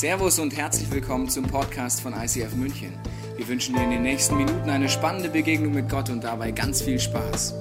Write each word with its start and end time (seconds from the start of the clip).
Servus 0.00 0.38
und 0.38 0.56
herzlich 0.56 0.90
willkommen 0.90 1.28
zum 1.28 1.44
Podcast 1.44 2.00
von 2.00 2.14
ICF 2.14 2.54
München. 2.54 2.94
Wir 3.36 3.46
wünschen 3.46 3.74
dir 3.74 3.82
in 3.82 3.90
den 3.90 4.00
nächsten 4.00 4.34
Minuten 4.34 4.70
eine 4.70 4.88
spannende 4.88 5.28
Begegnung 5.28 5.74
mit 5.74 5.90
Gott 5.90 6.08
und 6.08 6.24
dabei 6.24 6.52
ganz 6.52 6.80
viel 6.80 6.98
Spaß. 6.98 7.52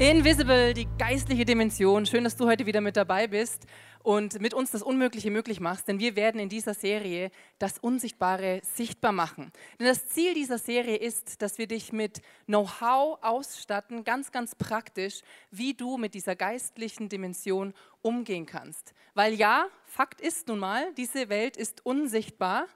Invisible, 0.00 0.74
die 0.74 0.88
geistliche 0.98 1.44
Dimension. 1.44 2.04
Schön, 2.04 2.24
dass 2.24 2.34
du 2.34 2.48
heute 2.48 2.66
wieder 2.66 2.80
mit 2.80 2.96
dabei 2.96 3.28
bist 3.28 3.64
und 4.02 4.40
mit 4.40 4.54
uns 4.54 4.70
das 4.70 4.82
Unmögliche 4.82 5.30
möglich 5.30 5.60
machst, 5.60 5.88
denn 5.88 5.98
wir 5.98 6.16
werden 6.16 6.40
in 6.40 6.48
dieser 6.48 6.74
Serie 6.74 7.30
das 7.58 7.78
Unsichtbare 7.78 8.60
sichtbar 8.62 9.12
machen. 9.12 9.52
Denn 9.78 9.86
das 9.86 10.08
Ziel 10.08 10.34
dieser 10.34 10.58
Serie 10.58 10.96
ist, 10.96 11.42
dass 11.42 11.58
wir 11.58 11.66
dich 11.66 11.92
mit 11.92 12.22
Know-how 12.46 13.18
ausstatten, 13.22 14.04
ganz, 14.04 14.32
ganz 14.32 14.54
praktisch, 14.54 15.20
wie 15.50 15.74
du 15.74 15.98
mit 15.98 16.14
dieser 16.14 16.34
geistlichen 16.34 17.08
Dimension 17.08 17.74
umgehen 18.02 18.46
kannst. 18.46 18.94
Weil 19.14 19.34
ja, 19.34 19.66
Fakt 19.84 20.20
ist 20.20 20.48
nun 20.48 20.58
mal, 20.58 20.92
diese 20.94 21.28
Welt 21.28 21.56
ist 21.56 21.84
unsichtbar, 21.84 22.66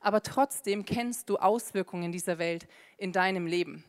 aber 0.00 0.22
trotzdem 0.22 0.84
kennst 0.84 1.30
du 1.30 1.38
Auswirkungen 1.38 2.12
dieser 2.12 2.38
Welt 2.38 2.68
in 2.98 3.12
deinem 3.12 3.46
Leben. 3.46 3.84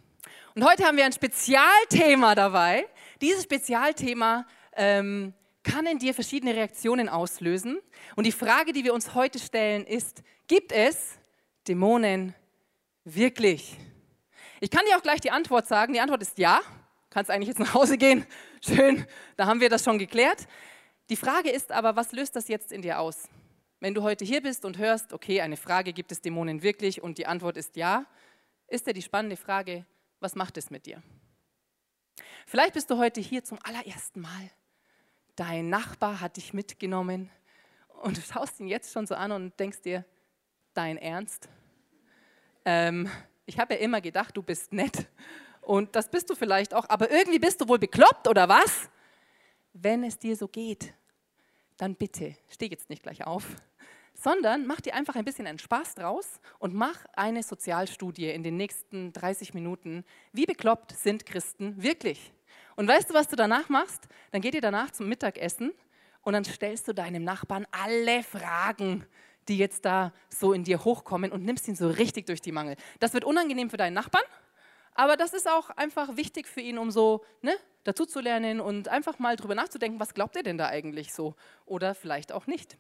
Und 0.56 0.64
heute 0.64 0.86
haben 0.86 0.96
wir 0.96 1.04
ein 1.04 1.12
Spezialthema 1.12 2.36
dabei. 2.36 2.88
Dieses 3.20 3.44
Spezialthema 3.44 4.48
ähm, 4.74 5.34
kann 5.66 5.86
in 5.88 6.00
dir 6.00 6.14
verschiedene 6.14 6.56
Reaktionen 6.56 7.10
auslösen. 7.10 7.80
Und 8.16 8.26
die 8.26 8.32
Frage, 8.32 8.72
die 8.72 8.86
wir 8.86 8.94
uns 8.94 9.14
heute 9.14 9.40
stellen, 9.40 9.86
ist, 9.86 10.24
gibt 10.48 10.72
es 10.72 11.18
Dämonen 11.68 12.34
wirklich? 13.04 13.76
Ich 14.62 14.70
kann 14.70 14.86
dir 14.88 14.96
auch 14.96 15.02
gleich 15.02 15.20
die 15.20 15.32
Antwort 15.32 15.68
sagen. 15.68 15.92
Die 15.92 16.00
Antwort 16.00 16.22
ist 16.22 16.38
ja. 16.38 16.62
Kannst 17.10 17.32
eigentlich 17.32 17.50
jetzt 17.50 17.60
nach 17.60 17.74
Hause 17.74 17.98
gehen. 17.98 18.26
Schön, 18.66 19.06
da 19.36 19.48
haben 19.48 19.60
wir 19.60 19.70
das 19.70 19.84
schon 19.84 19.98
geklärt. 19.98 20.48
Die 21.10 21.16
Frage 21.16 21.50
ist 21.50 21.72
aber, 21.72 21.96
was 21.96 22.12
löst 22.12 22.36
das 22.36 22.48
jetzt 22.48 22.72
in 22.72 22.82
dir 22.82 23.00
aus? 23.00 23.28
Wenn 23.80 23.94
du 23.94 24.04
heute 24.04 24.24
hier 24.24 24.42
bist 24.42 24.66
und 24.66 24.78
hörst, 24.78 25.14
okay, 25.14 25.42
eine 25.42 25.58
Frage, 25.58 25.94
gibt 25.94 26.12
es 26.12 26.22
Dämonen 26.22 26.64
wirklich? 26.64 27.04
Und 27.04 27.18
die 27.18 27.28
Antwort 27.28 27.58
ist 27.58 27.76
ja, 27.76 28.06
ist 28.68 28.88
ja 28.88 28.94
die 28.94 29.02
spannende 29.02 29.38
Frage, 29.38 29.86
was 30.20 30.36
macht 30.36 30.58
es 30.58 30.70
mit 30.70 30.86
dir? 30.86 31.02
Vielleicht 32.46 32.74
bist 32.74 32.90
du 32.90 32.98
heute 32.98 33.20
hier 33.20 33.44
zum 33.44 33.60
allerersten 33.64 34.22
Mal. 34.22 34.52
Dein 35.36 35.70
Nachbar 35.70 36.22
hat 36.22 36.38
dich 36.38 36.54
mitgenommen 36.54 37.30
und 38.02 38.18
du 38.18 38.22
schaust 38.22 38.60
ihn 38.60 38.68
jetzt 38.68 38.94
schon 38.94 39.06
so 39.06 39.16
an 39.16 39.32
und 39.34 39.60
denkst 39.60 39.82
dir, 39.82 40.06
dein 40.74 40.98
Ernst? 40.98 41.50
Ähm, 42.64 43.10
ich 43.46 43.60
habe 43.60 43.74
ja 43.74 43.80
immer 43.82 44.00
gedacht, 44.00 44.36
du 44.38 44.42
bist 44.42 44.72
nett 44.72 45.08
und 45.62 45.96
das 45.96 46.10
bist 46.10 46.30
du 46.30 46.36
vielleicht 46.36 46.74
auch, 46.74 46.88
aber 46.88 47.12
irgendwie 47.12 47.40
bist 47.40 47.60
du 47.60 47.68
wohl 47.68 47.80
bekloppt 47.80 48.28
oder 48.28 48.48
was? 48.48 48.90
Wenn 49.74 50.04
es 50.04 50.18
dir 50.18 50.38
so 50.38 50.48
geht, 50.48 50.94
dann 51.78 51.96
bitte, 51.96 52.36
steh 52.48 52.68
jetzt 52.68 52.90
nicht 52.90 53.04
gleich 53.04 53.26
auf, 53.26 53.44
sondern 54.14 54.66
mach 54.66 54.80
dir 54.80 54.96
einfach 54.96 55.16
ein 55.16 55.26
bisschen 55.26 55.48
einen 55.48 55.60
Spaß 55.60 55.96
draus 55.96 56.40
und 56.60 56.74
mach 56.74 57.06
eine 57.14 57.44
Sozialstudie 57.44 58.30
in 58.30 58.44
den 58.44 58.56
nächsten 58.56 59.12
30 59.12 59.54
Minuten. 59.54 60.06
Wie 60.32 60.46
bekloppt 60.46 60.94
sind 60.94 61.26
Christen 61.26 61.82
wirklich? 61.84 62.32
Und 62.76 62.88
weißt 62.88 63.10
du, 63.10 63.14
was 63.14 63.28
du 63.28 63.36
danach 63.36 63.70
machst? 63.70 64.08
Dann 64.32 64.42
geht 64.42 64.54
ihr 64.54 64.62
danach 64.62 64.92
zum 64.92 65.08
Mittagessen 65.08 65.74
und 66.22 66.34
dann 66.34 66.44
stellst 66.44 66.88
du 66.88 66.94
deinem 66.94 67.24
Nachbarn 67.24 67.66
alle 67.72 68.24
Fragen, 68.24 69.06
die 69.48 69.58
jetzt 69.58 69.86
da 69.86 70.12
so 70.30 70.54
in 70.54 70.64
dir 70.64 70.84
hochkommen 70.84 71.32
und 71.32 71.46
nimmst 71.46 71.68
ihn 71.68 71.76
so 71.76 71.88
richtig 71.90 72.26
durch 72.26 72.42
die 72.42 72.52
Mangel. 72.52 72.76
Das 73.00 73.14
wird 73.14 73.24
unangenehm 73.24 73.70
für 73.70 73.78
deinen 73.78 73.94
Nachbarn, 73.94 74.24
aber 74.94 75.18
das 75.18 75.34
ist 75.34 75.50
auch 75.50 75.70
einfach 75.72 76.18
wichtig 76.18 76.48
für 76.48 76.62
ihn, 76.62 76.78
um 76.78 76.92
so 76.92 77.24
ne, 77.42 77.56
dazu 77.84 78.06
zu 78.06 78.20
lernen 78.20 78.60
und 78.60 78.88
einfach 78.88 79.20
mal 79.20 79.36
drüber 79.36 79.56
nachzudenken, 79.56 80.00
was 80.00 80.14
glaubt 80.14 80.36
er 80.36 80.44
denn 80.44 80.58
da 80.58 80.68
eigentlich 80.68 81.14
so 81.14 81.36
oder 81.66 81.96
vielleicht 81.96 82.32
auch 82.32 82.48
nicht. 82.48 82.78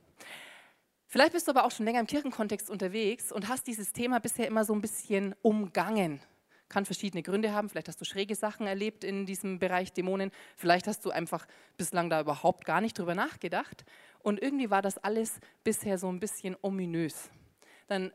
Vielleicht 1.07 1.33
bist 1.33 1.47
du 1.47 1.51
aber 1.51 1.65
auch 1.65 1.71
schon 1.71 1.85
länger 1.85 1.99
im 1.99 2.07
Kirchenkontext 2.07 2.69
unterwegs 2.69 3.31
und 3.31 3.47
hast 3.47 3.67
dieses 3.67 3.93
Thema 3.93 4.19
bisher 4.19 4.47
immer 4.47 4.65
so 4.65 4.73
ein 4.73 4.81
bisschen 4.81 5.35
umgangen. 5.41 6.19
Kann 6.69 6.85
verschiedene 6.85 7.23
Gründe 7.23 7.53
haben. 7.53 7.69
Vielleicht 7.69 7.87
hast 7.87 8.01
du 8.01 8.05
schräge 8.05 8.35
Sachen 8.35 8.67
erlebt 8.67 9.03
in 9.03 9.25
diesem 9.25 9.59
Bereich 9.59 9.93
Dämonen. 9.93 10.31
Vielleicht 10.55 10.87
hast 10.87 11.05
du 11.05 11.11
einfach 11.11 11.45
bislang 11.77 12.09
da 12.09 12.21
überhaupt 12.21 12.65
gar 12.65 12.81
nicht 12.81 12.97
drüber 12.97 13.15
nachgedacht. 13.15 13.85
Und 14.19 14.41
irgendwie 14.41 14.69
war 14.69 14.81
das 14.81 14.97
alles 14.97 15.39
bisher 15.63 15.97
so 15.97 16.09
ein 16.09 16.19
bisschen 16.19 16.55
ominös. 16.61 17.29
Dann 17.87 18.11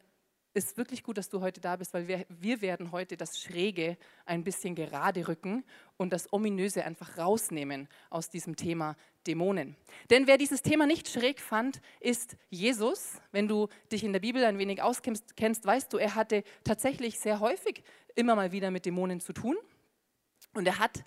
ist 0.53 0.77
wirklich 0.77 1.03
gut, 1.03 1.16
dass 1.16 1.28
du 1.28 1.41
heute 1.41 1.61
da 1.61 1.77
bist, 1.77 1.94
weil 1.94 2.09
wir, 2.09 2.27
wir 2.28 2.61
werden 2.61 2.91
heute 2.93 3.16
das 3.16 3.41
Schräge 3.41 3.97
ein 4.27 4.43
bisschen 4.43 4.75
gerade 4.75 5.28
rücken 5.28 5.65
und 5.97 6.12
das 6.12 6.33
Ominöse 6.33 6.84
einfach 6.84 7.19
rausnehmen 7.19 7.88
aus 8.11 8.31
diesem 8.31 8.56
Thema 8.56 8.97
Dämonen. 9.27 9.77
Denn 10.09 10.27
wer 10.27 10.39
dieses 10.39 10.62
Thema 10.62 10.87
nicht 10.87 11.09
schräg 11.09 11.41
fand, 11.41 11.81
ist 12.00 12.37
Jesus. 12.49 13.21
Wenn 13.33 13.47
du 13.47 13.69
dich 13.93 14.03
in 14.03 14.12
der 14.12 14.21
Bibel 14.21 14.44
ein 14.44 14.59
wenig 14.59 14.83
auskennst, 14.83 15.37
kennst, 15.37 15.65
weißt 15.65 15.93
du, 15.93 15.99
er 15.99 16.15
hatte 16.15 16.43
tatsächlich 16.65 17.21
sehr 17.21 17.41
häufig 17.41 17.84
immer 18.16 18.34
mal 18.34 18.50
wieder 18.50 18.71
mit 18.71 18.87
Dämonen 18.87 19.21
zu 19.21 19.33
tun 19.33 19.56
und 20.55 20.66
er 20.66 20.78
hat 20.78 21.05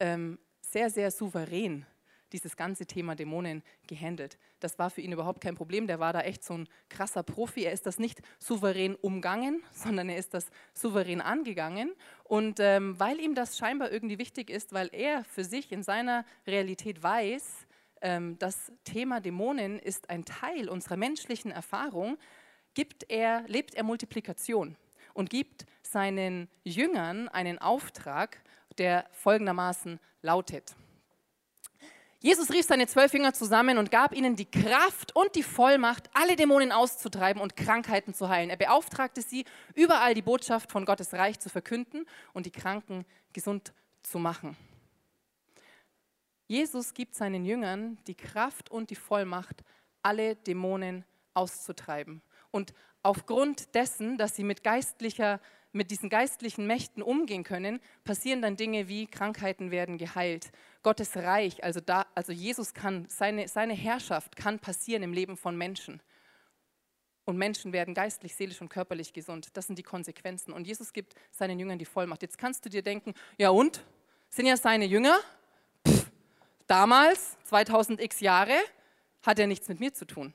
ähm, 0.00 0.38
sehr, 0.62 0.90
sehr 0.90 1.10
souverän 1.10 1.86
dieses 2.32 2.56
ganze 2.56 2.86
Thema 2.86 3.14
Dämonen 3.14 3.62
gehandelt. 3.86 4.38
Das 4.60 4.78
war 4.78 4.90
für 4.90 5.00
ihn 5.00 5.12
überhaupt 5.12 5.40
kein 5.40 5.54
Problem. 5.54 5.86
Der 5.86 6.00
war 6.00 6.12
da 6.12 6.20
echt 6.20 6.44
so 6.44 6.54
ein 6.54 6.68
krasser 6.88 7.22
Profi. 7.22 7.64
Er 7.64 7.72
ist 7.72 7.86
das 7.86 7.98
nicht 7.98 8.20
souverän 8.38 8.94
umgangen, 8.94 9.62
sondern 9.72 10.08
er 10.08 10.16
ist 10.16 10.34
das 10.34 10.50
souverän 10.74 11.20
angegangen. 11.20 11.92
Und 12.24 12.60
ähm, 12.60 12.98
weil 12.98 13.20
ihm 13.20 13.34
das 13.34 13.58
scheinbar 13.58 13.90
irgendwie 13.90 14.18
wichtig 14.18 14.50
ist, 14.50 14.72
weil 14.72 14.88
er 14.92 15.24
für 15.24 15.44
sich 15.44 15.72
in 15.72 15.82
seiner 15.82 16.24
Realität 16.46 17.02
weiß, 17.02 17.66
ähm, 18.02 18.38
das 18.38 18.72
Thema 18.84 19.20
Dämonen 19.20 19.78
ist 19.78 20.10
ein 20.10 20.24
Teil 20.24 20.68
unserer 20.68 20.96
menschlichen 20.96 21.50
Erfahrung, 21.50 22.16
gibt 22.74 23.10
er, 23.10 23.44
lebt 23.46 23.74
er 23.74 23.82
Multiplikation 23.82 24.76
und 25.14 25.30
gibt 25.30 25.66
seinen 25.82 26.48
Jüngern 26.64 27.28
einen 27.28 27.58
Auftrag, 27.58 28.40
der 28.78 29.06
folgendermaßen 29.12 29.98
lautet. 30.22 30.74
Jesus 32.22 32.50
rief 32.50 32.66
seine 32.66 32.86
zwölf 32.86 33.14
Jünger 33.14 33.32
zusammen 33.32 33.78
und 33.78 33.90
gab 33.90 34.14
ihnen 34.14 34.36
die 34.36 34.50
Kraft 34.50 35.16
und 35.16 35.34
die 35.36 35.42
Vollmacht, 35.42 36.10
alle 36.12 36.36
Dämonen 36.36 36.70
auszutreiben 36.70 37.40
und 37.40 37.56
Krankheiten 37.56 38.12
zu 38.12 38.28
heilen. 38.28 38.50
Er 38.50 38.58
beauftragte 38.58 39.22
sie, 39.22 39.46
überall 39.74 40.12
die 40.12 40.20
Botschaft 40.20 40.70
von 40.70 40.84
Gottes 40.84 41.14
Reich 41.14 41.40
zu 41.40 41.48
verkünden 41.48 42.04
und 42.34 42.44
die 42.44 42.50
Kranken 42.50 43.06
gesund 43.32 43.72
zu 44.02 44.18
machen. 44.18 44.54
Jesus 46.46 46.92
gibt 46.92 47.14
seinen 47.14 47.46
Jüngern 47.46 47.96
die 48.06 48.16
Kraft 48.16 48.70
und 48.70 48.90
die 48.90 48.96
Vollmacht, 48.96 49.64
alle 50.02 50.36
Dämonen 50.36 51.06
auszutreiben. 51.32 52.20
Und 52.50 52.74
aufgrund 53.02 53.74
dessen, 53.74 54.18
dass 54.18 54.36
sie 54.36 54.44
mit 54.44 54.62
geistlicher 54.62 55.40
mit 55.72 55.90
diesen 55.90 56.08
geistlichen 56.08 56.66
Mächten 56.66 57.02
umgehen 57.02 57.44
können, 57.44 57.80
passieren 58.04 58.42
dann 58.42 58.56
Dinge 58.56 58.88
wie 58.88 59.06
Krankheiten 59.06 59.70
werden 59.70 59.98
geheilt. 59.98 60.50
Gottes 60.82 61.16
Reich, 61.16 61.62
also, 61.62 61.80
da, 61.80 62.06
also 62.14 62.32
Jesus 62.32 62.74
kann, 62.74 63.06
seine, 63.08 63.46
seine 63.48 63.74
Herrschaft 63.74 64.36
kann 64.36 64.58
passieren 64.58 65.02
im 65.02 65.12
Leben 65.12 65.36
von 65.36 65.56
Menschen. 65.56 66.02
Und 67.24 67.36
Menschen 67.36 67.72
werden 67.72 67.94
geistlich, 67.94 68.34
seelisch 68.34 68.60
und 68.60 68.70
körperlich 68.70 69.12
gesund. 69.12 69.56
Das 69.56 69.66
sind 69.66 69.78
die 69.78 69.84
Konsequenzen. 69.84 70.52
Und 70.52 70.66
Jesus 70.66 70.92
gibt 70.92 71.14
seinen 71.30 71.60
Jüngern 71.60 71.78
die 71.78 71.84
Vollmacht. 71.84 72.22
Jetzt 72.22 72.38
kannst 72.38 72.64
du 72.64 72.68
dir 72.68 72.82
denken, 72.82 73.14
ja 73.38 73.50
und? 73.50 73.84
Sind 74.30 74.46
ja 74.46 74.56
seine 74.56 74.86
Jünger? 74.86 75.18
Pff, 75.86 76.10
damals, 76.66 77.36
2000 77.44 78.00
x 78.00 78.20
Jahre, 78.20 78.56
hat 79.22 79.38
er 79.38 79.46
nichts 79.46 79.68
mit 79.68 79.78
mir 79.80 79.92
zu 79.92 80.06
tun. 80.06 80.32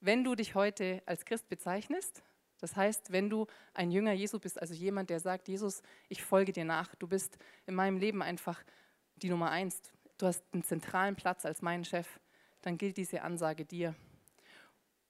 Wenn 0.00 0.22
du 0.22 0.36
dich 0.36 0.54
heute 0.54 1.02
als 1.06 1.24
Christ 1.24 1.48
bezeichnest, 1.48 2.22
das 2.60 2.76
heißt, 2.76 3.12
wenn 3.12 3.30
du 3.30 3.46
ein 3.74 3.90
Jünger 3.90 4.12
Jesu 4.12 4.38
bist, 4.38 4.60
also 4.60 4.74
jemand, 4.74 5.10
der 5.10 5.20
sagt, 5.20 5.48
Jesus, 5.48 5.82
ich 6.08 6.22
folge 6.22 6.52
dir 6.52 6.64
nach, 6.64 6.94
du 6.96 7.06
bist 7.06 7.38
in 7.66 7.74
meinem 7.74 7.98
Leben 7.98 8.22
einfach 8.22 8.62
die 9.16 9.30
Nummer 9.30 9.50
eins, 9.50 9.80
du 10.18 10.26
hast 10.26 10.42
einen 10.52 10.64
zentralen 10.64 11.16
Platz 11.16 11.46
als 11.46 11.62
mein 11.62 11.84
Chef, 11.84 12.20
dann 12.62 12.78
gilt 12.78 12.96
diese 12.96 13.22
Ansage 13.22 13.64
dir. 13.64 13.94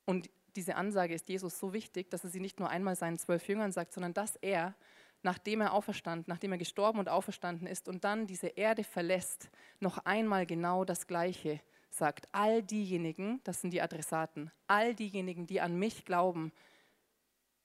Und 0.04 0.30
diese 0.56 0.76
Ansage 0.76 1.14
ist 1.14 1.28
Jesus 1.28 1.58
so 1.58 1.72
wichtig, 1.72 2.10
dass 2.10 2.24
er 2.24 2.30
sie 2.30 2.40
nicht 2.40 2.58
nur 2.58 2.68
einmal 2.68 2.96
seinen 2.96 3.18
zwölf 3.18 3.46
Jüngern 3.48 3.72
sagt, 3.72 3.92
sondern 3.92 4.14
dass 4.14 4.36
er, 4.36 4.74
nachdem 5.22 5.60
er 5.60 5.72
auferstanden, 5.72 6.24
nachdem 6.28 6.52
er 6.52 6.58
gestorben 6.58 6.98
und 6.98 7.08
auferstanden 7.08 7.66
ist 7.66 7.88
und 7.88 8.04
dann 8.04 8.26
diese 8.26 8.48
Erde 8.48 8.84
verlässt, 8.84 9.50
noch 9.80 9.98
einmal 9.98 10.46
genau 10.46 10.84
das 10.84 11.06
Gleiche 11.06 11.60
sagt. 11.90 12.26
All 12.32 12.62
diejenigen, 12.62 13.40
das 13.44 13.60
sind 13.60 13.72
die 13.72 13.82
Adressaten, 13.82 14.50
all 14.66 14.94
diejenigen, 14.94 15.46
die 15.46 15.60
an 15.60 15.78
mich 15.78 16.04
glauben, 16.04 16.52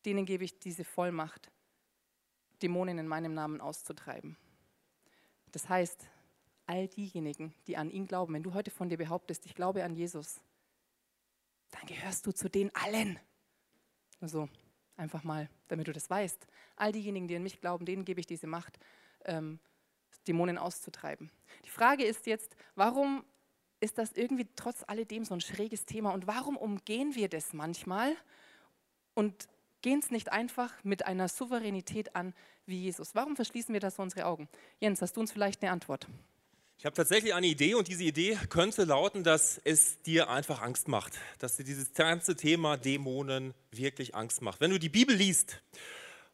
denen 0.05 0.25
gebe 0.25 0.44
ich 0.44 0.59
diese 0.59 0.83
Vollmacht, 0.83 1.51
Dämonen 2.61 2.97
in 2.97 3.07
meinem 3.07 3.33
Namen 3.33 3.61
auszutreiben. 3.61 4.38
Das 5.51 5.69
heißt, 5.69 6.07
all 6.65 6.88
diejenigen, 6.88 7.53
die 7.67 7.77
an 7.77 7.89
ihn 7.89 8.07
glauben, 8.07 8.33
wenn 8.33 8.44
du 8.44 8.53
heute 8.53 8.71
von 8.71 8.89
dir 8.89 8.97
behauptest, 8.97 9.45
ich 9.45 9.55
glaube 9.55 9.83
an 9.83 9.95
Jesus, 9.95 10.41
dann 11.71 11.85
gehörst 11.88 12.25
du 12.25 12.31
zu 12.31 12.50
den 12.50 12.73
allen. 12.75 13.19
Also 14.21 14.47
einfach 14.95 15.23
mal, 15.23 15.50
damit 15.67 15.88
du 15.88 15.94
das 15.94 16.09
weißt. 16.09 16.47
All 16.75 16.91
diejenigen, 16.91 17.27
die 17.27 17.35
an 17.35 17.44
mich 17.44 17.59
glauben, 17.59 17.85
denen 17.85 18.06
gebe 18.06 18.19
ich 18.19 18.27
diese 18.27 18.47
Macht, 18.47 18.79
ähm, 19.25 19.59
Dämonen 20.27 20.57
auszutreiben. 20.57 21.31
Die 21.65 21.69
Frage 21.69 22.06
ist 22.06 22.27
jetzt, 22.27 22.56
warum 22.75 23.25
ist 23.83 23.97
das 23.97 24.13
irgendwie 24.13 24.47
trotz 24.56 24.83
alledem 24.88 25.25
so 25.25 25.33
ein 25.33 25.41
schräges 25.41 25.85
Thema. 25.85 26.13
Und 26.13 26.25
warum 26.25 26.56
umgehen 26.56 27.15
wir 27.15 27.27
das 27.27 27.51
manchmal 27.51 28.15
und 29.13 29.49
gehen 29.83 30.00
es 30.00 30.09
nicht 30.09 30.31
einfach 30.31 30.74
mit 30.83 31.06
einer 31.06 31.27
Souveränität 31.27 32.15
an 32.15 32.33
wie 32.65 32.81
Jesus? 32.81 33.13
Warum 33.13 33.35
verschließen 33.35 33.71
wir 33.71 33.80
da 33.80 33.91
so 33.91 34.01
unsere 34.01 34.25
Augen? 34.25 34.50
Jens, 34.80 35.01
hast 35.03 35.15
du 35.15 35.19
uns 35.19 35.31
vielleicht 35.31 35.62
eine 35.62 35.71
Antwort? 35.71 36.07
Ich 36.80 36.85
habe 36.85 36.95
tatsächlich 36.95 37.33
eine 37.33 37.47
Idee 37.47 37.75
und 37.75 37.88
diese 37.88 38.03
Idee 38.03 38.38
könnte 38.50 38.83
lauten, 38.83 39.24
dass 39.24 39.62
es 39.63 40.01
dir 40.01 40.30
einfach 40.30 40.62
Angst 40.62 40.88
macht, 40.88 41.13
dass 41.38 41.56
dir 41.56 41.63
dieses 41.63 41.94
ganze 41.94 42.35
Thema 42.35 42.77
Dämonen 42.77 43.53
wirklich 43.71 44.15
Angst 44.15 44.41
macht. 44.41 44.59
Wenn 44.59 44.71
du 44.71 44.80
die 44.80 44.89
Bibel 44.89 45.15
liest 45.15 45.62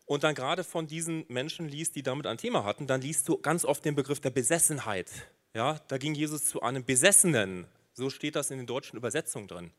und 0.05 0.23
dann 0.23 0.33
gerade 0.33 0.63
von 0.63 0.87
diesen 0.87 1.25
Menschen 1.27 1.67
liest, 1.67 1.95
die 1.95 2.03
damit 2.03 2.25
ein 2.25 2.37
Thema 2.37 2.63
hatten, 2.63 2.87
dann 2.87 3.01
liest 3.01 3.27
du 3.27 3.37
ganz 3.37 3.65
oft 3.65 3.83
den 3.83 3.95
Begriff 3.95 4.21
der 4.21 4.31
Besessenheit. 4.31 5.11
Ja, 5.53 5.79
da 5.87 5.97
ging 5.97 6.15
Jesus 6.15 6.45
zu 6.45 6.61
einem 6.61 6.85
Besessenen. 6.85 7.67
So 7.93 8.09
steht 8.09 8.35
das 8.35 8.49
in 8.49 8.57
den 8.57 8.67
deutschen 8.67 8.97
Übersetzungen 8.97 9.47
drin. 9.47 9.71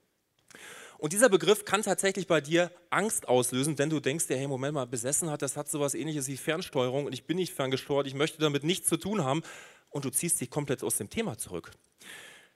Und 1.00 1.14
dieser 1.14 1.31
Begriff 1.31 1.64
kann 1.64 1.81
tatsächlich 1.81 2.26
bei 2.26 2.43
dir 2.43 2.70
Angst 2.91 3.26
auslösen, 3.26 3.75
denn 3.75 3.88
du 3.88 4.00
denkst 4.00 4.26
dir, 4.26 4.37
hey, 4.37 4.47
Moment 4.47 4.75
mal, 4.75 4.85
Besessenheit, 4.85 5.41
das 5.41 5.56
hat 5.56 5.67
sowas 5.67 5.94
ähnliches 5.94 6.29
wie 6.29 6.37
Fernsteuerung 6.37 7.06
und 7.06 7.14
ich 7.14 7.25
bin 7.25 7.38
nicht 7.38 7.55
ferngesteuert, 7.55 8.06
ich 8.06 8.12
möchte 8.12 8.38
damit 8.38 8.64
nichts 8.64 8.87
zu 8.87 8.99
tun 8.99 9.25
haben 9.25 9.43
und 9.88 10.05
du 10.05 10.11
ziehst 10.11 10.43
dich 10.43 10.50
komplett 10.50 10.85
aus 10.85 10.99
dem 10.99 11.08
Thema 11.08 11.38
zurück. 11.38 11.70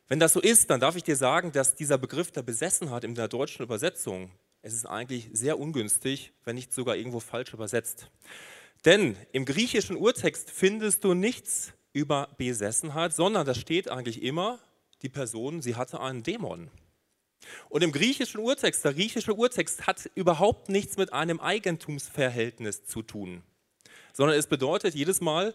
Wenn 0.08 0.20
das 0.20 0.34
so 0.34 0.42
ist, 0.42 0.68
dann 0.68 0.78
darf 0.78 0.94
ich 0.94 1.02
dir 1.02 1.16
sagen, 1.16 1.52
dass 1.52 1.74
dieser 1.74 1.96
Begriff 1.96 2.32
der 2.32 2.42
Besessenheit 2.42 3.02
in 3.04 3.14
der 3.14 3.28
deutschen 3.28 3.62
Übersetzung, 3.62 4.30
es 4.60 4.74
ist 4.74 4.84
eigentlich 4.84 5.30
sehr 5.32 5.58
ungünstig, 5.58 6.34
wenn 6.44 6.56
nicht 6.56 6.74
sogar 6.74 6.96
irgendwo 6.96 7.20
falsch 7.20 7.54
übersetzt. 7.54 8.10
Denn 8.84 9.16
im 9.32 9.46
griechischen 9.46 9.96
Urtext 9.96 10.50
findest 10.50 11.02
du 11.04 11.14
nichts 11.14 11.72
über 11.94 12.28
Besessenheit, 12.36 13.14
sondern 13.14 13.46
da 13.46 13.54
steht 13.54 13.88
eigentlich 13.88 14.22
immer, 14.22 14.58
die 15.00 15.08
Person, 15.08 15.62
sie 15.62 15.76
hatte 15.76 16.00
einen 16.00 16.22
Dämon. 16.22 16.70
Und 17.68 17.82
im 17.82 17.92
griechischen 17.92 18.40
Urtext, 18.40 18.84
der 18.84 18.94
griechische 18.94 19.34
Urtext 19.34 19.86
hat 19.86 20.10
überhaupt 20.14 20.68
nichts 20.68 20.96
mit 20.96 21.12
einem 21.12 21.40
Eigentumsverhältnis 21.40 22.84
zu 22.84 23.02
tun, 23.02 23.42
sondern 24.12 24.38
es 24.38 24.46
bedeutet 24.46 24.94
jedes 24.94 25.20
Mal, 25.20 25.54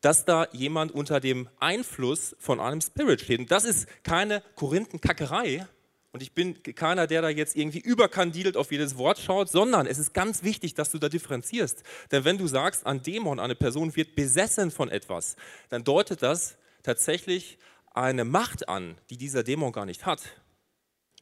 dass 0.00 0.24
da 0.24 0.46
jemand 0.52 0.92
unter 0.92 1.20
dem 1.20 1.48
Einfluss 1.58 2.36
von 2.38 2.60
einem 2.60 2.80
Spirit 2.80 3.20
steht. 3.20 3.40
Und 3.40 3.50
das 3.50 3.64
ist 3.64 3.88
keine 4.04 4.42
Korinthenkackerei. 4.54 5.66
Und 6.12 6.22
ich 6.22 6.32
bin 6.32 6.62
keiner, 6.62 7.06
der 7.06 7.20
da 7.20 7.28
jetzt 7.28 7.54
irgendwie 7.54 7.80
überkandidelt 7.80 8.56
auf 8.56 8.72
jedes 8.72 8.96
Wort 8.96 9.18
schaut, 9.18 9.50
sondern 9.50 9.86
es 9.86 9.98
ist 9.98 10.14
ganz 10.14 10.42
wichtig, 10.42 10.74
dass 10.74 10.90
du 10.90 10.98
da 10.98 11.08
differenzierst. 11.08 11.82
Denn 12.10 12.24
wenn 12.24 12.38
du 12.38 12.46
sagst, 12.46 12.86
ein 12.86 13.02
Dämon, 13.02 13.38
eine 13.38 13.54
Person 13.54 13.94
wird 13.94 14.14
besessen 14.14 14.70
von 14.70 14.88
etwas, 14.88 15.36
dann 15.68 15.84
deutet 15.84 16.22
das 16.22 16.56
tatsächlich 16.82 17.58
eine 17.92 18.24
Macht 18.24 18.68
an, 18.68 18.96
die 19.10 19.18
dieser 19.18 19.42
Dämon 19.42 19.72
gar 19.72 19.84
nicht 19.84 20.06
hat. 20.06 20.22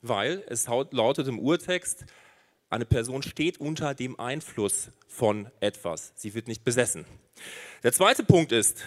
Weil 0.03 0.45
es 0.49 0.67
lautet 0.67 1.29
im 1.29 1.39
Urtext, 1.39 2.05
eine 2.69 2.85
Person 2.85 3.23
steht 3.23 3.59
unter 3.59 3.95
dem 3.95 4.19
Einfluss 4.19 4.91
von 5.07 5.51
etwas. 5.61 6.13
Sie 6.17 6.35
wird 6.35 6.49
nicht 6.49 6.65
besessen. 6.65 7.05
Der 7.83 7.93
zweite 7.93 8.25
Punkt 8.25 8.53
ist, 8.53 8.85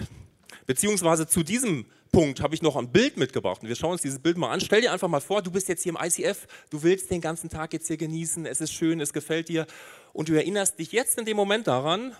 beziehungsweise 0.65 1.27
zu 1.27 1.43
diesem 1.43 1.85
Punkt 2.11 2.41
habe 2.41 2.55
ich 2.55 2.61
noch 2.61 2.75
ein 2.75 2.91
Bild 2.91 3.17
mitgebracht. 3.17 3.61
Und 3.61 3.69
wir 3.69 3.75
schauen 3.75 3.93
uns 3.93 4.01
dieses 4.01 4.19
Bild 4.19 4.37
mal 4.37 4.51
an. 4.51 4.61
Stell 4.61 4.81
dir 4.81 4.91
einfach 4.91 5.07
mal 5.07 5.21
vor, 5.21 5.41
du 5.41 5.51
bist 5.51 5.69
jetzt 5.69 5.83
hier 5.83 5.95
im 5.95 5.99
ICF, 6.01 6.47
du 6.69 6.83
willst 6.83 7.11
den 7.11 7.21
ganzen 7.21 7.49
Tag 7.49 7.73
jetzt 7.73 7.87
hier 7.87 7.97
genießen, 7.97 8.45
es 8.45 8.61
ist 8.61 8.73
schön, 8.73 8.99
es 8.99 9.13
gefällt 9.13 9.49
dir. 9.49 9.67
Und 10.13 10.29
du 10.29 10.33
erinnerst 10.33 10.79
dich 10.79 10.91
jetzt 10.91 11.17
in 11.17 11.25
dem 11.25 11.37
Moment 11.37 11.67
daran, 11.67 12.15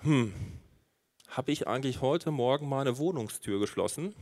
hm, 0.00 0.32
habe 1.28 1.52
ich 1.52 1.66
eigentlich 1.66 2.00
heute 2.00 2.30
Morgen 2.30 2.68
meine 2.68 2.98
Wohnungstür 2.98 3.60
geschlossen? 3.60 4.14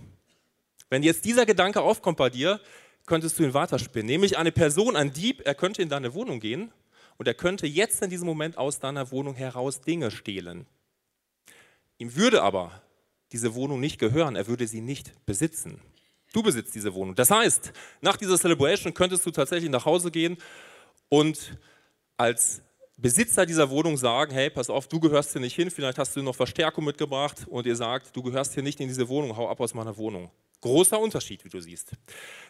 Wenn 0.91 1.03
jetzt 1.03 1.25
dieser 1.25 1.47
Gedanke 1.47 1.81
aufkommt 1.81 2.19
bei 2.19 2.29
dir, 2.29 2.61
könntest 3.07 3.39
du 3.39 3.45
ihn 3.45 3.55
weiterspinnen. 3.55 4.07
Nämlich 4.07 4.39
eine 4.39 4.53
Person, 4.53 4.97
ein 4.97 5.13
Dieb, 5.13 5.43
er 5.45 5.55
könnte 5.55 5.83
in 5.83 5.89
deine 5.89 6.15
Wohnung 6.15 6.41
gehen 6.41 6.73
und 7.19 7.27
er 7.27 7.35
könnte 7.35 7.67
jetzt 7.67 8.03
in 8.03 8.11
diesem 8.11 8.27
Moment 8.27 8.59
aus 8.59 8.79
deiner 8.79 9.11
Wohnung 9.11 9.35
heraus 9.35 9.81
Dinge 9.81 10.11
stehlen. 10.11 10.67
Ihm 11.99 12.17
würde 12.17 12.43
aber 12.43 12.83
diese 13.33 13.55
Wohnung 13.55 13.81
nicht 13.81 13.99
gehören, 13.99 14.37
er 14.37 14.47
würde 14.47 14.67
sie 14.67 14.81
nicht 14.81 15.13
besitzen. 15.27 15.81
Du 16.33 16.43
besitzt 16.43 16.75
diese 16.75 16.95
Wohnung. 16.95 17.15
Das 17.15 17.31
heißt, 17.31 17.73
nach 18.01 18.17
dieser 18.17 18.39
Celebration 18.39 18.95
könntest 18.95 19.27
du 19.27 19.31
tatsächlich 19.31 19.71
nach 19.71 19.85
Hause 19.85 20.11
gehen 20.11 20.39
und 21.09 21.59
als 22.17 22.62
Besitzer 22.97 23.47
dieser 23.47 23.71
Wohnung 23.71 23.97
sagen, 23.97 24.33
hey, 24.33 24.51
pass 24.51 24.71
auf, 24.71 24.87
du 24.87 25.01
gehörst 25.01 25.33
hier 25.33 25.41
nicht 25.41 25.57
hin, 25.57 25.71
vielleicht 25.71 25.99
hast 25.99 26.15
du 26.15 26.23
noch 26.23 26.37
Verstärkung 26.37 26.85
mitgebracht 26.85 27.47
und 27.49 27.67
ihr 27.67 27.77
sagt, 27.77 28.15
du 28.15 28.23
gehörst 28.23 28.55
hier 28.55 28.63
nicht 28.63 28.81
in 28.81 28.89
diese 28.89 29.09
Wohnung, 29.09 29.37
hau 29.37 29.49
ab 29.49 29.61
aus 29.61 29.75
meiner 29.75 29.97
Wohnung. 29.97 30.31
Großer 30.61 31.01
Unterschied, 31.01 31.45
wie 31.45 31.49
du 31.49 31.61
siehst. 31.61 31.91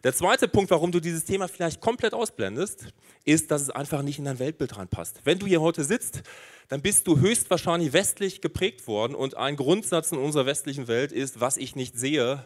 Der 0.05 0.13
zweite 0.15 0.47
Punkt, 0.47 0.71
warum 0.71 0.93
du 0.93 1.01
dieses 1.01 1.25
Thema 1.25 1.49
vielleicht 1.49 1.81
komplett 1.81 2.13
ausblendest, 2.13 2.89
ist, 3.25 3.51
dass 3.51 3.63
es 3.63 3.71
einfach 3.71 4.03
nicht 4.03 4.19
in 4.19 4.27
dein 4.27 4.39
Weltbild 4.39 4.77
reinpasst. 4.77 5.21
Wenn 5.25 5.39
du 5.39 5.47
hier 5.47 5.63
heute 5.63 5.83
sitzt, 5.83 6.23
dann 6.69 6.83
bist 6.83 7.07
du 7.07 7.19
höchstwahrscheinlich 7.19 7.95
westlich 7.95 8.43
geprägt 8.43 8.87
worden 8.87 9.15
und 9.15 9.39
ein 9.39 9.57
Grundsatz 9.57 10.13
in 10.13 10.19
unserer 10.19 10.45
westlichen 10.45 10.89
Welt 10.89 11.13
ist, 11.13 11.41
was 11.41 11.57
ich 11.57 11.75
nicht 11.75 11.99
sehe, 11.99 12.45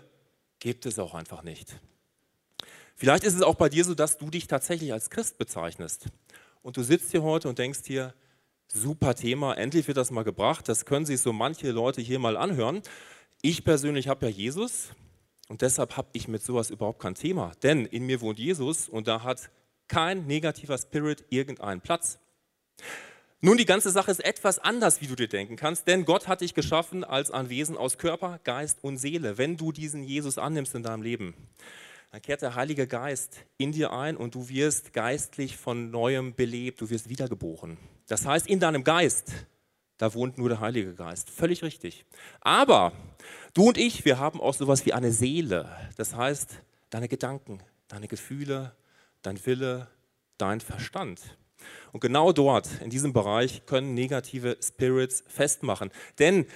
gibt 0.61 0.87
es 0.87 1.01
auch 1.01 1.15
einfach 1.15 1.43
nicht. 1.43 1.81
Vielleicht 2.95 3.25
ist 3.25 3.35
es 3.35 3.43
auch 3.43 3.57
bei 3.57 3.69
dir 3.69 3.85
so, 3.85 3.95
dass 3.95 4.19
du 4.19 4.31
dich 4.31 4.47
tatsächlich 4.47 4.93
als 4.93 5.11
Christ 5.11 5.37
bezeichnest. 5.37 6.07
Und 6.67 6.77
du 6.77 6.83
sitzt 6.83 7.13
hier 7.13 7.23
heute 7.23 7.49
und 7.49 7.61
denkst 7.61 7.83
hier, 7.85 8.13
super 8.67 9.15
Thema, 9.15 9.55
endlich 9.55 9.87
wird 9.87 9.99
das 9.99 10.11
mal 10.11 10.25
gebracht, 10.25 10.69
das 10.69 10.85
können 10.85 11.07
sich 11.07 11.21
so 11.21 11.33
manche 11.33 11.71
Leute 11.71 12.01
hier 12.01 12.19
mal 12.19 12.37
anhören. 12.37 12.83
Ich 13.41 13.63
persönlich 13.63 14.09
habe 14.09 14.27
ja 14.27 14.33
Jesus, 14.33 14.89
und 15.47 15.63
deshalb 15.63 15.97
habe 15.97 16.09
ich 16.13 16.27
mit 16.27 16.43
sowas 16.43 16.71
überhaupt 16.71 17.01
kein 17.01 17.15
Thema. 17.15 17.53
Denn 17.63 17.87
in 17.87 18.05
mir 18.05 18.21
wohnt 18.21 18.41
Jesus 18.41 18.89
und 18.89 19.07
da 19.07 19.23
hat 19.23 19.49
kein 19.87 20.27
negativer 20.27 20.77
Spirit 20.77 21.25
irgendeinen 21.31 21.83
Platz. 21.83 22.19
Nun, 23.41 23.59
die 23.59 23.65
ganze 23.65 23.93
Sache 23.93 24.11
ist 24.11 24.25
etwas 24.25 24.59
anders, 24.59 25.01
wie 25.01 25.07
du 25.07 25.15
dir 25.15 25.29
denken 25.29 25.55
kannst, 25.55 25.87
denn 25.87 26.05
Gott 26.05 26.27
hat 26.27 26.41
dich 26.41 26.53
geschaffen 26.53 27.05
als 27.05 27.31
ein 27.31 27.49
Wesen 27.49 27.77
aus 27.77 27.97
Körper, 27.97 28.41
Geist 28.43 28.83
und 28.83 28.97
Seele. 28.97 29.39
Wenn 29.39 29.57
du 29.57 29.71
diesen 29.71 30.03
Jesus 30.03 30.37
annimmst 30.37 30.75
in 30.75 30.83
deinem 30.83 31.03
Leben, 31.03 31.35
dann 32.17 32.23
kehrt 32.23 32.41
der 32.41 32.55
Heilige 32.55 32.87
Geist 32.87 33.45
in 33.59 33.73
dir 33.73 33.93
ein 33.93 34.17
und 34.17 34.35
du 34.35 34.49
wirst 34.49 34.95
geistlich 34.95 35.59
von 35.59 35.91
neuem 35.91 36.35
belebt, 36.35 36.81
du 36.81 36.89
wirst 36.89 37.11
wiedergeboren. 37.11 37.77
Das 38.07 38.25
heißt, 38.25 38.47
in 38.47 38.59
deinem 38.59 38.85
Geist, 38.85 39.33
da 39.99 40.15
wohnt 40.15 40.39
nur 40.39 40.49
der 40.49 40.61
Heilige 40.61 40.95
Geist. 40.95 41.29
Völlig 41.29 41.63
richtig. 41.63 42.07
Aber 42.41 42.95
Du 43.53 43.69
und 43.69 43.77
ich, 43.77 44.07
wir 44.07 44.19
haben 44.19 44.41
auch 44.41 44.55
sowas 44.55 44.87
wie 44.87 44.95
eine 44.95 45.13
Seele. 45.13 45.69
Das 45.99 46.15
heißt, 46.15 46.63
deine 46.89 47.07
Gedanken, 47.07 47.61
deine 47.87 48.09
Gefühle, 48.09 48.75
dein 49.21 49.45
Wille, 49.45 49.89
dein 50.39 50.61
Verstand. 50.61 51.21
Und 51.93 52.01
genau 52.01 52.33
dort, 52.33 52.81
in 52.81 52.89
diesem 52.89 53.13
Bereich, 53.13 53.67
können 53.67 53.93
negative 53.93 54.57
Spirits 54.63 55.23
festmachen. 55.29 55.91
Denn 56.19 56.47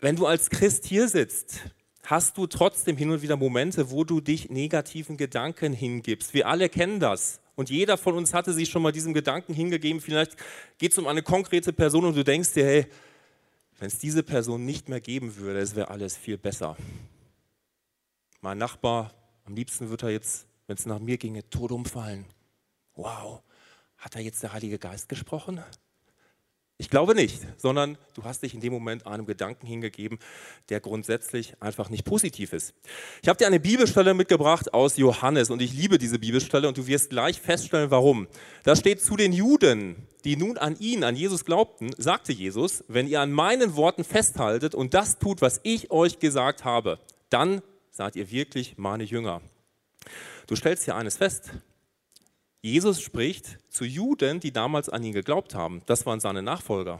wenn 0.00 0.16
du 0.16 0.26
als 0.26 0.50
Christ 0.50 0.86
hier 0.86 1.06
sitzt, 1.08 1.60
hast 2.06 2.38
du 2.38 2.46
trotzdem 2.46 2.96
hin 2.96 3.10
und 3.10 3.20
wieder 3.20 3.36
Momente, 3.36 3.90
wo 3.90 4.04
du 4.04 4.20
dich 4.20 4.48
negativen 4.48 5.16
Gedanken 5.16 5.72
hingibst. 5.72 6.34
Wir 6.34 6.46
alle 6.46 6.68
kennen 6.68 7.00
das. 7.00 7.40
Und 7.56 7.68
jeder 7.68 7.96
von 7.96 8.14
uns 8.14 8.32
hatte 8.32 8.52
sich 8.52 8.68
schon 8.68 8.82
mal 8.82 8.92
diesem 8.92 9.12
Gedanken 9.12 9.54
hingegeben. 9.54 10.00
Vielleicht 10.00 10.36
geht 10.78 10.92
es 10.92 10.98
um 10.98 11.06
eine 11.06 11.22
konkrete 11.22 11.72
Person 11.72 12.04
und 12.04 12.16
du 12.16 12.22
denkst 12.22 12.52
dir, 12.52 12.64
hey, 12.64 12.86
wenn 13.78 13.88
es 13.88 13.98
diese 13.98 14.22
Person 14.22 14.64
nicht 14.64 14.88
mehr 14.88 15.00
geben 15.00 15.36
würde, 15.36 15.58
es 15.58 15.74
wäre 15.74 15.90
alles 15.90 16.16
viel 16.16 16.38
besser. 16.38 16.76
Mein 18.40 18.58
Nachbar, 18.58 19.12
am 19.44 19.54
liebsten 19.54 19.90
wird 19.90 20.02
er 20.02 20.10
jetzt, 20.10 20.46
wenn 20.66 20.76
es 20.76 20.86
nach 20.86 21.00
mir 21.00 21.18
ginge, 21.18 21.48
tot 21.50 21.72
umfallen. 21.72 22.24
Wow, 22.94 23.42
hat 23.98 24.14
da 24.14 24.20
jetzt 24.20 24.42
der 24.42 24.52
Heilige 24.52 24.78
Geist 24.78 25.08
gesprochen? 25.08 25.60
Ich 26.78 26.90
glaube 26.90 27.14
nicht, 27.14 27.40
sondern 27.56 27.96
du 28.12 28.24
hast 28.24 28.42
dich 28.42 28.52
in 28.52 28.60
dem 28.60 28.70
Moment 28.70 29.06
einem 29.06 29.24
Gedanken 29.24 29.66
hingegeben, 29.66 30.18
der 30.68 30.80
grundsätzlich 30.80 31.54
einfach 31.58 31.88
nicht 31.88 32.04
positiv 32.04 32.52
ist. 32.52 32.74
Ich 33.22 33.30
habe 33.30 33.38
dir 33.38 33.46
eine 33.46 33.60
Bibelstelle 33.60 34.12
mitgebracht 34.12 34.74
aus 34.74 34.98
Johannes 34.98 35.48
und 35.48 35.62
ich 35.62 35.72
liebe 35.72 35.96
diese 35.96 36.18
Bibelstelle 36.18 36.68
und 36.68 36.76
du 36.76 36.86
wirst 36.86 37.08
gleich 37.08 37.40
feststellen, 37.40 37.90
warum. 37.90 38.28
Da 38.62 38.76
steht 38.76 39.00
zu 39.00 39.16
den 39.16 39.32
Juden, 39.32 40.06
die 40.24 40.36
nun 40.36 40.58
an 40.58 40.76
ihn, 40.78 41.02
an 41.02 41.16
Jesus 41.16 41.46
glaubten, 41.46 41.92
sagte 41.96 42.34
Jesus, 42.34 42.84
wenn 42.88 43.08
ihr 43.08 43.22
an 43.22 43.32
meinen 43.32 43.74
Worten 43.74 44.04
festhaltet 44.04 44.74
und 44.74 44.92
das 44.92 45.18
tut, 45.18 45.40
was 45.40 45.60
ich 45.62 45.90
euch 45.90 46.18
gesagt 46.18 46.66
habe, 46.66 46.98
dann 47.30 47.62
seid 47.90 48.16
ihr 48.16 48.30
wirklich 48.30 48.76
meine 48.76 49.04
Jünger. 49.04 49.40
Du 50.46 50.54
stellst 50.54 50.84
hier 50.84 50.94
eines 50.94 51.16
fest, 51.16 51.52
Jesus 52.66 53.00
spricht 53.00 53.58
zu 53.68 53.84
Juden, 53.84 54.40
die 54.40 54.50
damals 54.50 54.88
an 54.88 55.04
ihn 55.04 55.12
geglaubt 55.12 55.54
haben. 55.54 55.82
Das 55.86 56.04
waren 56.04 56.18
seine 56.18 56.42
Nachfolger. 56.42 56.98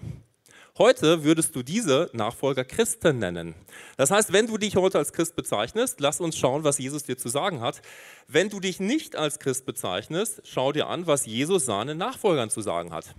Heute 0.78 1.25
würdest 1.25 1.56
du 1.56 1.64
diese 1.64 2.08
Nachfolger 2.12 2.64
Christen 2.64 3.18
nennen. 3.18 3.56
Das 3.96 4.12
heißt, 4.12 4.32
wenn 4.32 4.46
du 4.46 4.58
dich 4.58 4.76
heute 4.76 4.99
als 4.99 5.12
Christ 5.12 5.35
bezeichnest, 5.35 5.99
lass 5.99 6.20
uns 6.20 6.38
schauen, 6.38 6.62
was 6.62 6.78
Jesus 6.78 7.02
dir 7.02 7.18
zu 7.18 7.28
sagen 7.28 7.62
hat. 7.62 7.82
Wenn 8.28 8.49
du 8.49 8.61
dich 8.61 8.78
nicht 8.78 9.16
als 9.16 9.40
Christ 9.40 9.66
bezeichnest, 9.66 10.40
schau 10.44 10.70
dir 10.70 10.87
an, 10.87 11.08
was 11.08 11.26
Jesus 11.26 11.66
seinen 11.66 11.99
Nachfolgern 11.99 12.49
zu 12.49 12.61
sagen 12.61 12.92
hat. 12.92 13.16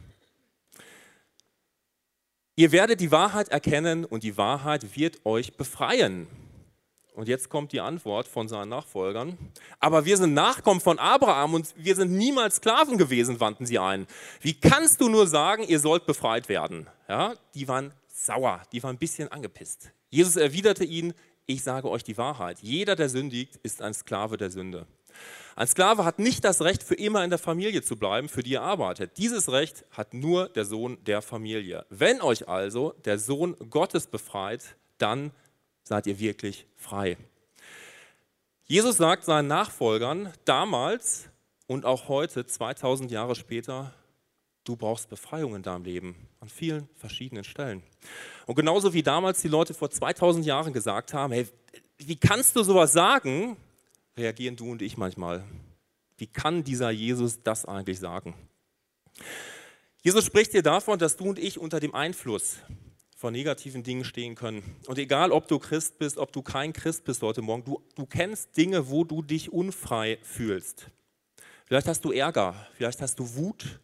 Ihr 2.56 2.72
werdet 2.72 3.02
die 3.02 3.12
Wahrheit 3.12 3.50
erkennen 3.50 4.06
und 4.06 4.24
die 4.24 4.38
Wahrheit 4.38 4.96
wird 4.96 5.26
euch 5.26 5.58
befreien. 5.58 6.28
Und 7.18 7.28
jetzt 7.28 7.50
kommt 7.50 7.72
die 7.72 7.82
Antwort 7.82 8.28
von 8.28 8.48
seinen 8.48 8.70
Nachfolgern. 8.70 9.40
Aber 9.80 10.06
wir 10.06 10.18
sind 10.18 10.36
Nachkommen 10.36 10.80
von 10.80 11.00
Abraham 11.00 11.56
und 11.56 11.74
wir 11.76 11.96
sind 11.96 12.12
niemals 12.12 12.58
Sklaven 12.58 13.00
gewesen, 13.00 13.40
wandten 13.40 13.66
sie 13.66 13.80
ein. 13.80 14.06
Wie 14.40 14.54
kannst 14.54 15.02
du 15.02 15.10
nur 15.10 15.26
sagen, 15.26 15.64
ihr 15.64 15.80
sollt 15.80 16.06
befreit 16.06 16.48
werden? 16.48 16.86
Ja, 17.10 17.34
die 17.56 17.68
waren 17.68 17.92
sauer, 18.08 18.62
die 18.72 18.84
waren 18.84 18.98
ein 18.98 19.00
bisschen 19.00 19.32
angepisst. 19.32 19.90
Jesus 20.12 20.36
erwiderte 20.36 20.84
ihnen, 20.84 21.16
ich 21.48 21.64
sage 21.64 21.90
euch 21.90 22.04
die 22.04 22.20
Wahrheit. 22.20 22.60
Jeder, 22.62 22.96
der 22.96 23.10
sündigt, 23.10 23.56
ist 23.64 23.82
ein 23.82 23.96
Sklave 23.96 24.38
der 24.38 24.52
Sünde. 24.52 24.86
Ein 25.56 25.66
Sklave 25.66 26.06
hat 26.06 26.20
nicht 26.20 26.44
das 26.44 26.62
Recht, 26.62 26.84
für 26.84 26.94
immer 26.94 27.24
in 27.24 27.32
der 27.32 27.40
Familie 27.40 27.82
zu 27.82 27.96
bleiben, 27.96 28.30
für 28.30 28.44
die 28.44 28.54
er 28.54 28.62
arbeitet. 28.62 29.18
Dieses 29.18 29.52
Recht 29.52 29.86
hat 29.90 30.14
nur 30.14 30.50
der 30.50 30.66
Sohn 30.66 31.04
der 31.06 31.24
Familie. 31.24 31.88
Wenn 31.90 32.22
euch 32.22 32.48
also 32.48 32.94
der 33.06 33.18
Sohn 33.18 33.56
Gottes 33.72 34.06
befreit, 34.06 34.76
dann 35.00 35.32
seid 35.88 36.08
ihr 36.08 36.20
wirklich 36.20 36.66
frei. 36.76 37.18
Jesus 38.66 38.98
sagt 38.98 39.24
seinen 39.24 39.48
Nachfolgern 39.48 40.34
damals 40.46 41.30
und 41.68 41.86
auch 41.86 42.10
heute, 42.10 42.46
2000 42.46 43.10
Jahre 43.12 43.36
später, 43.36 43.94
du 44.66 44.76
brauchst 44.76 45.10
Befreiung 45.10 45.56
in 45.56 45.64
deinem 45.64 45.86
Leben 45.86 46.16
an 46.42 46.50
vielen 46.50 46.90
verschiedenen 46.96 47.44
Stellen. 47.46 47.82
Und 48.46 48.56
genauso 48.56 48.94
wie 48.94 49.04
damals 49.04 49.42
die 49.42 49.48
Leute 49.48 49.74
vor 49.74 49.90
2000 49.90 50.46
Jahren 50.46 50.74
gesagt 50.74 51.14
haben, 51.14 51.32
hey, 51.32 51.48
wie 51.98 52.18
kannst 52.18 52.56
du 52.56 52.64
sowas 52.64 52.92
sagen, 52.92 53.58
reagieren 54.18 54.56
du 54.56 54.70
und 54.70 54.82
ich 54.82 54.98
manchmal. 54.98 55.44
Wie 56.18 56.28
kann 56.28 56.64
dieser 56.64 56.90
Jesus 56.90 57.42
das 57.44 57.66
eigentlich 57.66 58.00
sagen? 58.00 58.34
Jesus 60.02 60.26
spricht 60.26 60.52
hier 60.52 60.64
davon, 60.64 61.00
dass 61.00 61.16
du 61.16 61.26
und 61.26 61.40
ich 61.40 61.58
unter 61.60 61.80
dem 61.80 61.96
Einfluss 61.96 62.58
vor 63.18 63.32
negativen 63.32 63.82
Dingen 63.82 64.06
stehen 64.06 64.36
können. 64.36 64.64
Und 64.86 65.00
egal, 65.00 65.32
ob 65.32 65.48
du 65.48 65.58
Christ 65.58 65.98
bist, 65.98 66.20
ob 66.20 66.32
du 66.32 66.44
kein 66.44 66.72
Christ 66.72 67.04
bist 67.04 67.24
heute 67.24 67.42
Morgen, 67.42 67.64
du, 67.64 67.82
du 67.96 68.06
kennst 68.06 68.56
Dinge, 68.56 68.92
wo 68.92 69.04
du 69.04 69.24
dich 69.24 69.52
unfrei 69.52 70.20
fühlst. 70.22 70.92
Vielleicht 71.66 71.88
hast 71.88 72.06
du 72.06 72.12
Ärger, 72.12 72.68
vielleicht 72.76 73.02
hast 73.02 73.18
du 73.18 73.36
Wut, 73.36 73.80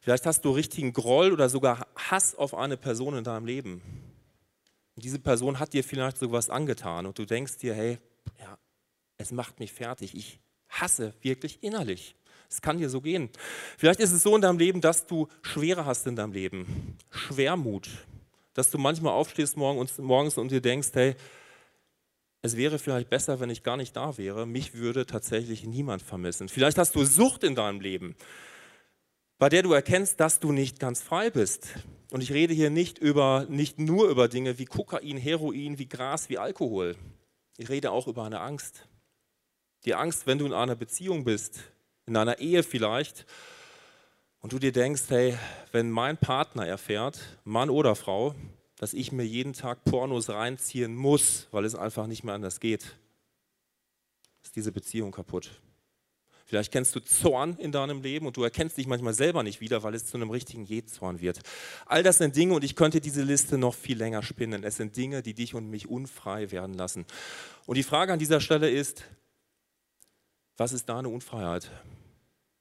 vielleicht 0.00 0.24
hast 0.24 0.46
du 0.46 0.50
richtigen 0.50 0.94
Groll 0.94 1.30
oder 1.32 1.50
sogar 1.50 1.86
Hass 1.94 2.34
auf 2.34 2.54
eine 2.54 2.78
Person 2.78 3.18
in 3.18 3.22
deinem 3.22 3.44
Leben. 3.44 3.82
Und 4.96 5.04
diese 5.04 5.18
Person 5.18 5.58
hat 5.58 5.74
dir 5.74 5.84
vielleicht 5.84 6.16
sowas 6.16 6.48
angetan 6.48 7.04
und 7.04 7.18
du 7.18 7.26
denkst 7.26 7.58
dir, 7.58 7.74
hey, 7.74 7.98
ja, 8.40 8.56
es 9.18 9.30
macht 9.30 9.60
mich 9.60 9.74
fertig, 9.74 10.14
ich 10.16 10.40
hasse 10.70 11.12
wirklich 11.20 11.62
innerlich. 11.62 12.16
Es 12.50 12.62
kann 12.62 12.78
dir 12.78 12.88
so 12.88 13.02
gehen. 13.02 13.28
Vielleicht 13.76 14.00
ist 14.00 14.12
es 14.12 14.22
so 14.22 14.34
in 14.34 14.40
deinem 14.40 14.58
Leben, 14.58 14.80
dass 14.80 15.06
du 15.06 15.28
Schwere 15.42 15.84
hast 15.84 16.06
in 16.06 16.16
deinem 16.16 16.32
Leben, 16.32 16.96
Schwermut, 17.10 17.90
dass 18.58 18.72
du 18.72 18.78
manchmal 18.78 19.12
aufstehst 19.12 19.56
morgens 19.56 20.36
und 20.36 20.50
dir 20.50 20.60
denkst, 20.60 20.88
hey, 20.94 21.14
es 22.42 22.56
wäre 22.56 22.80
vielleicht 22.80 23.08
besser, 23.08 23.38
wenn 23.38 23.50
ich 23.50 23.62
gar 23.62 23.76
nicht 23.76 23.94
da 23.94 24.18
wäre. 24.18 24.46
Mich 24.48 24.74
würde 24.74 25.06
tatsächlich 25.06 25.62
niemand 25.62 26.02
vermissen. 26.02 26.48
Vielleicht 26.48 26.76
hast 26.76 26.96
du 26.96 27.04
Sucht 27.04 27.44
in 27.44 27.54
deinem 27.54 27.80
Leben, 27.80 28.16
bei 29.38 29.48
der 29.48 29.62
du 29.62 29.72
erkennst, 29.72 30.18
dass 30.18 30.40
du 30.40 30.50
nicht 30.50 30.80
ganz 30.80 31.00
frei 31.00 31.30
bist. 31.30 31.68
Und 32.10 32.20
ich 32.20 32.32
rede 32.32 32.52
hier 32.52 32.68
nicht, 32.68 32.98
über, 32.98 33.46
nicht 33.48 33.78
nur 33.78 34.08
über 34.08 34.26
Dinge 34.26 34.58
wie 34.58 34.64
Kokain, 34.64 35.18
Heroin, 35.18 35.78
wie 35.78 35.88
Gras, 35.88 36.28
wie 36.28 36.38
Alkohol. 36.38 36.96
Ich 37.58 37.68
rede 37.68 37.92
auch 37.92 38.08
über 38.08 38.24
eine 38.24 38.40
Angst. 38.40 38.88
Die 39.84 39.94
Angst, 39.94 40.26
wenn 40.26 40.38
du 40.38 40.46
in 40.46 40.52
einer 40.52 40.74
Beziehung 40.74 41.22
bist, 41.22 41.60
in 42.06 42.16
einer 42.16 42.40
Ehe 42.40 42.64
vielleicht, 42.64 43.24
und 44.40 44.52
du 44.52 44.58
dir 44.58 44.72
denkst, 44.72 45.04
hey, 45.08 45.36
wenn 45.72 45.90
mein 45.90 46.16
Partner 46.16 46.66
erfährt, 46.66 47.20
Mann 47.44 47.70
oder 47.70 47.94
Frau, 47.96 48.34
dass 48.76 48.94
ich 48.94 49.12
mir 49.12 49.24
jeden 49.24 49.52
Tag 49.52 49.84
Pornos 49.84 50.28
reinziehen 50.30 50.94
muss, 50.94 51.48
weil 51.50 51.64
es 51.64 51.74
einfach 51.74 52.06
nicht 52.06 52.24
mehr 52.24 52.34
anders 52.34 52.60
geht, 52.60 52.96
ist 54.42 54.56
diese 54.56 54.72
Beziehung 54.72 55.10
kaputt. 55.10 55.50
Vielleicht 56.48 56.72
kennst 56.72 56.96
du 56.96 57.00
Zorn 57.00 57.58
in 57.58 57.72
deinem 57.72 58.00
Leben 58.00 58.26
und 58.26 58.38
du 58.38 58.42
erkennst 58.42 58.78
dich 58.78 58.86
manchmal 58.86 59.12
selber 59.12 59.42
nicht 59.42 59.60
wieder, 59.60 59.82
weil 59.82 59.94
es 59.94 60.06
zu 60.06 60.16
einem 60.16 60.30
richtigen 60.30 60.64
Jezorn 60.64 61.20
wird. 61.20 61.40
All 61.84 62.02
das 62.02 62.16
sind 62.16 62.36
Dinge 62.36 62.54
und 62.54 62.64
ich 62.64 62.74
könnte 62.74 63.02
diese 63.02 63.22
Liste 63.22 63.58
noch 63.58 63.74
viel 63.74 63.98
länger 63.98 64.22
spinnen. 64.22 64.64
Es 64.64 64.76
sind 64.76 64.96
Dinge, 64.96 65.22
die 65.22 65.34
dich 65.34 65.54
und 65.54 65.68
mich 65.68 65.90
unfrei 65.90 66.50
werden 66.50 66.72
lassen. 66.72 67.04
Und 67.66 67.76
die 67.76 67.82
Frage 67.82 68.14
an 68.14 68.18
dieser 68.18 68.40
Stelle 68.40 68.70
ist, 68.70 69.04
was 70.56 70.72
ist 70.72 70.88
deine 70.88 71.10
Unfreiheit? 71.10 71.70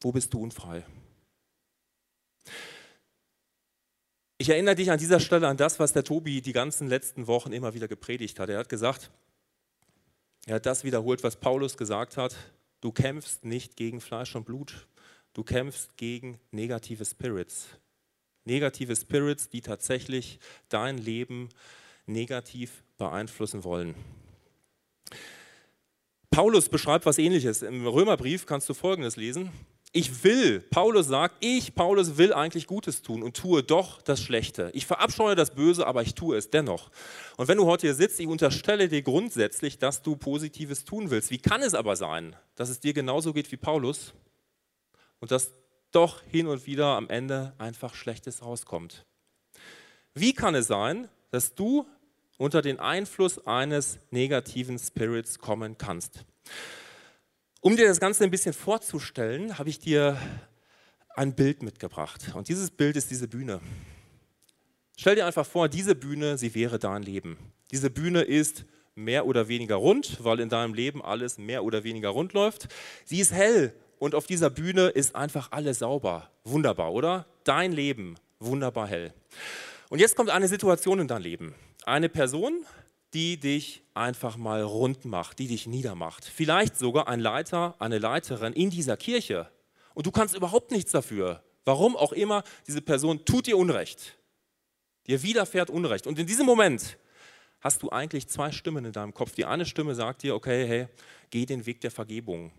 Wo 0.01 0.12
bist 0.12 0.34
du 0.34 0.41
unfrei? 0.41 0.84
Ich 4.39 4.50
erinnere 4.50 4.75
dich 4.75 4.92
an 4.92 5.00
dieser 5.00 5.20
Stelle 5.20 5.48
an 5.48 5.58
das, 5.58 5.80
was 5.80 5.94
der 5.94 6.04
Tobi 6.04 6.42
die 6.42 6.54
ganzen 6.54 6.88
letzten 6.88 7.25
Wochen 7.27 7.51
immer 7.51 7.74
wieder 7.74 7.88
gepredigt 7.88 8.39
hat. 8.39 8.50
Er 8.50 8.60
hat 8.60 8.70
gesagt, 8.70 9.10
er 10.46 10.56
hat 10.56 10.66
das 10.66 10.84
wiederholt, 10.84 11.24
was 11.24 11.38
Paulus 11.38 11.75
gesagt 11.75 12.18
hat. 12.18 12.36
Du 12.80 12.92
kämpfst 12.92 13.44
nicht 13.44 13.75
gegen 13.75 14.00
Fleisch 14.00 14.36
und 14.36 14.46
Blut, 14.46 14.88
du 15.34 15.44
kämpfst 15.44 15.98
gegen 15.98 16.39
negative 16.51 17.04
Spirits. 17.04 17.68
Negative 18.46 18.96
Spirits, 18.96 19.50
die 19.50 19.62
tatsächlich 19.62 20.39
dein 20.70 21.00
Leben 21.00 21.50
negativ 22.06 22.84
beeinflussen 22.98 23.63
wollen. 23.63 23.96
Paulus 26.30 26.70
beschreibt 26.70 27.06
was 27.06 27.18
ähnliches. 27.18 27.63
Im 27.63 27.88
Römerbrief 27.88 28.46
kannst 28.46 28.70
du 28.70 28.74
folgendes 28.74 29.16
lesen. 29.16 29.51
Ich 29.98 30.24
will, 30.24 30.60
Paulus 30.60 31.08
sagt, 31.08 31.38
ich, 31.39 31.74
Paulus, 31.74 32.18
will 32.18 32.32
eigentlich 32.32 32.68
Gutes 32.68 33.01
tun 33.01 33.24
und 33.24 33.36
tue 33.36 33.63
doch 33.63 34.00
das 34.04 34.22
Schlechte. 34.22 34.70
Ich 34.75 34.86
verabscheue 34.86 35.34
das 35.34 35.56
Böse, 35.56 35.88
aber 35.88 36.04
ich 36.04 36.13
tue 36.13 36.38
es 36.38 36.51
dennoch. 36.51 36.92
Und 37.36 37.48
wenn 37.48 37.58
du 37.58 37.66
heute 37.66 37.88
hier 37.88 37.96
sitzt, 37.96 38.20
ich 38.20 38.27
unterstelle 38.27 38.89
dir 38.89 39.01
grundsätzlich, 39.01 39.80
dass 39.80 40.04
du 40.04 40.16
Positives 40.16 40.86
tun 40.86 41.10
willst. 41.10 41.32
Wie 41.32 41.39
kann 41.39 41.63
es 41.63 41.74
aber 41.74 41.96
sein, 41.96 42.36
dass 42.54 42.70
es 42.70 42.80
dir 42.80 42.94
genauso 42.94 43.34
geht 43.34 43.51
wie 43.51 43.58
Paulus 43.58 44.13
und 45.20 45.32
dass 45.32 45.51
doch 45.92 46.22
hin 46.30 46.46
und 46.46 46.68
wieder 46.68 46.96
am 46.96 47.10
Ende 47.10 47.54
einfach 47.58 47.96
Schlechtes 47.96 48.44
rauskommt? 48.44 49.04
Wie 50.13 50.34
kann 50.34 50.54
es 50.54 50.68
sein, 50.68 51.08
dass 51.32 51.56
du 51.56 51.88
unter 52.38 52.62
den 52.62 52.80
Einfluss 52.80 53.48
eines 53.48 53.98
negativen 54.12 54.77
Spirits 54.77 55.39
kommen 55.39 55.80
kannst. 55.80 56.24
Um 57.61 57.75
dir 57.75 57.87
das 57.87 57.99
Ganze 57.99 58.23
ein 58.23 58.31
bisschen 58.31 58.53
vorzustellen, 58.53 59.57
habe 59.57 59.69
ich 59.69 59.79
dir 59.79 60.17
ein 61.15 61.33
Bild 61.33 61.63
mitgebracht. 61.63 62.31
Und 62.35 62.49
dieses 62.49 62.69
Bild 62.69 62.95
ist 62.95 63.09
diese 63.09 63.27
Bühne. 63.27 63.59
Stell 64.95 65.15
dir 65.15 65.25
einfach 65.25 65.45
vor, 65.45 65.67
diese 65.67 65.95
Bühne, 65.95 66.37
sie 66.37 66.53
wäre 66.53 66.79
dein 66.79 67.01
Leben. 67.01 67.37
Diese 67.71 67.89
Bühne 67.89 68.21
ist 68.21 68.65
mehr 68.95 69.25
oder 69.25 69.47
weniger 69.47 69.75
rund, 69.75 70.23
weil 70.23 70.39
in 70.39 70.49
deinem 70.49 70.73
Leben 70.73 71.03
alles 71.03 71.37
mehr 71.37 71.63
oder 71.63 71.83
weniger 71.83 72.09
rund 72.09 72.33
läuft. 72.33 72.67
Sie 73.05 73.19
ist 73.19 73.31
hell 73.31 73.73
und 73.99 74.15
auf 74.15 74.27
dieser 74.27 74.49
Bühne 74.49 74.89
ist 74.89 75.15
einfach 75.15 75.51
alles 75.51 75.79
sauber. 75.79 76.31
Wunderbar, 76.43 76.93
oder? 76.93 77.25
Dein 77.43 77.71
Leben, 77.71 78.15
wunderbar 78.39 78.87
hell. 78.87 79.13
Und 79.89 79.99
jetzt 79.99 80.15
kommt 80.15 80.29
eine 80.29 80.47
Situation 80.47 80.99
in 80.99 81.07
dein 81.07 81.21
Leben 81.21 81.55
eine 81.87 82.09
Person, 82.09 82.65
die 83.13 83.39
dich 83.39 83.83
einfach 83.93 84.37
mal 84.37 84.61
rund 84.61 85.05
macht, 85.05 85.39
die 85.39 85.47
dich 85.47 85.67
niedermacht. 85.67 86.25
Vielleicht 86.25 86.77
sogar 86.77 87.07
ein 87.07 87.19
Leiter, 87.19 87.75
eine 87.79 87.99
Leiterin 87.99 88.53
in 88.53 88.69
dieser 88.69 88.97
Kirche. 88.97 89.49
Und 89.93 90.05
du 90.05 90.11
kannst 90.11 90.35
überhaupt 90.35 90.71
nichts 90.71 90.91
dafür. 90.91 91.43
Warum 91.65 91.95
auch 91.95 92.11
immer, 92.11 92.43
diese 92.67 92.81
Person 92.81 93.25
tut 93.25 93.47
dir 93.47 93.57
Unrecht. 93.57 94.17
Dir 95.07 95.23
widerfährt 95.23 95.69
Unrecht. 95.69 96.05
Und 96.05 96.19
in 96.19 96.27
diesem 96.27 96.45
Moment 96.45 96.97
hast 97.61 97.81
du 97.81 97.89
eigentlich 97.89 98.27
zwei 98.27 98.51
Stimmen 98.51 98.85
in 98.85 98.91
deinem 98.91 99.13
Kopf. 99.13 99.33
Die 99.33 99.45
eine 99.45 99.65
Stimme 99.65 99.95
sagt 99.95 100.23
dir, 100.23 100.35
okay, 100.35 100.67
hey, 100.67 100.87
geh 101.29 101.45
den 101.45 101.65
Weg 101.65 101.81
der 101.81 101.91
Vergebung. 101.91 102.51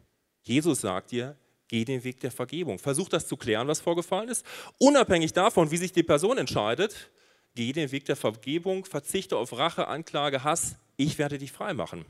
Jesus 0.43 0.81
sagt 0.81 1.13
dir, 1.13 1.37
geh 1.69 1.85
den 1.85 2.03
Weg 2.05 2.21
der 2.21 2.31
Vergebung. 2.31 2.79
Versuch 2.79 3.09
das 3.09 3.29
zu 3.29 3.37
klären, 3.37 3.69
was 3.69 3.81
vorgefallen 3.81 4.29
ist. 4.29 4.45
Unabhängig 4.79 5.33
davon, 5.33 5.71
wie 5.71 5.77
sich 5.77 5.93
die 5.93 6.03
Person 6.03 6.39
entscheidet, 6.39 7.11
Geh 7.55 7.73
den 7.73 7.91
Weg 7.91 8.05
der 8.05 8.17
Vergebung, 8.17 8.85
verzichte 8.85 9.37
auf 9.37 9.57
Rache, 9.57 9.89
Anklage, 9.89 10.45
Hass. 10.45 10.77
Ich 10.97 11.19
werde 11.19 11.39
dich 11.39 11.53
frei 11.53 11.75
machen. 11.75 12.05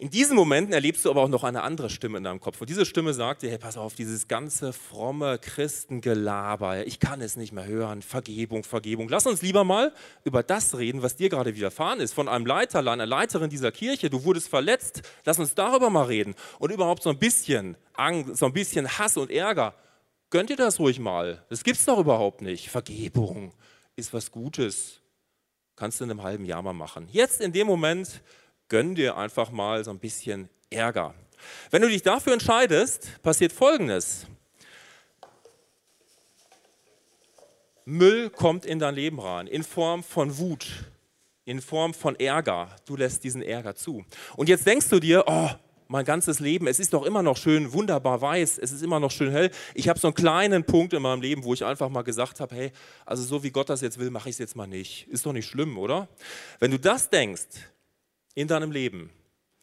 In 0.00 0.08
diesen 0.08 0.34
Momenten 0.34 0.72
erlebst 0.72 1.04
du 1.04 1.10
aber 1.10 1.20
auch 1.20 1.28
noch 1.28 1.44
eine 1.44 1.60
andere 1.60 1.90
Stimme 1.90 2.16
in 2.16 2.24
deinem 2.24 2.40
Kopf. 2.40 2.58
Und 2.58 2.70
diese 2.70 2.86
Stimme 2.86 3.12
sagt 3.12 3.42
dir, 3.42 3.50
hey, 3.50 3.58
pass 3.58 3.76
auf, 3.76 3.94
dieses 3.94 4.28
ganze 4.28 4.72
fromme 4.72 5.38
Christengelaber, 5.38 6.86
ich 6.86 7.00
kann 7.00 7.20
es 7.20 7.36
nicht 7.36 7.52
mehr 7.52 7.66
hören. 7.66 8.00
Vergebung, 8.00 8.64
Vergebung. 8.64 9.10
Lass 9.10 9.26
uns 9.26 9.42
lieber 9.42 9.62
mal 9.62 9.92
über 10.24 10.42
das 10.42 10.78
reden, 10.78 11.02
was 11.02 11.16
dir 11.16 11.28
gerade 11.28 11.54
widerfahren 11.54 12.00
ist. 12.00 12.14
Von 12.14 12.28
einem 12.28 12.46
Leiter, 12.46 12.78
einer 12.78 13.04
Leiterin 13.04 13.50
dieser 13.50 13.72
Kirche, 13.72 14.08
du 14.08 14.24
wurdest 14.24 14.48
verletzt. 14.48 15.02
Lass 15.26 15.38
uns 15.38 15.54
darüber 15.54 15.90
mal 15.90 16.06
reden. 16.06 16.34
Und 16.58 16.72
überhaupt 16.72 17.02
so 17.02 17.10
ein 17.10 17.18
bisschen 17.18 17.76
Angst, 17.92 18.38
so 18.38 18.46
ein 18.46 18.54
bisschen 18.54 18.88
Hass 18.88 19.18
und 19.18 19.30
Ärger. 19.30 19.74
Gönnt 20.30 20.48
ihr 20.48 20.56
das 20.56 20.78
ruhig 20.78 20.98
mal. 20.98 21.44
Das 21.50 21.62
gibt 21.62 21.78
es 21.78 21.84
doch 21.84 21.98
überhaupt 21.98 22.40
nicht. 22.40 22.70
Vergebung, 22.70 23.52
ist 24.00 24.12
was 24.12 24.30
Gutes. 24.30 25.00
Kannst 25.76 26.00
du 26.00 26.04
in 26.04 26.10
einem 26.10 26.22
halben 26.22 26.44
Jahr 26.44 26.62
mal 26.62 26.72
machen. 26.72 27.08
Jetzt 27.12 27.40
in 27.40 27.52
dem 27.52 27.66
Moment 27.66 28.20
gönn 28.68 28.94
dir 28.94 29.16
einfach 29.16 29.50
mal 29.50 29.84
so 29.84 29.90
ein 29.90 29.98
bisschen 29.98 30.48
Ärger. 30.70 31.14
Wenn 31.70 31.82
du 31.82 31.88
dich 31.88 32.02
dafür 32.02 32.32
entscheidest, 32.32 33.22
passiert 33.22 33.52
Folgendes. 33.52 34.26
Müll 37.84 38.30
kommt 38.30 38.66
in 38.66 38.78
dein 38.78 38.94
Leben 38.94 39.20
rein, 39.20 39.46
in 39.46 39.62
Form 39.62 40.02
von 40.02 40.38
Wut, 40.38 40.84
in 41.44 41.60
Form 41.60 41.94
von 41.94 42.18
Ärger. 42.18 42.76
Du 42.84 42.96
lässt 42.96 43.24
diesen 43.24 43.42
Ärger 43.42 43.74
zu. 43.74 44.04
Und 44.36 44.48
jetzt 44.48 44.66
denkst 44.66 44.88
du 44.90 45.00
dir, 45.00 45.24
oh, 45.26 45.50
mein 45.90 46.04
ganzes 46.04 46.38
Leben, 46.38 46.68
es 46.68 46.78
ist 46.78 46.94
doch 46.94 47.04
immer 47.04 47.20
noch 47.20 47.36
schön, 47.36 47.72
wunderbar 47.72 48.20
weiß, 48.20 48.58
es 48.58 48.70
ist 48.70 48.82
immer 48.82 49.00
noch 49.00 49.10
schön 49.10 49.32
hell. 49.32 49.50
Ich 49.74 49.88
habe 49.88 49.98
so 49.98 50.06
einen 50.06 50.14
kleinen 50.14 50.62
Punkt 50.62 50.92
in 50.92 51.02
meinem 51.02 51.20
Leben, 51.20 51.42
wo 51.42 51.52
ich 51.52 51.64
einfach 51.64 51.88
mal 51.88 52.02
gesagt 52.02 52.38
habe, 52.38 52.54
hey, 52.54 52.72
also 53.04 53.24
so 53.24 53.42
wie 53.42 53.50
Gott 53.50 53.68
das 53.68 53.80
jetzt 53.80 53.98
will, 53.98 54.10
mache 54.10 54.28
ich 54.28 54.36
es 54.36 54.38
jetzt 54.38 54.54
mal 54.54 54.68
nicht. 54.68 55.08
Ist 55.08 55.26
doch 55.26 55.32
nicht 55.32 55.48
schlimm, 55.48 55.76
oder? 55.76 56.08
Wenn 56.60 56.70
du 56.70 56.78
das 56.78 57.10
denkst 57.10 57.48
in 58.36 58.46
deinem 58.46 58.70
Leben, 58.70 59.10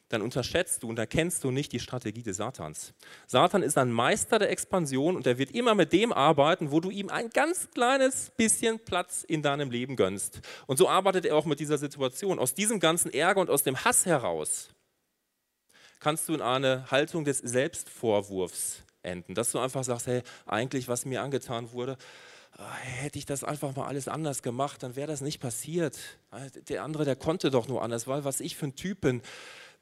dann 0.10 0.22
unterschätzt 0.22 0.84
du 0.84 0.90
und 0.90 1.00
erkennst 1.00 1.46
du 1.46 1.52
nicht 1.52 1.72
die 1.72 1.80
Strategie 1.80 2.24
des 2.24 2.38
Satans. 2.38 2.94
Satan 3.26 3.64
ist 3.64 3.78
ein 3.78 3.90
Meister 3.90 4.38
der 4.38 4.50
Expansion 4.50 5.16
und 5.16 5.26
er 5.28 5.38
wird 5.38 5.52
immer 5.52 5.76
mit 5.76 5.94
dem 5.94 6.12
arbeiten, 6.12 6.72
wo 6.72 6.82
du 6.82 6.90
ihm 6.90 7.10
ein 7.10 7.30
ganz 7.30 7.70
kleines 7.74 8.32
bisschen 8.36 8.80
Platz 8.80 9.24
in 9.24 9.42
deinem 9.42 9.72
Leben 9.72 9.96
gönnst. 9.96 10.42
Und 10.66 10.76
so 10.76 10.90
arbeitet 10.90 11.26
er 11.26 11.38
auch 11.38 11.46
mit 11.46 11.62
dieser 11.62 11.78
Situation. 11.78 12.38
Aus 12.38 12.54
diesem 12.54 12.82
ganzen 12.82 13.14
Ärger 13.14 13.40
und 13.40 13.50
aus 13.50 13.64
dem 13.64 13.86
Hass 13.86 14.06
heraus 14.06 14.72
kannst 16.00 16.30
du 16.30 16.34
in 16.34 16.42
eine 16.42 16.90
Haltung 16.92 17.26
des 17.26 17.40
Selbstvorwurfs 17.40 18.84
enden, 19.04 19.36
dass 19.36 19.52
du 19.52 19.60
einfach 19.60 19.84
sagst, 19.84 20.08
hey, 20.08 20.22
eigentlich 20.46 20.88
was 20.88 21.06
mir 21.06 21.22
angetan 21.22 21.72
wurde, 21.72 21.98
ah, 22.58 22.76
hätte 22.78 23.20
ich 23.20 23.26
das 23.26 23.44
einfach 23.44 23.76
mal 23.76 23.88
alles 23.88 24.08
anders 24.08 24.42
gemacht, 24.42 24.84
dann 24.84 24.96
wäre 24.96 25.08
das 25.08 25.22
nicht 25.22 25.40
passiert. 25.40 25.98
Der 26.70 26.84
andere, 26.84 27.06
der 27.06 27.16
konnte 27.16 27.52
doch 27.52 27.68
nur 27.68 27.82
anders, 27.82 28.08
weil 28.08 28.24
was 28.24 28.40
ich 28.40 28.56
für 28.56 28.68
ein 28.68 28.76
Typ 28.76 29.02
bin, 29.02 29.22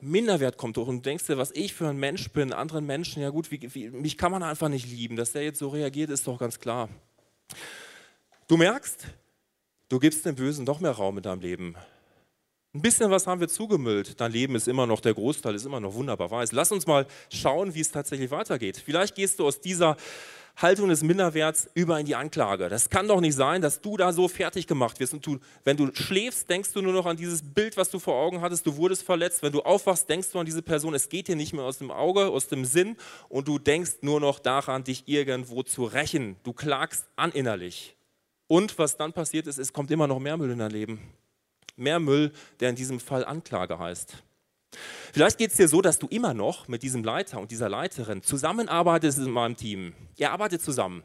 Minderwert 0.01 0.57
kommt 0.57 0.77
durch 0.77 0.87
und 0.87 0.97
du 0.97 1.01
denkst 1.03 1.25
dir, 1.25 1.37
was 1.37 1.51
ich 1.51 1.73
für 1.73 1.87
ein 1.87 1.97
Mensch 1.97 2.29
bin, 2.31 2.51
anderen 2.51 2.85
Menschen, 2.85 3.21
ja 3.21 3.29
gut, 3.29 3.49
wie, 3.49 3.73
wie, 3.73 3.89
mich 3.89 4.17
kann 4.17 4.31
man 4.31 4.43
einfach 4.43 4.67
nicht 4.67 4.89
lieben. 4.89 5.15
Dass 5.15 5.31
der 5.31 5.43
jetzt 5.43 5.59
so 5.59 5.69
reagiert, 5.69 6.09
ist 6.09 6.27
doch 6.27 6.37
ganz 6.37 6.59
klar. 6.59 6.89
Du 8.47 8.57
merkst, 8.57 9.07
du 9.89 9.99
gibst 9.99 10.25
dem 10.25 10.35
Bösen 10.35 10.65
doch 10.65 10.79
mehr 10.79 10.91
Raum 10.91 11.17
in 11.17 11.23
deinem 11.23 11.39
Leben. 11.39 11.75
Ein 12.75 12.81
bisschen 12.81 13.09
was 13.09 13.25
haben 13.25 13.39
wir 13.39 13.47
zugemüllt. 13.47 14.19
Dein 14.19 14.33
Leben 14.33 14.53
ist 14.53 14.67
immer 14.67 14.85
noch, 14.85 14.99
der 14.99 15.13
Großteil 15.13 15.55
ist 15.55 15.65
immer 15.65 15.79
noch 15.79 15.93
wunderbar 15.93 16.29
weiß. 16.29 16.51
Lass 16.51 16.73
uns 16.73 16.85
mal 16.85 17.07
schauen, 17.29 17.73
wie 17.73 17.79
es 17.79 17.89
tatsächlich 17.89 18.31
weitergeht. 18.31 18.83
Vielleicht 18.83 19.15
gehst 19.15 19.39
du 19.39 19.47
aus 19.47 19.61
dieser 19.61 19.95
Haltung 20.57 20.89
des 20.89 21.01
Minderwerts 21.01 21.69
über 21.73 21.97
in 22.01 22.05
die 22.05 22.15
Anklage. 22.15 22.67
Das 22.67 22.89
kann 22.89 23.07
doch 23.07 23.21
nicht 23.21 23.35
sein, 23.35 23.61
dass 23.61 23.79
du 23.79 23.95
da 23.95 24.11
so 24.11 24.27
fertig 24.27 24.67
gemacht 24.67 24.99
wirst. 24.99 25.13
Und 25.13 25.25
du, 25.25 25.39
wenn 25.63 25.77
du 25.77 25.89
schläfst, 25.95 26.49
denkst 26.49 26.73
du 26.73 26.81
nur 26.81 26.91
noch 26.91 27.05
an 27.05 27.15
dieses 27.15 27.43
Bild, 27.43 27.77
was 27.77 27.89
du 27.91 27.97
vor 27.97 28.15
Augen 28.15 28.41
hattest. 28.41 28.65
Du 28.65 28.75
wurdest 28.75 29.03
verletzt. 29.03 29.41
Wenn 29.41 29.53
du 29.53 29.61
aufwachst, 29.61 30.09
denkst 30.09 30.31
du 30.33 30.39
an 30.39 30.45
diese 30.45 30.61
Person. 30.61 30.93
Es 30.93 31.07
geht 31.07 31.29
dir 31.29 31.37
nicht 31.37 31.53
mehr 31.53 31.63
aus 31.63 31.77
dem 31.77 31.91
Auge, 31.91 32.27
aus 32.27 32.49
dem 32.49 32.65
Sinn. 32.65 32.97
Und 33.29 33.47
du 33.47 33.57
denkst 33.57 33.99
nur 34.01 34.19
noch 34.19 34.37
daran, 34.37 34.83
dich 34.83 35.07
irgendwo 35.07 35.63
zu 35.63 35.85
rächen. 35.85 36.35
Du 36.43 36.51
klagst 36.51 37.05
an 37.15 37.31
innerlich. 37.31 37.95
Und 38.47 38.77
was 38.77 38.97
dann 38.97 39.13
passiert 39.13 39.47
ist, 39.47 39.59
es 39.59 39.71
kommt 39.71 39.91
immer 39.91 40.07
noch 40.07 40.19
mehr 40.19 40.35
Müll 40.35 40.51
in 40.51 40.59
dein 40.59 40.71
Leben. 40.71 40.99
Mehr 41.75 41.99
Müll, 41.99 42.31
der 42.59 42.69
in 42.69 42.75
diesem 42.75 42.99
Fall 42.99 43.25
Anklage 43.25 43.79
heißt. 43.79 44.23
Vielleicht 45.13 45.37
geht 45.37 45.51
es 45.51 45.57
dir 45.57 45.67
so, 45.67 45.81
dass 45.81 45.99
du 45.99 46.07
immer 46.07 46.33
noch 46.33 46.67
mit 46.67 46.83
diesem 46.83 47.03
Leiter 47.03 47.39
und 47.39 47.51
dieser 47.51 47.69
Leiterin 47.69 48.21
zusammenarbeitest 48.21 49.19
in 49.19 49.31
meinem 49.31 49.55
Team. 49.55 49.93
Ihr 50.17 50.31
arbeitet 50.31 50.61
zusammen. 50.61 51.03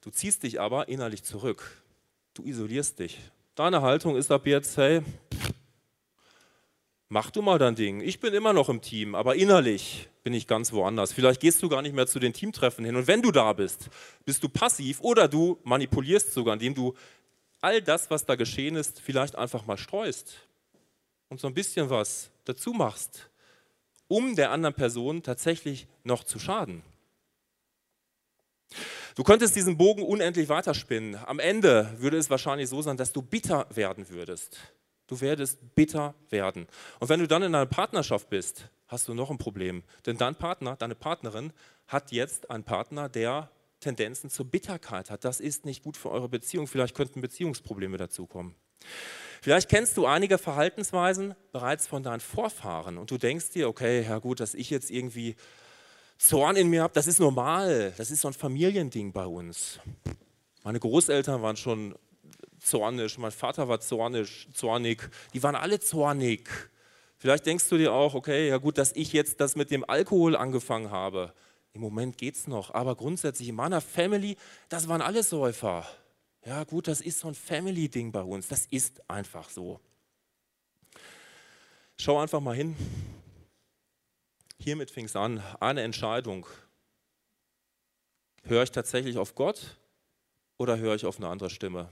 Du 0.00 0.10
ziehst 0.10 0.42
dich 0.42 0.60
aber 0.60 0.88
innerlich 0.88 1.22
zurück. 1.22 1.82
Du 2.34 2.44
isolierst 2.44 2.98
dich. 2.98 3.18
Deine 3.54 3.82
Haltung 3.82 4.16
ist 4.16 4.30
ab 4.30 4.46
jetzt, 4.46 4.76
hey, 4.76 5.02
mach 7.08 7.30
du 7.30 7.42
mal 7.42 7.58
dein 7.58 7.74
Ding. 7.74 8.00
Ich 8.00 8.20
bin 8.20 8.34
immer 8.34 8.52
noch 8.52 8.68
im 8.68 8.80
Team, 8.80 9.14
aber 9.14 9.36
innerlich 9.36 10.08
bin 10.22 10.34
ich 10.34 10.46
ganz 10.46 10.72
woanders. 10.72 11.12
Vielleicht 11.12 11.40
gehst 11.40 11.62
du 11.62 11.68
gar 11.68 11.82
nicht 11.82 11.94
mehr 11.94 12.06
zu 12.06 12.18
den 12.18 12.32
Teamtreffen 12.32 12.84
hin. 12.84 12.96
Und 12.96 13.06
wenn 13.06 13.22
du 13.22 13.30
da 13.30 13.52
bist, 13.52 13.88
bist 14.24 14.42
du 14.42 14.48
passiv 14.48 15.00
oder 15.00 15.28
du 15.28 15.58
manipulierst 15.62 16.32
sogar, 16.32 16.54
indem 16.54 16.74
du 16.74 16.94
all 17.66 17.82
das, 17.82 18.10
was 18.10 18.24
da 18.24 18.36
geschehen 18.36 18.76
ist, 18.76 19.00
vielleicht 19.00 19.34
einfach 19.34 19.66
mal 19.66 19.76
streust 19.76 20.36
und 21.28 21.40
so 21.40 21.48
ein 21.48 21.54
bisschen 21.54 21.90
was 21.90 22.30
dazu 22.44 22.72
machst, 22.72 23.28
um 24.06 24.36
der 24.36 24.52
anderen 24.52 24.74
Person 24.74 25.24
tatsächlich 25.24 25.88
noch 26.04 26.22
zu 26.22 26.38
schaden. 26.38 26.84
Du 29.16 29.24
könntest 29.24 29.56
diesen 29.56 29.76
Bogen 29.76 30.04
unendlich 30.04 30.48
weiterspinnen. 30.48 31.16
Am 31.26 31.40
Ende 31.40 31.92
würde 31.98 32.18
es 32.18 32.30
wahrscheinlich 32.30 32.68
so 32.68 32.82
sein, 32.82 32.96
dass 32.96 33.12
du 33.12 33.20
bitter 33.20 33.66
werden 33.74 34.08
würdest. 34.10 34.58
Du 35.08 35.20
werdest 35.20 35.58
bitter 35.74 36.14
werden. 36.30 36.68
Und 37.00 37.08
wenn 37.08 37.18
du 37.18 37.26
dann 37.26 37.42
in 37.42 37.52
einer 37.52 37.66
Partnerschaft 37.66 38.30
bist, 38.30 38.68
hast 38.86 39.08
du 39.08 39.14
noch 39.14 39.30
ein 39.30 39.38
Problem. 39.38 39.82
Denn 40.04 40.18
dein 40.18 40.36
Partner, 40.36 40.76
deine 40.76 40.94
Partnerin 40.94 41.52
hat 41.88 42.12
jetzt 42.12 42.48
einen 42.48 42.62
Partner, 42.62 43.08
der 43.08 43.50
Tendenzen 43.80 44.30
zur 44.30 44.46
Bitterkeit 44.46 45.10
hat. 45.10 45.24
Das 45.24 45.40
ist 45.40 45.64
nicht 45.64 45.82
gut 45.82 45.96
für 45.96 46.10
eure 46.10 46.28
Beziehung. 46.28 46.66
Vielleicht 46.66 46.94
könnten 46.94 47.20
Beziehungsprobleme 47.20 47.96
dazukommen. 47.96 48.54
Vielleicht 49.42 49.68
kennst 49.68 49.96
du 49.96 50.06
einige 50.06 50.38
Verhaltensweisen 50.38 51.34
bereits 51.52 51.86
von 51.86 52.02
deinen 52.02 52.20
Vorfahren 52.20 52.98
und 52.98 53.10
du 53.10 53.18
denkst 53.18 53.50
dir, 53.50 53.68
okay, 53.68 54.02
ja 54.02 54.18
gut, 54.18 54.40
dass 54.40 54.54
ich 54.54 54.70
jetzt 54.70 54.90
irgendwie 54.90 55.36
Zorn 56.18 56.56
in 56.56 56.68
mir 56.68 56.82
habe, 56.82 56.94
das 56.94 57.06
ist 57.06 57.20
normal, 57.20 57.92
das 57.96 58.10
ist 58.10 58.22
so 58.22 58.28
ein 58.28 58.34
Familiending 58.34 59.12
bei 59.12 59.26
uns. 59.26 59.78
Meine 60.64 60.80
Großeltern 60.80 61.42
waren 61.42 61.56
schon 61.56 61.94
zornig, 62.58 63.18
mein 63.18 63.30
Vater 63.30 63.68
war 63.68 63.80
zornig, 63.80 64.48
zornig, 64.52 65.08
die 65.34 65.42
waren 65.42 65.54
alle 65.54 65.78
zornig. 65.78 66.48
Vielleicht 67.18 67.46
denkst 67.46 67.68
du 67.68 67.76
dir 67.76 67.92
auch, 67.92 68.14
okay, 68.14 68.48
ja 68.48 68.56
gut, 68.56 68.78
dass 68.78 68.92
ich 68.92 69.12
jetzt 69.12 69.40
das 69.40 69.56
mit 69.56 69.70
dem 69.70 69.88
Alkohol 69.88 70.36
angefangen 70.36 70.90
habe. 70.90 71.32
Im 71.76 71.82
Moment 71.82 72.16
geht 72.16 72.36
es 72.36 72.46
noch, 72.46 72.72
aber 72.72 72.96
grundsätzlich 72.96 73.50
in 73.50 73.54
meiner 73.54 73.82
Family, 73.82 74.38
das 74.70 74.88
waren 74.88 75.02
alle 75.02 75.22
Säufer. 75.22 75.86
Ja 76.46 76.64
gut, 76.64 76.88
das 76.88 77.02
ist 77.02 77.18
so 77.18 77.28
ein 77.28 77.34
Family-Ding 77.34 78.12
bei 78.12 78.22
uns. 78.22 78.48
Das 78.48 78.64
ist 78.70 79.02
einfach 79.10 79.50
so. 79.50 79.78
Schau 81.98 82.18
einfach 82.18 82.40
mal 82.40 82.56
hin. 82.56 82.74
Hiermit 84.58 84.90
fing 84.90 85.04
es 85.04 85.16
an. 85.16 85.42
Eine 85.60 85.82
Entscheidung. 85.82 86.46
Höre 88.44 88.62
ich 88.62 88.70
tatsächlich 88.70 89.18
auf 89.18 89.34
Gott 89.34 89.76
oder 90.56 90.78
höre 90.78 90.94
ich 90.94 91.04
auf 91.04 91.18
eine 91.18 91.28
andere 91.28 91.50
Stimme? 91.50 91.90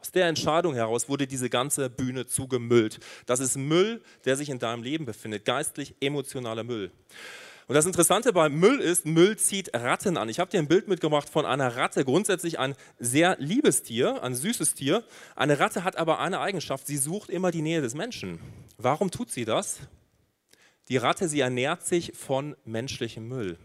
Aus 0.00 0.12
der 0.12 0.28
Entscheidung 0.28 0.72
heraus 0.72 1.10
wurde 1.10 1.26
diese 1.26 1.50
ganze 1.50 1.90
Bühne 1.90 2.26
zugemüllt. 2.26 3.00
Das 3.26 3.40
ist 3.40 3.58
Müll, 3.58 4.02
der 4.24 4.36
sich 4.36 4.48
in 4.48 4.58
deinem 4.58 4.82
Leben 4.82 5.04
befindet. 5.04 5.44
Geistlich 5.44 5.94
emotionaler 6.00 6.64
Müll. 6.64 6.90
Und 7.66 7.74
das 7.74 7.86
Interessante 7.86 8.32
bei 8.32 8.50
Müll 8.50 8.80
ist, 8.80 9.06
Müll 9.06 9.38
zieht 9.38 9.74
Ratten 9.74 10.18
an. 10.18 10.28
Ich 10.28 10.38
habe 10.38 10.50
dir 10.50 10.58
ein 10.58 10.68
Bild 10.68 10.86
mitgemacht 10.86 11.30
von 11.30 11.46
einer 11.46 11.76
Ratte, 11.76 12.04
grundsätzlich 12.04 12.58
ein 12.58 12.74
sehr 12.98 13.36
liebes 13.38 13.82
Tier, 13.82 14.22
ein 14.22 14.34
süßes 14.34 14.74
Tier. 14.74 15.02
Eine 15.34 15.58
Ratte 15.58 15.82
hat 15.82 15.96
aber 15.96 16.18
eine 16.18 16.40
Eigenschaft, 16.40 16.86
sie 16.86 16.98
sucht 16.98 17.30
immer 17.30 17.50
die 17.50 17.62
Nähe 17.62 17.80
des 17.80 17.94
Menschen. 17.94 18.38
Warum 18.76 19.10
tut 19.10 19.30
sie 19.30 19.46
das? 19.46 19.78
Die 20.88 20.98
Ratte, 20.98 21.28
sie 21.28 21.40
ernährt 21.40 21.86
sich 21.86 22.12
von 22.14 22.54
menschlichem 22.66 23.26
Müll. 23.26 23.56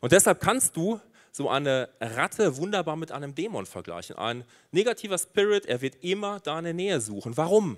Und 0.00 0.12
deshalb 0.12 0.40
kannst 0.40 0.76
du 0.76 0.98
so 1.30 1.50
eine 1.50 1.90
Ratte 2.00 2.56
wunderbar 2.56 2.96
mit 2.96 3.12
einem 3.12 3.34
Dämon 3.34 3.66
vergleichen. 3.66 4.16
Ein 4.16 4.44
negativer 4.70 5.18
Spirit, 5.18 5.66
er 5.66 5.82
wird 5.82 5.96
immer 6.02 6.40
deine 6.40 6.72
Nähe 6.72 7.00
suchen. 7.00 7.36
Warum? 7.36 7.76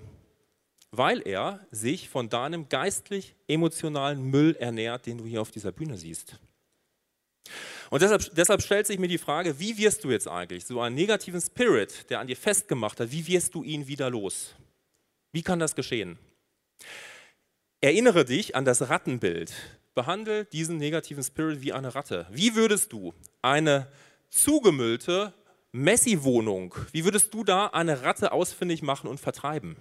Weil 0.91 1.21
er 1.27 1.65
sich 1.71 2.09
von 2.09 2.29
deinem 2.29 2.69
geistlich-emotionalen 2.69 4.21
Müll 4.21 4.55
ernährt, 4.59 5.05
den 5.05 5.17
du 5.17 5.25
hier 5.25 5.41
auf 5.41 5.51
dieser 5.51 5.71
Bühne 5.71 5.97
siehst. 5.97 6.39
Und 7.89 8.01
deshalb, 8.01 8.35
deshalb, 8.35 8.61
stellt 8.61 8.87
sich 8.87 8.99
mir 8.99 9.07
die 9.07 9.17
Frage, 9.17 9.59
wie 9.59 9.77
wirst 9.77 10.03
du 10.03 10.11
jetzt 10.11 10.27
eigentlich 10.27 10.65
so 10.65 10.81
einen 10.81 10.95
negativen 10.95 11.39
Spirit, 11.39 12.09
der 12.09 12.19
an 12.19 12.27
dir 12.27 12.35
festgemacht 12.35 12.99
hat, 12.99 13.11
wie 13.11 13.27
wirst 13.27 13.55
du 13.55 13.63
ihn 13.63 13.87
wieder 13.87 14.09
los? 14.09 14.55
Wie 15.31 15.43
kann 15.43 15.59
das 15.59 15.75
geschehen? 15.75 16.17
Erinnere 17.79 18.25
dich 18.25 18.55
an 18.55 18.65
das 18.65 18.89
Rattenbild. 18.89 19.53
Behandle 19.95 20.45
diesen 20.45 20.77
negativen 20.77 21.23
Spirit 21.23 21.61
wie 21.61 21.73
eine 21.73 21.95
Ratte. 21.95 22.27
Wie 22.29 22.55
würdest 22.55 22.91
du 22.91 23.13
eine 23.41 23.87
zugemüllte 24.29 25.33
Messi-Wohnung, 25.71 26.75
wie 26.91 27.03
würdest 27.03 27.33
du 27.33 27.43
da 27.43 27.67
eine 27.67 28.01
Ratte 28.01 28.31
ausfindig 28.31 28.81
machen 28.81 29.07
und 29.07 29.19
vertreiben? 29.19 29.75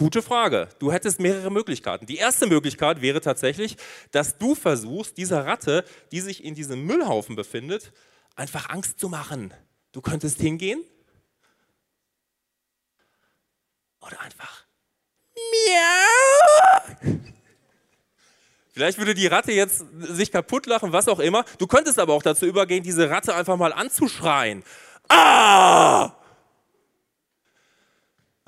Gute 0.00 0.22
Frage. 0.22 0.70
Du 0.78 0.90
hättest 0.90 1.20
mehrere 1.20 1.50
Möglichkeiten. 1.50 2.06
Die 2.06 2.16
erste 2.16 2.46
Möglichkeit 2.46 3.02
wäre 3.02 3.20
tatsächlich, 3.20 3.76
dass 4.12 4.38
du 4.38 4.54
versuchst, 4.54 5.18
dieser 5.18 5.44
Ratte, 5.44 5.84
die 6.10 6.22
sich 6.22 6.42
in 6.42 6.54
diesem 6.54 6.86
Müllhaufen 6.86 7.36
befindet, 7.36 7.92
einfach 8.34 8.70
Angst 8.70 8.98
zu 8.98 9.10
machen. 9.10 9.52
Du 9.92 10.00
könntest 10.00 10.40
hingehen 10.40 10.82
oder 14.00 14.18
einfach 14.22 14.64
Miau. 15.36 17.20
Vielleicht 18.72 18.96
würde 18.96 19.12
die 19.12 19.26
Ratte 19.26 19.52
jetzt 19.52 19.84
sich 19.98 20.32
kaputt 20.32 20.64
lachen, 20.64 20.94
was 20.94 21.08
auch 21.08 21.18
immer. 21.18 21.44
Du 21.58 21.66
könntest 21.66 21.98
aber 21.98 22.14
auch 22.14 22.22
dazu 22.22 22.46
übergehen, 22.46 22.82
diese 22.82 23.10
Ratte 23.10 23.34
einfach 23.34 23.58
mal 23.58 23.74
anzuschreien. 23.74 24.64
Ah! 25.10 26.19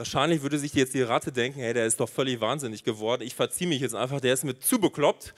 Wahrscheinlich 0.03 0.43
würde 0.43 0.59
sich 0.59 0.75
jetzt 0.75 0.95
die 0.95 1.03
Ratte 1.03 1.31
denken, 1.31 1.61
hey, 1.61 1.73
der 1.73 1.87
ist 1.87 2.01
doch 2.01 2.09
völlig 2.09 2.41
wahnsinnig 2.41 2.83
geworden, 2.83 3.23
ich 3.23 3.37
verziehe 3.37 3.69
mich 3.69 3.81
jetzt 3.81 3.95
einfach, 3.95 4.21
der 4.21 4.35
ist 4.35 4.43
mit 4.43 4.61
zu 4.65 4.81
bekloppt. 4.81 5.33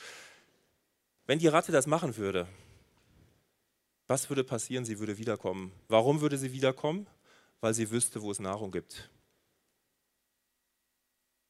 Wenn 1.27 1.39
die 1.39 1.49
Ratte 1.49 1.71
das 1.71 1.87
machen 1.87 2.17
würde, 2.17 2.49
was 4.07 4.31
würde 4.31 4.43
passieren? 4.43 4.87
Sie 4.87 4.99
würde 4.99 5.19
wiederkommen. 5.19 5.71
Warum 5.89 6.23
würde 6.23 6.39
sie 6.39 6.55
wiederkommen? 6.55 7.07
Weil 7.61 7.75
sie 7.75 7.91
wüsste, 7.91 8.23
wo 8.23 8.31
es 8.31 8.39
Nahrung 8.39 8.71
gibt. 8.71 9.11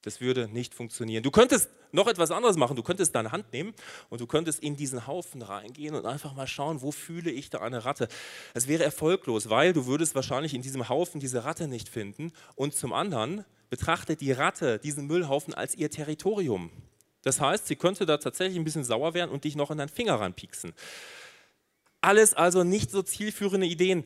Das 0.04 0.20
würde 0.20 0.48
nicht 0.48 0.74
funktionieren. 0.74 1.22
Du 1.22 1.30
könntest 1.30 1.70
noch 1.90 2.08
etwas 2.08 2.30
anderes 2.30 2.56
machen. 2.56 2.76
Du 2.76 2.82
könntest 2.82 3.14
deine 3.14 3.32
Hand 3.32 3.50
nehmen 3.54 3.72
und 4.10 4.20
du 4.20 4.26
könntest 4.26 4.62
in 4.62 4.76
diesen 4.76 5.06
Haufen 5.06 5.40
reingehen 5.40 5.94
und 5.94 6.04
einfach 6.04 6.34
mal 6.34 6.46
schauen, 6.46 6.82
wo 6.82 6.92
fühle 6.92 7.30
ich 7.30 7.48
da 7.48 7.60
eine 7.60 7.86
Ratte. 7.86 8.08
Es 8.52 8.68
wäre 8.68 8.84
erfolglos, 8.84 9.48
weil 9.48 9.72
du 9.72 9.86
würdest 9.86 10.14
wahrscheinlich 10.14 10.52
in 10.52 10.60
diesem 10.60 10.90
Haufen 10.90 11.20
diese 11.20 11.44
Ratte 11.44 11.68
nicht 11.68 11.88
finden. 11.88 12.32
Und 12.54 12.74
zum 12.74 12.92
anderen 12.92 13.46
betrachtet 13.70 14.20
die 14.20 14.32
Ratte 14.32 14.78
diesen 14.78 15.06
Müllhaufen 15.06 15.54
als 15.54 15.74
ihr 15.74 15.90
Territorium. 15.90 16.70
Das 17.22 17.40
heißt, 17.40 17.66
sie 17.66 17.76
könnte 17.76 18.04
da 18.04 18.18
tatsächlich 18.18 18.58
ein 18.58 18.64
bisschen 18.64 18.84
sauer 18.84 19.14
werden 19.14 19.30
und 19.30 19.44
dich 19.44 19.56
noch 19.56 19.70
in 19.70 19.78
deinen 19.78 19.88
Finger 19.88 20.20
ranpieksen. 20.20 20.74
Alles 22.02 22.34
also 22.34 22.62
nicht 22.62 22.90
so 22.90 23.02
zielführende 23.02 23.66
Ideen. 23.66 24.04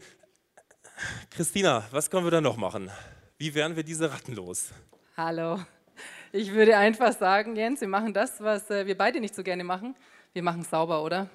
Christina, 1.30 1.84
was 1.90 2.08
können 2.08 2.24
wir 2.24 2.30
da 2.30 2.40
noch 2.40 2.56
machen? 2.56 2.88
Wie 3.36 3.54
werden 3.54 3.74
wir 3.74 3.82
diese 3.82 4.12
Ratten 4.12 4.36
los? 4.36 4.68
Hallo. 5.16 5.58
Ich 6.30 6.52
würde 6.52 6.76
einfach 6.76 7.12
sagen, 7.12 7.56
Jens, 7.56 7.80
wir 7.80 7.88
machen 7.88 8.12
das, 8.12 8.42
was 8.42 8.68
äh, 8.70 8.86
wir 8.86 8.98
beide 8.98 9.18
nicht 9.18 9.34
so 9.34 9.42
gerne 9.42 9.64
machen. 9.64 9.96
Wir 10.34 10.42
machen 10.42 10.62
sauber, 10.62 11.02
oder? 11.02 11.30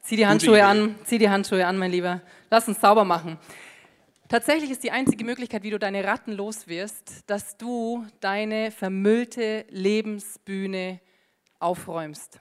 Zieh 0.00 0.16
die 0.16 0.26
Handschuhe 0.26 0.64
an, 0.64 0.94
zieh 1.04 1.18
die 1.18 1.28
Handschuhe 1.28 1.66
an, 1.66 1.76
mein 1.76 1.90
Lieber. 1.90 2.22
Lass 2.48 2.66
uns 2.66 2.80
sauber 2.80 3.04
machen. 3.04 3.38
Tatsächlich 4.26 4.70
ist 4.70 4.84
die 4.84 4.90
einzige 4.90 5.22
Möglichkeit, 5.22 5.64
wie 5.64 5.70
du 5.70 5.78
deine 5.78 6.02
Ratten 6.02 6.32
los 6.32 6.66
wirst, 6.66 7.28
dass 7.28 7.58
du 7.58 8.06
deine 8.20 8.70
vermüllte 8.70 9.66
Lebensbühne 9.68 11.00
aufräumst. 11.58 12.40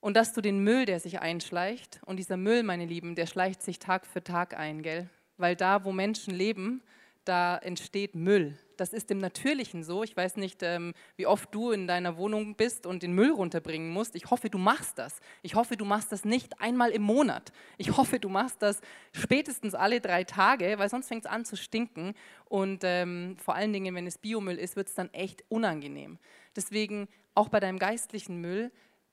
Und 0.00 0.14
dass 0.14 0.34
du 0.34 0.42
den 0.42 0.62
Müll, 0.62 0.84
der 0.84 1.00
sich 1.00 1.20
einschleicht, 1.20 2.00
und 2.04 2.18
dieser 2.18 2.36
Müll, 2.36 2.64
meine 2.64 2.84
Lieben, 2.84 3.14
der 3.14 3.24
schleicht 3.24 3.62
sich 3.62 3.78
Tag 3.78 4.06
für 4.06 4.22
Tag 4.22 4.58
ein, 4.58 4.82
gell? 4.82 5.08
Weil 5.38 5.56
da, 5.56 5.86
wo 5.86 5.92
Menschen 5.92 6.34
leben, 6.34 6.82
da 7.24 7.58
entsteht 7.58 8.14
Müll 8.14 8.58
das 8.76 8.92
ist 8.92 9.10
im 9.10 9.18
Natürlichen 9.18 9.82
so. 9.84 10.02
Ich 10.02 10.16
weiß 10.16 10.36
nicht, 10.36 10.62
ähm, 10.62 10.92
wie 11.16 11.26
oft 11.26 11.54
du 11.54 11.70
in 11.70 11.86
deiner 11.86 12.16
Wohnung 12.16 12.54
bist 12.56 12.86
und 12.86 13.02
den 13.02 13.12
Müll 13.12 13.30
runterbringen 13.30 13.90
musst. 13.90 14.14
Ich 14.14 14.30
hoffe, 14.30 14.50
du 14.50 14.58
machst 14.58 14.98
das. 14.98 15.20
Ich 15.42 15.54
hoffe, 15.54 15.76
du 15.76 15.84
machst 15.84 16.12
das 16.12 16.24
nicht 16.24 16.60
einmal 16.60 16.90
im 16.90 17.02
Monat. 17.02 17.52
Ich 17.78 17.96
hoffe, 17.96 18.18
du 18.18 18.28
machst 18.28 18.62
das 18.62 18.80
spätestens 19.12 19.74
alle 19.74 20.00
drei 20.00 20.24
Tage, 20.24 20.74
weil 20.78 20.88
sonst 20.88 21.08
fängt 21.08 21.24
es 21.24 21.30
an 21.30 21.44
zu 21.44 21.56
stinken. 21.56 22.14
Und 22.46 22.82
ähm, 22.84 23.36
vor 23.38 23.54
allen 23.54 23.72
Dingen, 23.72 23.94
wenn 23.94 24.06
es 24.06 24.18
Biomüll 24.18 24.58
ist, 24.58 24.76
wird 24.76 24.88
es 24.88 24.94
dann 24.94 25.12
echt 25.12 25.44
unangenehm. 25.48 26.18
Deswegen 26.56 27.08
auch 27.34 27.48
bei 27.48 27.60
deinem 27.60 27.78
geistlichen 27.78 28.40
Müll, 28.40 28.70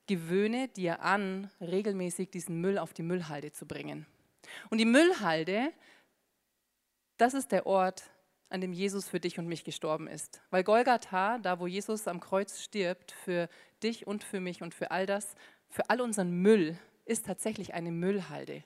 gewöhne 0.07 0.67
dir 0.67 1.01
an, 1.01 1.49
regelmäßig 1.59 2.29
diesen 2.29 2.59
Müll 2.59 2.77
auf 2.77 2.93
die 2.93 3.03
Müllhalde 3.03 3.51
zu 3.51 3.65
bringen. 3.65 4.05
Und 4.69 4.79
die 4.79 4.85
Müllhalde, 4.85 5.71
das 7.21 7.35
ist 7.35 7.51
der 7.51 7.67
Ort, 7.67 8.09
an 8.49 8.61
dem 8.61 8.73
Jesus 8.73 9.07
für 9.07 9.19
dich 9.19 9.37
und 9.37 9.47
mich 9.47 9.63
gestorben 9.63 10.07
ist. 10.07 10.41
Weil 10.49 10.63
Golgatha, 10.63 11.37
da 11.37 11.59
wo 11.59 11.67
Jesus 11.67 12.07
am 12.07 12.19
Kreuz 12.19 12.61
stirbt, 12.61 13.11
für 13.11 13.47
dich 13.83 14.07
und 14.07 14.23
für 14.23 14.39
mich 14.39 14.63
und 14.63 14.73
für 14.73 14.89
all 14.89 15.05
das, 15.05 15.35
für 15.69 15.89
all 15.91 16.01
unseren 16.01 16.31
Müll, 16.31 16.77
ist 17.05 17.27
tatsächlich 17.27 17.75
eine 17.75 17.91
Müllhalde. 17.91 18.63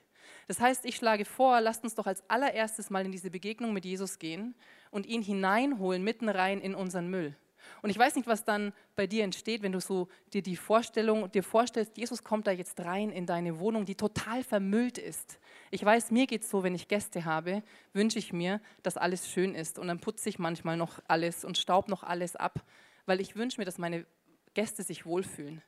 Das 0.48 0.58
heißt, 0.58 0.86
ich 0.86 0.96
schlage 0.96 1.26
vor, 1.26 1.60
lasst 1.60 1.84
uns 1.84 1.94
doch 1.94 2.06
als 2.06 2.28
allererstes 2.30 2.88
mal 2.88 3.04
in 3.04 3.12
diese 3.12 3.30
Begegnung 3.30 3.74
mit 3.74 3.84
Jesus 3.84 4.18
gehen 4.18 4.54
und 4.90 5.04
ihn 5.04 5.22
hineinholen, 5.22 6.02
mitten 6.02 6.30
rein 6.30 6.60
in 6.60 6.74
unseren 6.74 7.08
Müll. 7.08 7.36
Und 7.82 7.90
ich 7.90 7.98
weiß 7.98 8.14
nicht, 8.16 8.26
was 8.26 8.44
dann 8.44 8.72
bei 8.94 9.06
dir 9.06 9.24
entsteht, 9.24 9.62
wenn 9.62 9.72
du 9.72 9.80
so 9.80 10.08
dir 10.32 10.42
die 10.42 10.56
Vorstellung 10.56 11.30
dir 11.30 11.42
vorstellst, 11.42 11.96
Jesus 11.96 12.24
kommt 12.24 12.46
da 12.46 12.50
jetzt 12.50 12.80
rein 12.80 13.10
in 13.10 13.26
deine 13.26 13.58
Wohnung, 13.58 13.84
die 13.84 13.94
total 13.94 14.42
vermüllt 14.42 14.98
ist. 14.98 15.38
Ich 15.70 15.84
weiß, 15.84 16.10
mir 16.10 16.26
geht 16.26 16.42
es 16.42 16.50
so, 16.50 16.62
wenn 16.62 16.74
ich 16.74 16.88
Gäste 16.88 17.24
habe, 17.24 17.62
wünsche 17.92 18.18
ich 18.18 18.32
mir, 18.32 18.60
dass 18.82 18.96
alles 18.96 19.30
schön 19.30 19.54
ist 19.54 19.78
und 19.78 19.88
dann 19.88 20.00
putze 20.00 20.28
ich 20.28 20.38
manchmal 20.38 20.76
noch 20.76 21.00
alles 21.08 21.44
und 21.44 21.58
staub 21.58 21.88
noch 21.88 22.02
alles 22.02 22.36
ab, 22.36 22.64
weil 23.06 23.20
ich 23.20 23.36
wünsche 23.36 23.60
mir, 23.60 23.64
dass 23.64 23.78
meine 23.78 24.06
Gäste 24.54 24.82
sich 24.82 25.06
wohlfühlen. 25.06 25.62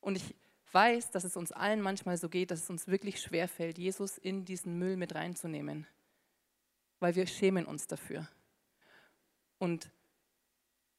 Und 0.00 0.16
ich 0.16 0.34
weiß, 0.72 1.10
dass 1.10 1.24
es 1.24 1.36
uns 1.36 1.52
allen 1.52 1.80
manchmal 1.80 2.16
so 2.16 2.28
geht, 2.28 2.50
dass 2.50 2.62
es 2.62 2.70
uns 2.70 2.88
wirklich 2.88 3.20
schwer 3.20 3.48
fällt, 3.48 3.78
Jesus 3.78 4.18
in 4.18 4.44
diesen 4.44 4.78
Müll 4.78 4.96
mit 4.96 5.14
reinzunehmen, 5.14 5.86
weil 7.00 7.14
wir 7.14 7.26
schämen 7.26 7.66
uns 7.66 7.86
dafür. 7.86 8.28
Und 9.58 9.90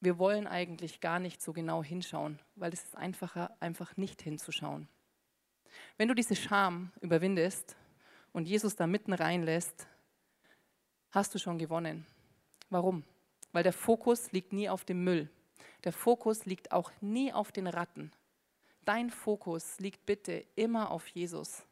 wir 0.03 0.17
wollen 0.19 0.47
eigentlich 0.47 0.99
gar 0.99 1.19
nicht 1.19 1.41
so 1.41 1.53
genau 1.53 1.83
hinschauen, 1.83 2.39
weil 2.55 2.73
es 2.73 2.83
ist 2.83 2.97
einfacher, 2.97 3.55
einfach 3.59 3.95
nicht 3.95 4.21
hinzuschauen. 4.21 4.87
Wenn 5.97 6.07
du 6.07 6.13
diese 6.13 6.35
Scham 6.35 6.91
überwindest 7.01 7.75
und 8.31 8.47
Jesus 8.47 8.75
da 8.75 8.85
mitten 8.85 9.13
reinlässt, 9.13 9.87
hast 11.11 11.33
du 11.33 11.39
schon 11.39 11.57
gewonnen. 11.57 12.05
Warum? 12.69 13.03
Weil 13.51 13.63
der 13.63 13.73
Fokus 13.73 14.31
liegt 14.31 14.51
nie 14.51 14.69
auf 14.69 14.83
dem 14.83 15.03
Müll. 15.03 15.29
Der 15.83 15.93
Fokus 15.93 16.45
liegt 16.45 16.71
auch 16.71 16.91
nie 17.01 17.31
auf 17.31 17.51
den 17.51 17.67
Ratten. 17.67 18.11
Dein 18.85 19.09
Fokus 19.09 19.79
liegt 19.79 20.05
bitte 20.05 20.45
immer 20.55 20.91
auf 20.91 21.07
Jesus 21.07 21.63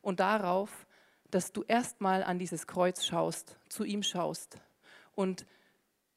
und 0.00 0.20
darauf, 0.20 0.86
dass 1.30 1.52
du 1.52 1.64
erstmal 1.64 2.22
an 2.22 2.38
dieses 2.38 2.66
Kreuz 2.66 3.04
schaust, 3.04 3.58
zu 3.68 3.84
ihm 3.84 4.02
schaust 4.02 4.58
und 5.14 5.44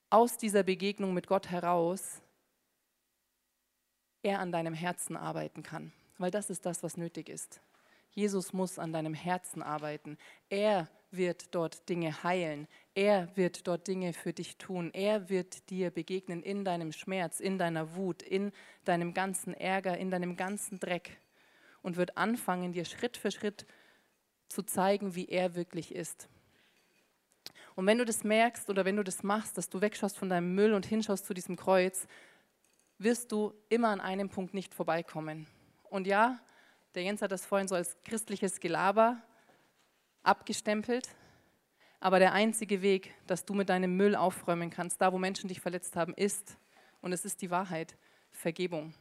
aus 0.10 0.38
dieser 0.38 0.64
Begegnung 0.64 1.14
mit 1.14 1.28
Gott 1.28 1.50
heraus 1.50 2.22
er 4.22 4.40
an 4.40 4.52
deinem 4.52 4.74
Herzen 4.74 5.16
arbeiten 5.16 5.64
kann, 5.64 5.94
weil 6.18 6.32
das 6.32 6.50
ist 6.50 6.66
das, 6.66 6.84
was 6.84 6.98
nötig 6.98 7.30
ist. 7.30 7.62
Jesus 8.12 8.54
muss 8.54 8.80
an 8.80 8.92
deinem 8.92 9.14
Herzen 9.14 9.62
arbeiten. 9.62 10.18
Er 10.50 10.90
wird 11.12 11.54
dort 11.56 11.88
Dinge 11.90 12.24
heilen. 12.24 12.68
Er 12.96 13.36
wird 13.38 13.68
dort 13.68 13.88
Dinge 13.88 14.14
für 14.14 14.34
dich 14.34 14.58
tun. 14.58 14.92
Er 14.94 15.30
wird 15.30 15.70
dir 15.70 15.92
begegnen 15.92 16.44
in 16.44 16.66
deinem 16.66 16.92
Schmerz, 16.92 17.40
in 17.40 17.58
deiner 17.58 17.96
Wut, 17.96 18.22
in 18.22 18.52
deinem 18.84 19.14
ganzen 19.14 19.54
Ärger, 19.54 19.98
in 19.98 20.12
deinem 20.12 20.36
ganzen 20.36 20.80
Dreck 20.80 21.20
und 21.82 21.98
wird 21.98 22.18
anfangen, 22.18 22.74
dir 22.74 22.86
Schritt 22.86 23.16
für 23.16 23.32
Schritt 23.32 23.66
zu 24.48 24.64
zeigen, 24.64 25.16
wie 25.16 25.28
er 25.28 25.56
wirklich 25.56 25.94
ist. 25.94 26.28
Und 27.80 27.86
wenn 27.86 27.98
du 27.98 28.04
das 28.04 28.26
merkst 28.26 28.70
oder 28.70 28.84
wenn 28.84 28.98
du 28.98 29.06
das 29.06 29.24
machst, 29.24 29.58
dass 29.58 29.70
du 29.70 29.80
wegschaust 29.80 30.18
von 30.18 30.28
deinem 30.28 30.54
Müll 30.54 30.74
und 30.74 30.86
hinschaust 30.86 31.26
zu 31.26 31.34
diesem 31.34 31.56
Kreuz, 31.56 32.08
wirst 32.98 33.32
du 33.32 33.54
immer 33.70 33.88
an 33.88 34.02
einem 34.02 34.28
Punkt 34.28 34.54
nicht 34.54 34.74
vorbeikommen. 34.74 35.48
Und 35.90 36.06
ja, 36.06 36.42
der 36.94 37.04
Jens 37.04 37.22
hat 37.22 37.32
das 37.32 37.46
vorhin 37.46 37.70
so 37.70 37.76
als 37.76 37.96
christliches 38.04 38.60
Gelaber 38.60 39.22
abgestempelt, 40.24 41.08
aber 42.02 42.20
der 42.20 42.34
einzige 42.34 42.82
Weg, 42.82 43.14
dass 43.28 43.46
du 43.46 43.54
mit 43.54 43.70
deinem 43.70 43.96
Müll 43.96 44.14
aufräumen 44.14 44.72
kannst, 44.72 45.00
da 45.00 45.14
wo 45.14 45.18
Menschen 45.18 45.48
dich 45.48 45.62
verletzt 45.62 45.96
haben, 45.96 46.14
ist, 46.16 46.58
und 47.00 47.14
es 47.14 47.24
ist 47.24 47.42
die 47.42 47.50
Wahrheit, 47.50 47.96
Vergebung. 48.30 48.94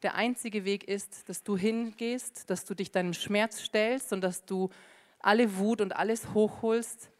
Der 0.00 0.14
einzige 0.14 0.64
Weg 0.64 0.84
ist, 0.84 1.28
dass 1.28 1.42
du 1.42 1.58
hingehst, 1.58 2.48
dass 2.48 2.64
du 2.64 2.72
dich 2.72 2.90
deinem 2.90 3.12
Schmerz 3.12 3.60
stellst 3.60 4.14
und 4.14 4.22
dass 4.22 4.46
du 4.46 4.70
alle 5.18 5.58
Wut 5.58 5.82
und 5.82 5.94
alles 5.94 6.32
hochholst 6.32 7.10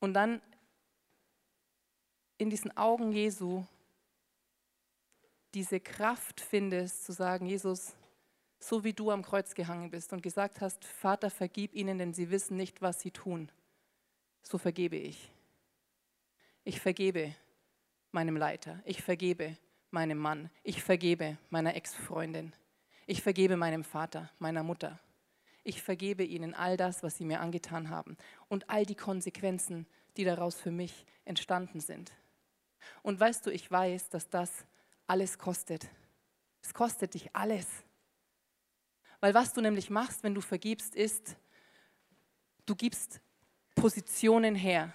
und 0.00 0.14
dann 0.14 0.40
in 2.38 2.50
diesen 2.50 2.76
Augen 2.76 3.12
Jesu 3.12 3.64
diese 5.54 5.80
Kraft 5.80 6.40
findest, 6.40 7.04
zu 7.04 7.12
sagen, 7.12 7.46
Jesus, 7.46 7.94
so 8.58 8.84
wie 8.84 8.92
du 8.92 9.10
am 9.10 9.22
Kreuz 9.22 9.54
gehangen 9.54 9.90
bist 9.90 10.12
und 10.12 10.22
gesagt 10.22 10.60
hast, 10.60 10.84
Vater, 10.84 11.30
vergib 11.30 11.74
ihnen, 11.74 11.98
denn 11.98 12.14
sie 12.14 12.30
wissen 12.30 12.56
nicht, 12.56 12.82
was 12.82 13.00
sie 13.00 13.10
tun, 13.10 13.50
so 14.42 14.58
vergebe 14.58 14.96
ich. 14.96 15.30
Ich 16.64 16.80
vergebe 16.80 17.34
meinem 18.12 18.36
Leiter, 18.36 18.80
ich 18.84 19.02
vergebe 19.02 19.56
meinem 19.90 20.18
Mann, 20.18 20.50
ich 20.62 20.82
vergebe 20.82 21.36
meiner 21.48 21.74
Ex-Freundin, 21.74 22.52
ich 23.06 23.22
vergebe 23.22 23.56
meinem 23.56 23.82
Vater, 23.82 24.30
meiner 24.38 24.62
Mutter. 24.62 25.00
Ich 25.62 25.82
vergebe 25.82 26.24
ihnen 26.24 26.54
all 26.54 26.76
das, 26.76 27.02
was 27.02 27.16
sie 27.16 27.24
mir 27.24 27.40
angetan 27.40 27.90
haben 27.90 28.16
und 28.48 28.70
all 28.70 28.86
die 28.86 28.94
Konsequenzen, 28.94 29.86
die 30.16 30.24
daraus 30.24 30.56
für 30.56 30.70
mich 30.70 31.06
entstanden 31.24 31.80
sind. 31.80 32.12
Und 33.02 33.20
weißt 33.20 33.46
du, 33.46 33.50
ich 33.50 33.70
weiß, 33.70 34.08
dass 34.08 34.28
das 34.28 34.64
alles 35.06 35.38
kostet. 35.38 35.88
Es 36.62 36.74
kostet 36.74 37.14
dich 37.14 37.34
alles. 37.34 37.66
Weil 39.20 39.34
was 39.34 39.52
du 39.52 39.60
nämlich 39.60 39.90
machst, 39.90 40.22
wenn 40.22 40.34
du 40.34 40.40
vergibst, 40.40 40.94
ist, 40.94 41.36
du 42.64 42.74
gibst 42.74 43.20
Positionen 43.74 44.54
her. 44.54 44.92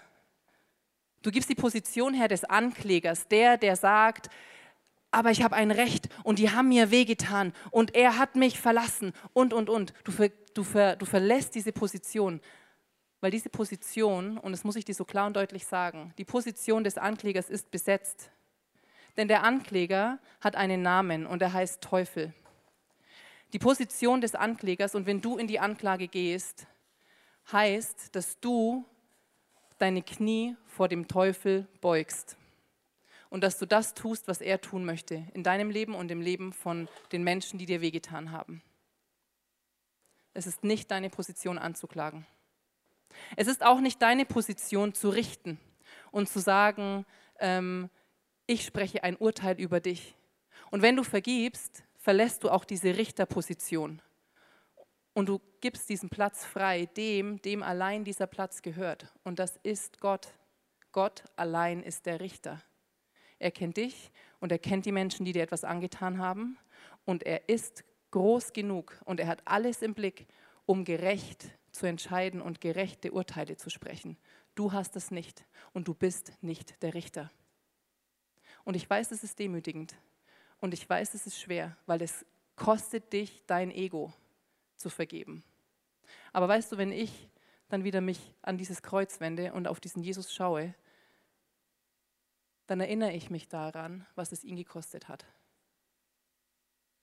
Du 1.21 1.31
gibst 1.31 1.49
die 1.49 1.55
Position 1.55 2.13
her 2.13 2.27
des 2.27 2.43
Anklägers, 2.43 3.27
der, 3.27 3.57
der 3.57 3.75
sagt, 3.75 4.29
aber 5.11 5.31
ich 5.31 5.43
habe 5.43 5.55
ein 5.55 5.71
Recht 5.71 6.09
und 6.23 6.39
die 6.39 6.51
haben 6.51 6.69
mir 6.69 6.91
wehgetan 6.91 7.53
und 7.71 7.95
er 7.95 8.17
hat 8.17 8.35
mich 8.35 8.59
verlassen 8.59 9.13
und, 9.33 9.53
und, 9.53 9.69
und. 9.69 9.93
Du, 10.03 10.11
ver, 10.11 10.29
du, 10.55 10.63
ver, 10.63 10.95
du 10.95 11.05
verlässt 11.05 11.53
diese 11.53 11.71
Position, 11.71 12.41
weil 13.21 13.29
diese 13.31 13.49
Position, 13.49 14.37
und 14.39 14.51
das 14.51 14.63
muss 14.63 14.75
ich 14.75 14.85
dir 14.85 14.95
so 14.95 15.05
klar 15.05 15.27
und 15.27 15.35
deutlich 15.35 15.65
sagen, 15.67 16.13
die 16.17 16.25
Position 16.25 16.83
des 16.83 16.97
Anklägers 16.97 17.49
ist 17.49 17.69
besetzt. 17.69 18.31
Denn 19.17 19.27
der 19.27 19.43
Ankläger 19.43 20.19
hat 20.41 20.55
einen 20.55 20.81
Namen 20.81 21.25
und 21.25 21.41
er 21.41 21.53
heißt 21.53 21.81
Teufel. 21.81 22.33
Die 23.53 23.59
Position 23.59 24.19
des 24.19 24.35
Anklägers, 24.35 24.95
und 24.95 25.05
wenn 25.05 25.21
du 25.21 25.37
in 25.37 25.47
die 25.47 25.59
Anklage 25.59 26.07
gehst, 26.07 26.67
heißt, 27.51 28.15
dass 28.15 28.39
du 28.39 28.83
deine 29.77 30.01
Knie 30.01 30.55
vor 30.65 30.87
dem 30.87 31.07
Teufel 31.07 31.67
beugst. 31.79 32.37
und 33.29 33.43
dass 33.43 33.57
du 33.57 33.65
das 33.65 33.93
tust, 33.93 34.29
was 34.29 34.39
er 34.39 34.61
tun 34.61 34.85
möchte, 34.85 35.25
in 35.33 35.43
deinem 35.43 35.69
Leben 35.69 35.93
und 35.93 36.09
im 36.09 36.21
Leben 36.21 36.53
von 36.53 36.87
den 37.11 37.23
Menschen, 37.23 37.59
die 37.59 37.65
dir 37.65 37.81
wehgetan 37.81 38.31
haben. 38.31 38.61
Es 40.35 40.47
ist 40.47 40.65
nicht 40.65 40.91
deine 40.91 41.09
Position 41.09 41.57
anzuklagen. 41.57 42.27
Es 43.37 43.47
ist 43.47 43.65
auch 43.65 43.79
nicht 43.79 44.01
deine 44.01 44.25
Position 44.25 44.93
zu 44.93 45.09
richten 45.09 45.59
und 46.11 46.27
zu 46.27 46.39
sagen, 46.39 47.05
ähm, 47.39 47.89
ich 48.45 48.65
spreche 48.65 49.03
ein 49.03 49.15
Urteil 49.15 49.59
über 49.59 49.79
dich. 49.79 50.13
Und 50.71 50.81
wenn 50.81 50.97
du 50.97 51.03
vergibst, 51.03 51.83
verlässt 51.97 52.43
du 52.43 52.49
auch 52.49 52.65
diese 52.65 52.97
Richterposition. 52.97 54.01
Und 55.13 55.29
du 55.29 55.39
gibst 55.61 55.87
diesen 55.87 56.09
Platz 56.09 56.43
frei 56.43 56.87
dem, 56.97 57.41
dem 57.41 57.63
allein 57.63 58.03
dieser 58.03 58.27
Platz 58.27 58.61
gehört. 58.61 59.07
Und 59.23 59.39
das 59.39 59.57
ist 59.63 60.01
Gott. 60.01 60.27
Gott 60.91 61.23
allein 61.37 61.81
ist 61.81 62.05
der 62.05 62.19
Richter. 62.19 62.61
Er 63.39 63.51
kennt 63.51 63.77
dich 63.77 64.11
und 64.41 64.51
er 64.51 64.59
kennt 64.59 64.85
die 64.85 64.91
Menschen, 64.91 65.25
die 65.25 65.31
dir 65.31 65.43
etwas 65.43 65.63
angetan 65.63 66.17
haben. 66.17 66.57
Und 67.05 67.23
er 67.23 67.47
ist 67.47 67.85
groß 68.15 68.53
genug 68.53 68.97
und 69.03 69.19
er 69.19 69.27
hat 69.27 69.41
alles 69.43 69.81
im 69.81 69.93
Blick, 69.93 70.25
um 70.65 70.85
gerecht 70.85 71.49
zu 71.73 71.85
entscheiden 71.85 72.41
und 72.41 72.61
gerechte 72.61 73.11
Urteile 73.11 73.57
zu 73.57 73.69
sprechen. 73.69 74.15
Du 74.55 74.71
hast 74.71 74.95
es 74.95 75.11
nicht 75.11 75.43
und 75.73 75.89
du 75.89 75.93
bist 75.93 76.31
nicht 76.41 76.81
der 76.81 76.93
Richter. 76.93 77.29
Und 78.63 78.75
ich 78.75 78.89
weiß, 78.89 79.11
es 79.11 79.25
ist 79.25 79.37
demütigend 79.37 79.95
und 80.61 80.73
ich 80.73 80.89
weiß, 80.89 81.13
es 81.13 81.27
ist 81.27 81.37
schwer, 81.37 81.75
weil 81.87 82.01
es 82.01 82.25
kostet 82.55 83.11
dich 83.11 83.43
dein 83.47 83.69
Ego 83.69 84.13
zu 84.77 84.89
vergeben. 84.89 85.43
Aber 86.31 86.47
weißt 86.47 86.71
du, 86.71 86.77
wenn 86.77 86.93
ich 86.93 87.29
dann 87.67 87.83
wieder 87.83 87.99
mich 87.99 88.33
an 88.43 88.57
dieses 88.57 88.81
Kreuz 88.81 89.19
wende 89.19 89.51
und 89.51 89.67
auf 89.67 89.81
diesen 89.81 90.01
Jesus 90.01 90.33
schaue, 90.33 90.73
dann 92.67 92.79
erinnere 92.79 93.11
ich 93.11 93.29
mich 93.29 93.49
daran, 93.49 94.07
was 94.15 94.31
es 94.31 94.45
ihn 94.45 94.55
gekostet 94.55 95.09
hat. 95.09 95.25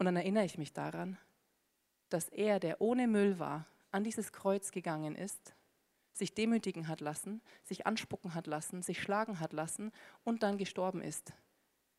Und 0.03 0.07
dann 0.07 0.17
erinnere 0.17 0.45
ich 0.45 0.59
mich 0.59 0.73
daran, 0.73 1.17
dass 2.09 2.29
er, 2.29 2.59
der 2.59 2.81
ohne 2.81 3.07
Müll 3.07 3.39
war, 3.39 3.67
an 3.93 4.03
dieses 4.03 4.33
Kreuz 4.33 4.73
gegangen 4.73 5.15
ist, 5.15 5.55
sich 6.13 6.35
demütigen 6.35 6.89
hat 6.89 7.01
lassen, 7.01 7.41
sich 7.63 7.87
anspucken 7.87 8.35
hat 8.35 8.49
lassen, 8.49 8.83
sich 8.83 9.01
schlagen 9.01 9.39
hat 9.39 9.53
lassen 9.53 9.93
und 10.25 10.43
dann 10.43 10.59
gestorben 10.59 11.03
ist, 11.03 11.33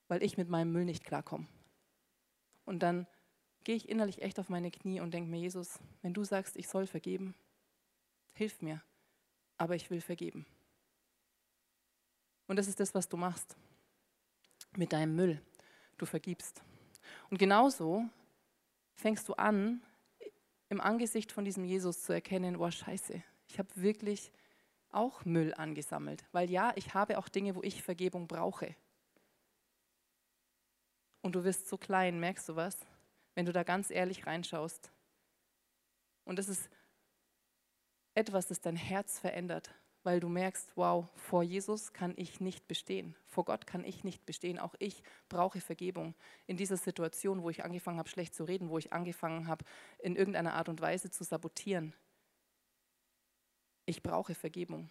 weil 0.10 0.22
ich 0.22 0.36
mit 0.36 0.50
meinem 0.50 0.74
Müll 0.74 0.84
nicht 0.84 1.06
klarkomme. 1.06 1.48
Und 2.66 2.84
dann 2.84 3.08
gehe 3.64 3.78
ich 3.78 3.88
innerlich 3.88 4.22
echt 4.22 4.38
auf 4.38 4.50
meine 4.50 4.70
Knie 4.70 5.00
und 5.00 5.14
denke 5.14 5.32
mir, 5.32 5.40
Jesus, 5.40 5.80
wenn 6.02 6.14
du 6.14 6.26
sagst, 6.26 6.58
ich 6.58 6.68
soll 6.68 6.88
vergeben, 6.88 7.36
hilf 8.34 8.62
mir, 8.62 8.82
aber 9.58 9.78
ich 9.78 9.90
will 9.90 10.02
vergeben. 10.02 10.46
Und 12.48 12.58
das 12.58 12.68
ist 12.68 12.82
das, 12.82 12.94
was 12.94 13.08
du 13.08 13.16
machst 13.16 13.56
mit 14.76 14.92
deinem 14.92 15.16
Müll. 15.16 15.42
Du 15.98 16.06
vergibst. 16.06 16.62
Und 17.34 17.40
genauso 17.40 18.08
fängst 18.94 19.28
du 19.28 19.34
an, 19.34 19.82
im 20.70 20.80
Angesicht 20.80 21.32
von 21.32 21.44
diesem 21.44 21.64
Jesus 21.64 22.04
zu 22.04 22.14
erkennen, 22.14 22.56
oh 22.58 22.70
scheiße, 22.70 23.24
ich 23.48 23.58
habe 23.58 23.70
wirklich 23.74 24.32
auch 24.92 25.26
Müll 25.26 25.52
angesammelt. 25.56 26.24
Weil 26.32 26.52
ja, 26.52 26.74
ich 26.76 26.94
habe 26.94 27.18
auch 27.18 27.28
Dinge, 27.28 27.56
wo 27.56 27.64
ich 27.64 27.82
Vergebung 27.82 28.28
brauche. 28.28 28.76
Und 31.24 31.34
du 31.34 31.44
wirst 31.44 31.68
so 31.68 31.76
klein, 31.76 32.20
merkst 32.20 32.50
du 32.50 32.56
was? 32.56 32.78
Wenn 33.34 33.48
du 33.48 33.52
da 33.52 33.64
ganz 33.64 33.90
ehrlich 33.90 34.28
reinschaust. 34.28 34.92
Und 36.26 36.38
das 36.38 36.48
ist 36.48 36.70
etwas, 38.14 38.46
das 38.46 38.62
dein 38.62 38.76
Herz 38.76 39.18
verändert 39.18 39.74
weil 40.04 40.20
du 40.20 40.30
merkst, 40.30 40.72
wow, 40.76 41.08
vor 41.16 41.44
Jesus 41.44 41.94
kann 41.94 42.14
ich 42.18 42.40
nicht 42.40 42.68
bestehen, 42.68 43.16
vor 43.28 43.46
Gott 43.46 43.66
kann 43.66 43.84
ich 43.84 44.04
nicht 44.04 44.26
bestehen, 44.26 44.60
auch 44.60 44.76
ich 44.80 45.02
brauche 45.30 45.62
Vergebung. 45.62 46.14
In 46.46 46.58
dieser 46.58 46.78
Situation, 46.78 47.42
wo 47.42 47.50
ich 47.50 47.64
angefangen 47.64 48.00
habe, 48.00 48.10
schlecht 48.10 48.36
zu 48.36 48.44
reden, 48.44 48.70
wo 48.70 48.78
ich 48.78 48.94
angefangen 48.94 49.48
habe, 49.48 49.66
in 50.00 50.16
irgendeiner 50.16 50.54
Art 50.54 50.70
und 50.70 50.82
Weise 50.82 51.10
zu 51.10 51.24
sabotieren, 51.24 51.94
ich 53.86 54.04
brauche 54.04 54.36
Vergebung. 54.36 54.90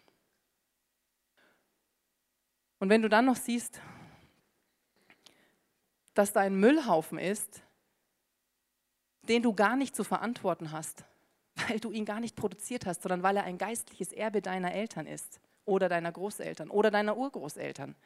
Und 2.79 2.89
wenn 2.89 3.03
du 3.03 3.09
dann 3.09 3.27
noch 3.27 3.37
siehst, 3.37 3.81
dass 6.15 6.33
da 6.33 6.41
ein 6.41 6.57
Müllhaufen 6.57 7.19
ist, 7.19 7.63
den 9.23 9.43
du 9.43 9.55
gar 9.55 9.77
nicht 9.77 9.95
zu 9.95 10.05
verantworten 10.05 10.73
hast, 10.73 11.05
weil 11.73 11.81
du 11.81 11.91
ihn 11.91 12.05
gar 12.05 12.21
nicht 12.21 12.37
produziert 12.37 12.85
hast, 12.85 13.01
sondern 13.01 13.23
weil 13.23 13.39
er 13.39 13.45
ein 13.45 13.57
geistliches 13.57 14.13
Erbe 14.13 14.43
deiner 14.43 14.75
Eltern 14.75 15.07
ist 15.07 15.41
oder 15.65 15.89
deiner 15.89 16.13
Großeltern 16.13 16.69
oder 16.69 16.91
deiner 16.91 17.17
Urgroßeltern. 17.17 17.97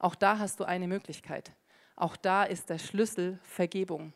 Auch 0.00 0.16
da 0.16 0.40
hast 0.40 0.58
du 0.58 0.64
eine 0.64 0.88
Möglichkeit. 0.88 1.52
Auch 1.94 2.16
da 2.16 2.42
ist 2.42 2.68
der 2.68 2.78
Schlüssel 2.78 3.38
Vergebung. 3.44 4.12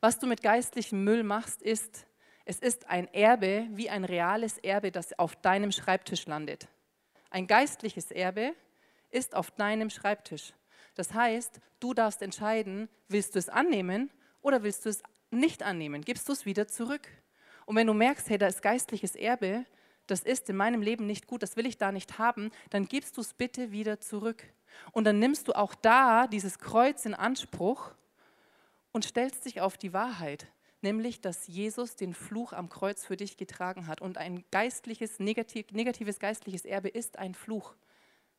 Was 0.00 0.18
du 0.18 0.26
mit 0.26 0.42
geistlichem 0.42 1.04
Müll 1.04 1.24
machst, 1.24 1.60
ist, 1.60 2.06
es 2.46 2.58
ist 2.58 2.88
ein 2.88 3.06
Erbe 3.12 3.66
wie 3.72 3.90
ein 3.90 4.04
reales 4.04 4.56
Erbe, 4.56 4.90
das 4.90 5.18
auf 5.18 5.36
deinem 5.36 5.70
Schreibtisch 5.70 6.24
landet. 6.24 6.68
Ein 7.28 7.46
geistliches 7.46 8.10
Erbe 8.10 8.54
ist 9.10 9.34
auf 9.34 9.50
deinem 9.50 9.90
Schreibtisch. 9.90 10.54
Das 10.94 11.12
heißt, 11.12 11.60
du 11.80 11.92
darfst 11.92 12.22
entscheiden, 12.22 12.88
willst 13.08 13.34
du 13.34 13.38
es 13.38 13.50
annehmen 13.50 14.10
oder 14.40 14.62
willst 14.62 14.86
du 14.86 14.88
es 14.88 15.02
nicht 15.30 15.62
annehmen? 15.62 16.00
Gibst 16.00 16.28
du 16.30 16.32
es 16.32 16.46
wieder 16.46 16.66
zurück? 16.66 17.06
Und 17.68 17.76
wenn 17.76 17.86
du 17.86 17.92
merkst, 17.92 18.30
hey, 18.30 18.38
da 18.38 18.46
ist 18.46 18.62
geistliches 18.62 19.14
Erbe, 19.14 19.66
das 20.06 20.22
ist 20.22 20.48
in 20.48 20.56
meinem 20.56 20.80
Leben 20.80 21.04
nicht 21.04 21.26
gut, 21.26 21.42
das 21.42 21.58
will 21.58 21.66
ich 21.66 21.76
da 21.76 21.92
nicht 21.92 22.18
haben, 22.18 22.50
dann 22.70 22.88
gibst 22.88 23.18
du 23.18 23.20
es 23.20 23.34
bitte 23.34 23.72
wieder 23.72 24.00
zurück. 24.00 24.42
Und 24.92 25.04
dann 25.04 25.18
nimmst 25.18 25.48
du 25.48 25.52
auch 25.52 25.74
da 25.74 26.26
dieses 26.28 26.58
Kreuz 26.60 27.04
in 27.04 27.12
Anspruch 27.12 27.90
und 28.90 29.04
stellst 29.04 29.44
dich 29.44 29.60
auf 29.60 29.76
die 29.76 29.92
Wahrheit, 29.92 30.46
nämlich 30.80 31.20
dass 31.20 31.46
Jesus 31.46 31.94
den 31.94 32.14
Fluch 32.14 32.54
am 32.54 32.70
Kreuz 32.70 33.04
für 33.04 33.18
dich 33.18 33.36
getragen 33.36 33.86
hat. 33.86 34.00
Und 34.00 34.16
ein 34.16 34.46
geistliches, 34.50 35.20
negativ, 35.20 35.70
negatives 35.70 36.18
geistliches 36.20 36.64
Erbe 36.64 36.88
ist 36.88 37.18
ein 37.18 37.34
Fluch, 37.34 37.74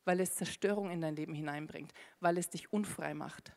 weil 0.04 0.18
es 0.18 0.34
Zerstörung 0.34 0.90
in 0.90 1.00
dein 1.00 1.14
Leben 1.14 1.34
hineinbringt, 1.34 1.92
weil 2.18 2.36
es 2.36 2.50
dich 2.50 2.72
unfrei 2.72 3.14
macht. 3.14 3.52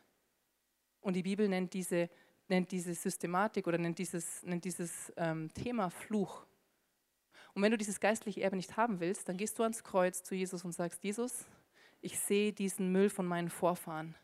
Und 1.00 1.14
die 1.16 1.24
Bibel 1.24 1.48
nennt 1.48 1.74
diese 1.74 2.08
nennt 2.48 2.70
diese 2.72 2.94
Systematik 2.94 3.66
oder 3.66 3.78
nennt 3.78 3.98
dieses, 3.98 4.42
nennt 4.42 4.64
dieses 4.64 5.12
ähm, 5.16 5.52
Thema 5.54 5.90
Fluch. 5.90 6.44
Und 7.54 7.62
wenn 7.62 7.70
du 7.70 7.78
dieses 7.78 8.00
geistliche 8.00 8.42
Erbe 8.42 8.56
nicht 8.56 8.76
haben 8.76 9.00
willst, 9.00 9.28
dann 9.28 9.36
gehst 9.36 9.58
du 9.58 9.62
ans 9.62 9.84
Kreuz 9.84 10.22
zu 10.22 10.34
Jesus 10.34 10.64
und 10.64 10.72
sagst, 10.72 11.04
Jesus, 11.04 11.46
ich 12.00 12.18
sehe 12.18 12.52
diesen 12.52 12.92
Müll 12.92 13.08
von 13.08 13.26
meinen 13.26 13.48
Vorfahren 13.48 14.14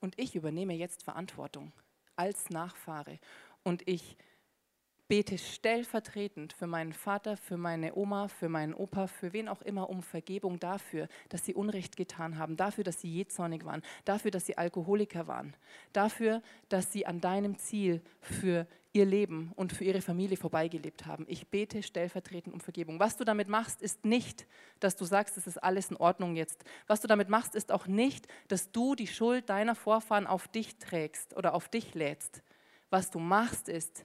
und 0.00 0.18
ich 0.18 0.36
übernehme 0.36 0.74
jetzt 0.74 1.02
Verantwortung 1.02 1.72
als 2.16 2.50
Nachfahre 2.50 3.18
und 3.62 3.86
ich 3.88 4.16
bete 5.10 5.38
stellvertretend 5.38 6.52
für 6.52 6.68
meinen 6.68 6.92
Vater, 6.92 7.36
für 7.36 7.56
meine 7.56 7.96
Oma, 7.96 8.28
für 8.28 8.48
meinen 8.48 8.72
Opa, 8.72 9.08
für 9.08 9.32
wen 9.32 9.48
auch 9.48 9.60
immer 9.60 9.90
um 9.90 10.04
Vergebung 10.04 10.60
dafür, 10.60 11.08
dass 11.30 11.44
sie 11.44 11.52
Unrecht 11.52 11.96
getan 11.96 12.38
haben, 12.38 12.56
dafür, 12.56 12.84
dass 12.84 13.00
sie 13.00 13.12
jähzornig 13.12 13.64
waren, 13.64 13.82
dafür, 14.04 14.30
dass 14.30 14.46
sie 14.46 14.56
Alkoholiker 14.56 15.26
waren, 15.26 15.56
dafür, 15.92 16.42
dass 16.68 16.92
sie 16.92 17.06
an 17.06 17.20
deinem 17.20 17.58
Ziel 17.58 18.02
für 18.20 18.68
ihr 18.92 19.04
Leben 19.04 19.50
und 19.56 19.72
für 19.72 19.82
ihre 19.82 20.00
Familie 20.00 20.36
vorbeigelebt 20.36 21.06
haben. 21.06 21.26
Ich 21.28 21.48
bete 21.48 21.82
stellvertretend 21.82 22.54
um 22.54 22.60
Vergebung. 22.60 23.00
Was 23.00 23.16
du 23.16 23.24
damit 23.24 23.48
machst, 23.48 23.82
ist 23.82 24.04
nicht, 24.04 24.46
dass 24.78 24.94
du 24.94 25.04
sagst, 25.04 25.36
es 25.36 25.48
ist 25.48 25.58
alles 25.58 25.90
in 25.90 25.96
Ordnung 25.96 26.36
jetzt. 26.36 26.62
Was 26.86 27.00
du 27.00 27.08
damit 27.08 27.28
machst, 27.28 27.56
ist 27.56 27.72
auch 27.72 27.88
nicht, 27.88 28.28
dass 28.46 28.70
du 28.70 28.94
die 28.94 29.08
Schuld 29.08 29.50
deiner 29.50 29.74
Vorfahren 29.74 30.28
auf 30.28 30.46
dich 30.46 30.78
trägst 30.78 31.36
oder 31.36 31.54
auf 31.54 31.68
dich 31.68 31.94
lädst. 31.94 32.44
Was 32.90 33.10
du 33.10 33.18
machst, 33.18 33.68
ist, 33.68 34.04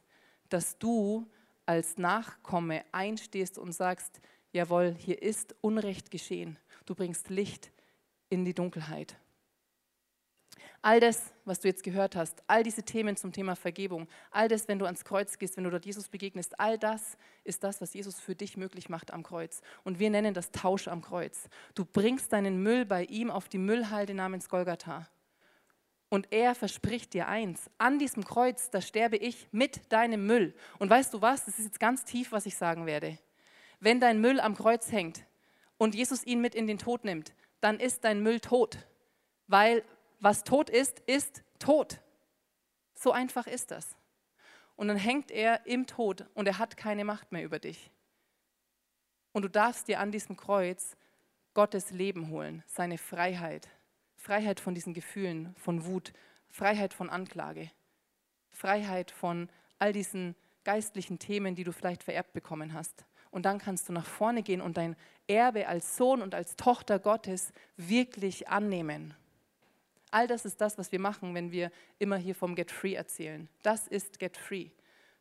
dass 0.50 0.78
du 0.78 1.28
als 1.66 1.98
Nachkomme 1.98 2.84
einstehst 2.92 3.58
und 3.58 3.72
sagst, 3.72 4.22
jawohl, 4.52 4.96
hier 4.98 5.22
ist 5.22 5.56
Unrecht 5.62 6.12
geschehen. 6.12 6.58
Du 6.86 6.96
bringst 6.96 7.30
Licht 7.30 7.72
in 8.30 8.46
die 8.46 8.54
Dunkelheit. 8.54 9.18
All 10.82 11.00
das, 11.00 11.34
was 11.46 11.62
du 11.62 11.68
jetzt 11.68 11.82
gehört 11.84 12.16
hast, 12.16 12.44
all 12.46 12.62
diese 12.62 12.84
Themen 12.84 13.18
zum 13.18 13.32
Thema 13.32 13.56
Vergebung, 13.56 14.08
all 14.30 14.48
das, 14.48 14.68
wenn 14.68 14.78
du 14.78 14.86
ans 14.86 15.04
Kreuz 15.04 15.40
gehst, 15.40 15.58
wenn 15.58 15.64
du 15.64 15.72
dort 15.72 15.84
Jesus 15.84 16.10
begegnest, 16.10 16.60
all 16.60 16.78
das 16.78 17.18
ist 17.44 17.64
das, 17.64 17.82
was 17.82 17.96
Jesus 17.96 18.20
für 18.20 18.36
dich 18.36 18.56
möglich 18.56 18.88
macht 18.88 19.12
am 19.12 19.24
Kreuz. 19.24 19.62
Und 19.84 19.98
wir 19.98 20.12
nennen 20.12 20.36
das 20.36 20.52
Tausch 20.52 20.88
am 20.88 21.02
Kreuz. 21.02 21.50
Du 21.74 21.86
bringst 21.86 22.32
deinen 22.34 22.62
Müll 22.62 22.86
bei 22.86 23.06
ihm 23.06 23.32
auf 23.32 23.50
die 23.50 23.58
Müllhalde 23.58 24.14
namens 24.14 24.48
Golgatha. 24.48 25.08
Und 26.16 26.32
er 26.32 26.56
verspricht 26.56 27.14
dir 27.14 27.28
eins, 27.28 27.70
an 27.78 28.00
diesem 28.00 28.24
Kreuz, 28.24 28.70
da 28.70 28.80
sterbe 28.80 29.18
ich 29.18 29.50
mit 29.52 29.92
deinem 29.92 30.26
Müll. 30.26 30.56
Und 30.80 30.90
weißt 30.90 31.14
du 31.14 31.22
was, 31.22 31.44
das 31.44 31.60
ist 31.60 31.66
jetzt 31.66 31.80
ganz 31.82 32.06
tief, 32.06 32.32
was 32.32 32.46
ich 32.46 32.56
sagen 32.56 32.86
werde. 32.86 33.20
Wenn 33.82 34.00
dein 34.00 34.22
Müll 34.22 34.40
am 34.40 34.56
Kreuz 34.56 34.94
hängt 34.94 35.26
und 35.78 35.94
Jesus 35.94 36.26
ihn 36.26 36.40
mit 36.40 36.56
in 36.56 36.68
den 36.68 36.78
Tod 36.78 37.04
nimmt, 37.04 37.34
dann 37.60 37.82
ist 37.82 38.06
dein 38.06 38.24
Müll 38.24 38.40
tot. 38.40 38.78
Weil 39.48 39.84
was 40.22 40.46
tot 40.46 40.70
ist, 40.70 41.02
ist 41.02 41.44
tot. 41.60 42.00
So 42.94 43.12
einfach 43.12 43.46
ist 43.46 43.72
das. 43.72 43.98
Und 44.78 44.88
dann 44.88 44.96
hängt 44.96 45.32
er 45.32 45.66
im 45.66 45.86
Tod 45.86 46.26
und 46.34 46.48
er 46.48 46.60
hat 46.60 46.78
keine 46.78 47.04
Macht 47.04 47.34
mehr 47.34 47.44
über 47.44 47.60
dich. 47.60 47.92
Und 49.34 49.42
du 49.42 49.50
darfst 49.50 49.90
dir 49.90 50.00
an 50.00 50.14
diesem 50.14 50.38
Kreuz 50.38 50.96
Gottes 51.54 51.92
Leben 51.92 52.30
holen, 52.30 52.64
seine 52.68 52.98
Freiheit, 52.98 53.68
Freiheit 54.26 54.60
von 54.60 54.74
diesen 54.74 54.96
Gefühlen, 54.96 55.54
von 55.56 55.86
Wut, 55.86 56.12
Freiheit 56.50 56.96
von 56.96 57.12
Anklage, 57.12 57.70
Freiheit 58.50 59.12
von 59.12 59.50
all 59.78 59.94
diesen 59.94 60.36
geistlichen 60.64 61.20
Themen, 61.20 61.54
die 61.54 61.64
du 61.64 61.72
vielleicht 61.72 62.02
vererbt 62.02 62.34
bekommen 62.34 62.74
hast. 62.74 63.06
Und 63.30 63.46
dann 63.46 63.60
kannst 63.60 63.88
du 63.88 63.94
nach 63.94 64.08
vorne 64.08 64.42
gehen 64.42 64.62
und 64.62 64.78
dein 64.78 64.96
Erbe 65.28 65.68
als 65.68 65.96
Sohn 65.96 66.24
und 66.24 66.34
als 66.34 66.56
Tochter 66.56 66.98
Gottes 66.98 67.54
wirklich 67.78 68.48
annehmen. 68.48 69.14
All 70.10 70.26
das 70.26 70.44
ist 70.44 70.60
das, 70.60 70.80
was 70.80 70.92
wir 70.92 71.00
machen, 71.00 71.36
wenn 71.36 71.52
wir 71.52 71.70
immer 72.00 72.18
hier 72.18 72.34
vom 72.34 72.56
Get 72.56 72.72
Free 72.72 72.96
erzählen. 72.96 73.48
Das 73.62 73.88
ist 73.88 74.18
Get 74.18 74.38
Free. 74.38 74.70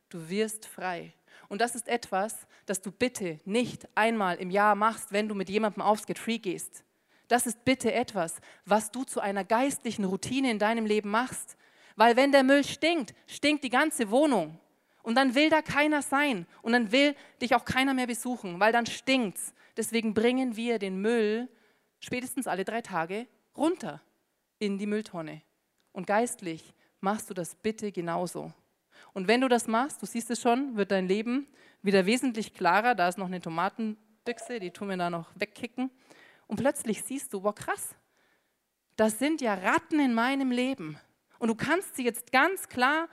Du 0.09 0.31
wirst 0.31 0.65
frei. 0.65 1.13
Und 1.49 1.61
das 1.61 1.75
ist 1.75 1.89
etwas, 1.89 2.47
das 2.65 2.81
du 2.81 2.91
bitte 2.91 3.39
nicht 3.45 3.87
einmal 3.95 4.37
im 4.37 4.51
Jahr 4.51 4.75
machst, 4.75 5.13
wenn 5.13 5.29
du 5.29 5.35
mit 5.35 5.51
jemandem 5.51 5.83
aufs 5.83 6.07
Get 6.07 6.19
Free 6.19 6.39
gehst. 6.39 6.85
Das 7.29 7.47
ist 7.47 7.65
bitte 7.65 7.93
etwas, 7.93 8.37
was 8.65 8.91
du 8.91 9.05
zu 9.05 9.21
einer 9.21 9.45
geistlichen 9.45 10.05
Routine 10.05 10.51
in 10.51 10.59
deinem 10.59 10.87
Leben 10.87 11.11
machst. 11.11 11.57
Weil 11.97 12.17
wenn 12.17 12.33
der 12.33 12.43
Müll 12.43 12.65
stinkt, 12.65 13.15
stinkt 13.27 13.65
die 13.65 13.71
ganze 13.71 14.11
Wohnung. 14.11 14.59
Und 15.03 15.17
dann 15.17 15.35
will 15.35 15.51
da 15.51 15.63
keiner 15.63 16.03
sein. 16.03 16.47
Und 16.63 16.73
dann 16.73 16.93
will 16.93 17.15
dich 17.41 17.55
auch 17.55 17.65
keiner 17.65 17.95
mehr 17.95 18.07
besuchen, 18.07 18.59
weil 18.59 18.73
dann 18.73 18.87
stinkt's. 18.87 19.55
Deswegen 19.77 20.15
bringen 20.15 20.57
wir 20.57 20.79
den 20.79 21.01
Müll 21.01 21.49
spätestens 22.01 22.47
alle 22.47 22.65
drei 22.65 22.81
Tage 22.81 23.27
runter 23.57 24.01
in 24.59 24.79
die 24.79 24.87
Mülltonne. 24.87 25.43
Und 25.93 26.07
geistlich 26.07 26.75
machst 27.01 27.31
du 27.31 27.35
das 27.35 27.55
bitte 27.55 27.93
genauso. 27.93 28.53
Und 29.13 29.29
wenn 29.29 29.41
du 29.41 29.49
das 29.49 29.69
machst, 29.69 30.03
du 30.03 30.07
siehst 30.07 30.31
es 30.31 30.41
schon, 30.41 30.77
wird 30.77 30.91
dein 30.91 31.07
Leben 31.07 31.47
wieder 31.83 32.07
wesentlich 32.07 32.55
klarer. 32.55 32.95
Da 32.95 33.09
ist 33.09 33.19
noch 33.19 33.27
eine 33.27 33.41
Tomatenbüchse, 33.41 34.59
die 34.59 34.71
tun 34.71 34.89
wir 34.89 34.97
da 34.97 35.11
noch 35.11 35.31
wegkicken. 35.37 35.91
Und 36.47 36.57
plötzlich 36.57 37.03
siehst 37.03 37.33
du, 37.33 37.43
wow, 37.43 37.55
krass, 37.55 37.95
das 38.97 39.19
sind 39.19 39.41
ja 39.41 39.55
Ratten 39.55 40.01
in 40.01 40.15
meinem 40.15 40.51
Leben. 40.51 40.99
Und 41.39 41.49
du 41.49 41.55
kannst 41.55 41.97
sie 41.97 42.05
jetzt 42.05 42.33
ganz 42.33 42.69
klar 42.69 43.09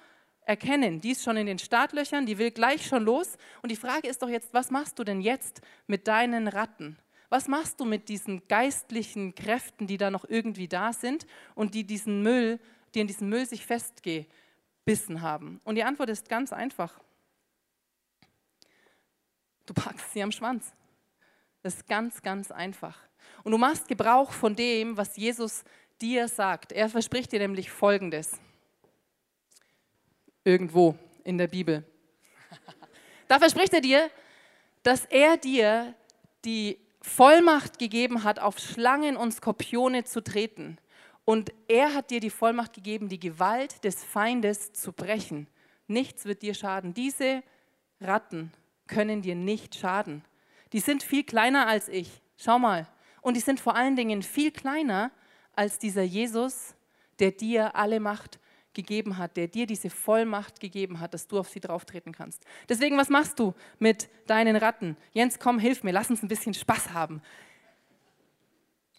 erkennen. 0.45 1.01
Die 1.01 1.11
ist 1.11 1.23
schon 1.23 1.37
in 1.37 1.45
den 1.45 1.59
Startlöchern, 1.59 2.25
die 2.25 2.37
will 2.37 2.51
gleich 2.51 2.85
schon 2.85 3.03
los. 3.03 3.37
Und 3.61 3.71
die 3.71 3.75
Frage 3.75 4.07
ist 4.07 4.21
doch 4.21 4.29
jetzt, 4.29 4.53
was 4.53 4.71
machst 4.71 4.99
du 4.99 5.03
denn 5.03 5.21
jetzt 5.21 5.61
mit 5.87 6.07
deinen 6.07 6.47
Ratten? 6.47 6.97
Was 7.29 7.47
machst 7.47 7.79
du 7.79 7.85
mit 7.85 8.09
diesen 8.09 8.45
geistlichen 8.47 9.35
Kräften, 9.35 9.87
die 9.87 9.97
da 9.97 10.11
noch 10.11 10.25
irgendwie 10.27 10.67
da 10.67 10.91
sind 10.91 11.25
und 11.55 11.73
die 11.73 11.85
diesen 11.85 12.21
Müll, 12.23 12.59
die 12.93 12.99
in 12.99 13.07
diesem 13.07 13.29
Müll 13.29 13.45
sich 13.45 13.65
festgebissen 13.65 15.21
haben? 15.21 15.61
Und 15.63 15.75
die 15.75 15.83
Antwort 15.83 16.09
ist 16.09 16.27
ganz 16.27 16.51
einfach. 16.51 16.99
Du 19.65 19.73
packst 19.73 20.11
sie 20.11 20.21
am 20.21 20.33
Schwanz. 20.33 20.73
Das 21.61 21.75
ist 21.75 21.87
ganz, 21.87 22.21
ganz 22.21 22.51
einfach. 22.51 22.99
Und 23.43 23.51
du 23.51 23.57
machst 23.57 23.87
Gebrauch 23.87 24.31
von 24.31 24.55
dem, 24.55 24.97
was 24.97 25.17
Jesus 25.17 25.63
dir 26.01 26.27
sagt. 26.27 26.71
Er 26.71 26.89
verspricht 26.89 27.31
dir 27.31 27.39
nämlich 27.39 27.69
Folgendes 27.69 28.39
irgendwo 30.43 30.95
in 31.23 31.37
der 31.37 31.47
Bibel. 31.47 31.83
Da 33.27 33.39
verspricht 33.39 33.73
er 33.73 33.79
dir, 33.79 34.11
dass 34.83 35.05
er 35.05 35.37
dir 35.37 35.95
die 36.43 36.77
Vollmacht 37.01 37.79
gegeben 37.79 38.25
hat, 38.25 38.39
auf 38.39 38.59
Schlangen 38.59 39.15
und 39.15 39.31
Skorpione 39.31 40.03
zu 40.03 40.21
treten. 40.21 40.77
Und 41.23 41.53
er 41.69 41.93
hat 41.93 42.11
dir 42.11 42.19
die 42.19 42.29
Vollmacht 42.29 42.73
gegeben, 42.73 43.07
die 43.07 43.21
Gewalt 43.21 43.85
des 43.85 44.03
Feindes 44.03 44.73
zu 44.73 44.91
brechen. 44.91 45.47
Nichts 45.87 46.25
wird 46.25 46.41
dir 46.41 46.53
schaden. 46.53 46.93
Diese 46.93 47.41
Ratten 48.01 48.51
können 48.87 49.21
dir 49.21 49.35
nicht 49.35 49.75
schaden. 49.75 50.25
Die 50.73 50.81
sind 50.81 51.01
viel 51.01 51.23
kleiner 51.23 51.67
als 51.67 51.87
ich. 51.87 52.21
Schau 52.35 52.59
mal. 52.59 52.85
Und 53.21 53.35
die 53.35 53.41
sind 53.41 53.59
vor 53.59 53.75
allen 53.75 53.95
Dingen 53.95 54.23
viel 54.23 54.51
kleiner 54.51 55.11
als 55.55 55.79
dieser 55.79 56.03
Jesus, 56.03 56.75
der 57.19 57.31
dir 57.31 57.75
alle 57.75 57.99
Macht 57.99 58.39
gegeben 58.73 59.17
hat, 59.17 59.37
der 59.37 59.47
dir 59.47 59.67
diese 59.67 59.89
Vollmacht 59.89 60.59
gegeben 60.59 60.99
hat, 60.99 61.13
dass 61.13 61.27
du 61.27 61.39
auf 61.39 61.49
sie 61.49 61.59
drauftreten 61.59 62.13
kannst. 62.13 62.43
Deswegen, 62.69 62.97
was 62.97 63.09
machst 63.09 63.39
du 63.39 63.53
mit 63.79 64.09
deinen 64.27 64.55
Ratten? 64.55 64.95
Jens, 65.11 65.39
komm, 65.39 65.59
hilf 65.59 65.83
mir, 65.83 65.91
lass 65.91 66.09
uns 66.09 66.23
ein 66.23 66.27
bisschen 66.27 66.53
Spaß 66.53 66.93
haben. 66.93 67.21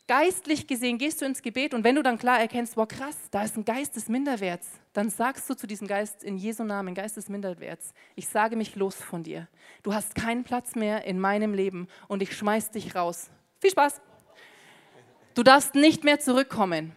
Geistlich 0.08 0.66
gesehen 0.66 0.98
gehst 0.98 1.22
du 1.22 1.24
ins 1.24 1.40
Gebet 1.40 1.72
und 1.72 1.84
wenn 1.84 1.94
du 1.94 2.02
dann 2.02 2.18
klar 2.18 2.38
erkennst, 2.38 2.76
wow 2.76 2.86
krass, 2.86 3.16
da 3.30 3.44
ist 3.44 3.56
ein 3.56 3.64
Geist 3.64 3.96
des 3.96 4.08
Minderwerts, 4.08 4.68
dann 4.92 5.08
sagst 5.08 5.48
du 5.48 5.54
zu 5.54 5.66
diesem 5.66 5.86
Geist 5.86 6.22
in 6.22 6.36
Jesu 6.36 6.64
Namen, 6.64 6.94
Geist 6.94 7.16
des 7.16 7.28
Minderwerts, 7.28 7.94
ich 8.14 8.28
sage 8.28 8.56
mich 8.56 8.74
los 8.74 8.96
von 8.96 9.22
dir. 9.22 9.48
Du 9.82 9.94
hast 9.94 10.14
keinen 10.14 10.44
Platz 10.44 10.74
mehr 10.74 11.04
in 11.04 11.18
meinem 11.18 11.54
Leben 11.54 11.88
und 12.08 12.20
ich 12.20 12.36
schmeiß 12.36 12.72
dich 12.72 12.94
raus. 12.94 13.30
Viel 13.60 13.70
Spaß. 13.70 14.02
Du 15.34 15.42
darfst 15.42 15.74
nicht 15.74 16.04
mehr 16.04 16.20
zurückkommen 16.20 16.92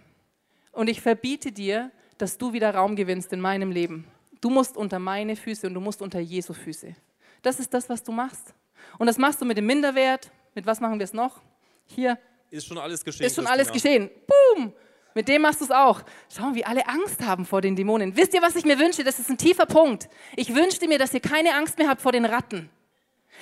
und 0.71 0.89
ich 0.89 1.01
verbiete 1.01 1.51
dir, 1.51 1.91
dass 2.17 2.37
du 2.37 2.53
wieder 2.53 2.73
Raum 2.73 2.95
gewinnst 2.95 3.31
in 3.33 3.39
meinem 3.39 3.71
Leben. 3.71 4.05
Du 4.41 4.49
musst 4.49 4.75
unter 4.75 4.99
meine 4.99 5.35
Füße 5.35 5.67
und 5.67 5.73
du 5.73 5.79
musst 5.79 6.01
unter 6.01 6.19
Jesu 6.19 6.53
Füße. 6.53 6.95
Das 7.41 7.59
ist 7.59 7.73
das, 7.73 7.89
was 7.89 8.03
du 8.03 8.11
machst. 8.11 8.53
Und 8.97 9.07
das 9.07 9.17
machst 9.17 9.41
du 9.41 9.45
mit 9.45 9.57
dem 9.57 9.65
Minderwert. 9.65 10.31
Mit 10.53 10.65
was 10.65 10.79
machen 10.79 10.99
wir 10.99 11.05
es 11.05 11.13
noch? 11.13 11.41
Hier. 11.85 12.17
Ist 12.49 12.67
schon 12.67 12.77
alles 12.77 13.03
geschehen. 13.03 13.25
Ist 13.25 13.35
schon 13.35 13.47
alles 13.47 13.71
geschehen. 13.71 14.09
Boom! 14.55 14.73
Mit 15.13 15.29
dem 15.29 15.41
machst 15.41 15.61
du 15.61 15.65
es 15.65 15.71
auch. 15.71 16.01
Schau, 16.35 16.53
wie 16.53 16.65
alle 16.65 16.87
Angst 16.87 17.25
haben 17.25 17.45
vor 17.45 17.61
den 17.61 17.75
Dämonen. 17.77 18.17
Wisst 18.17 18.33
ihr, 18.33 18.41
was 18.41 18.55
ich 18.57 18.65
mir 18.65 18.77
wünsche? 18.77 19.03
Das 19.05 19.17
ist 19.17 19.29
ein 19.29 19.37
tiefer 19.37 19.65
Punkt. 19.65 20.09
Ich 20.35 20.53
wünschte 20.53 20.89
mir, 20.89 20.99
dass 20.99 21.13
ihr 21.13 21.21
keine 21.21 21.55
Angst 21.55 21.77
mehr 21.77 21.87
habt 21.87 22.01
vor 22.01 22.11
den 22.11 22.25
Ratten. 22.25 22.69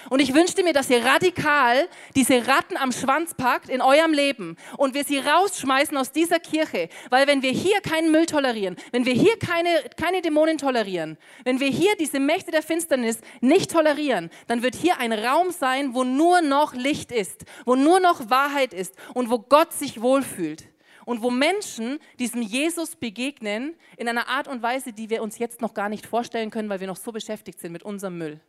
Und 0.10 0.22
ich 0.22 0.34
wünschte 0.34 0.64
mir, 0.64 0.74
dass 0.74 0.90
ihr 0.90 1.04
radikal 1.04 1.88
diese 2.16 2.48
Ratten 2.48 2.78
am 2.78 2.92
Schwanz 2.92 3.34
packt 3.34 3.70
in 3.70 3.82
eurem 3.82 4.14
Leben 4.14 4.58
und 4.78 4.94
wir 4.94 5.04
sie 5.04 5.20
rausschmeißen 5.20 5.96
aus 5.98 6.12
dieser 6.12 6.40
Kirche. 6.40 6.90
Weil 7.10 7.28
wenn 7.28 7.42
wir 7.42 7.52
hier 7.52 7.82
keinen 7.82 8.12
Müll 8.12 8.26
tolerieren, 8.26 8.76
wenn 8.92 9.06
wir 9.06 9.14
hier 9.14 9.38
keine, 9.38 9.70
keine 9.98 10.22
Dämonen 10.22 10.58
tolerieren, 10.58 11.18
wenn 11.44 11.60
wir 11.60 11.70
hier 11.70 11.96
diese 12.00 12.20
Mächte 12.20 12.52
der 12.52 12.64
Finsternis 12.64 13.20
nicht 13.42 13.72
tolerieren, 13.72 14.30
dann 14.48 14.64
wird 14.64 14.76
hier 14.76 15.00
ein 15.00 15.14
Raum 15.14 15.52
sein, 15.52 15.94
wo 15.94 16.04
nur 16.04 16.42
noch 16.42 16.74
Licht 16.74 17.12
ist, 17.12 17.46
wo 17.66 17.76
nur 17.76 18.00
noch 18.00 18.30
Wahrheit 18.30 18.74
ist 18.74 18.96
und 19.14 19.30
wo 19.30 19.40
Gott 19.40 19.74
sich 19.74 20.02
wohlfühlt. 20.02 20.66
Und 21.06 21.22
wo 21.22 21.30
Menschen 21.30 22.00
diesem 22.18 22.42
Jesus 22.42 22.96
begegnen 22.96 23.76
in 23.98 24.08
einer 24.08 24.30
Art 24.30 24.48
und 24.48 24.62
Weise, 24.62 24.94
die 24.94 25.10
wir 25.10 25.22
uns 25.22 25.38
jetzt 25.38 25.62
noch 25.62 25.74
gar 25.74 25.90
nicht 25.90 26.06
vorstellen 26.06 26.50
können, 26.50 26.70
weil 26.70 26.80
wir 26.80 26.88
noch 26.88 26.96
so 26.96 27.12
beschäftigt 27.12 27.60
sind 27.60 27.74
mit 27.74 27.84
unserem 27.84 28.18
Müll. 28.18 28.40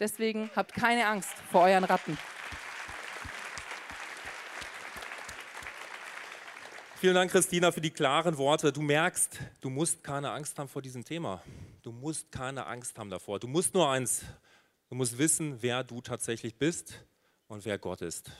Deswegen 0.00 0.50
habt 0.54 0.74
keine 0.74 1.06
Angst 1.06 1.32
vor 1.50 1.62
euren 1.62 1.84
Ratten. 1.84 2.16
Vielen 7.00 7.14
Dank, 7.14 7.30
Christina, 7.30 7.70
für 7.70 7.80
die 7.80 7.90
klaren 7.90 8.38
Worte. 8.38 8.72
Du 8.72 8.82
merkst, 8.82 9.38
du 9.60 9.70
musst 9.70 10.02
keine 10.02 10.32
Angst 10.32 10.58
haben 10.58 10.68
vor 10.68 10.82
diesem 10.82 11.04
Thema. 11.04 11.42
Du 11.82 11.92
musst 11.92 12.32
keine 12.32 12.66
Angst 12.66 12.98
haben 12.98 13.08
davor. 13.08 13.38
Du 13.38 13.46
musst 13.46 13.72
nur 13.74 13.88
eins, 13.88 14.24
du 14.88 14.96
musst 14.96 15.16
wissen, 15.16 15.62
wer 15.62 15.84
du 15.84 16.00
tatsächlich 16.00 16.56
bist 16.56 17.04
und 17.46 17.64
wer 17.64 17.78
Gott 17.78 18.02
ist. 18.02 18.30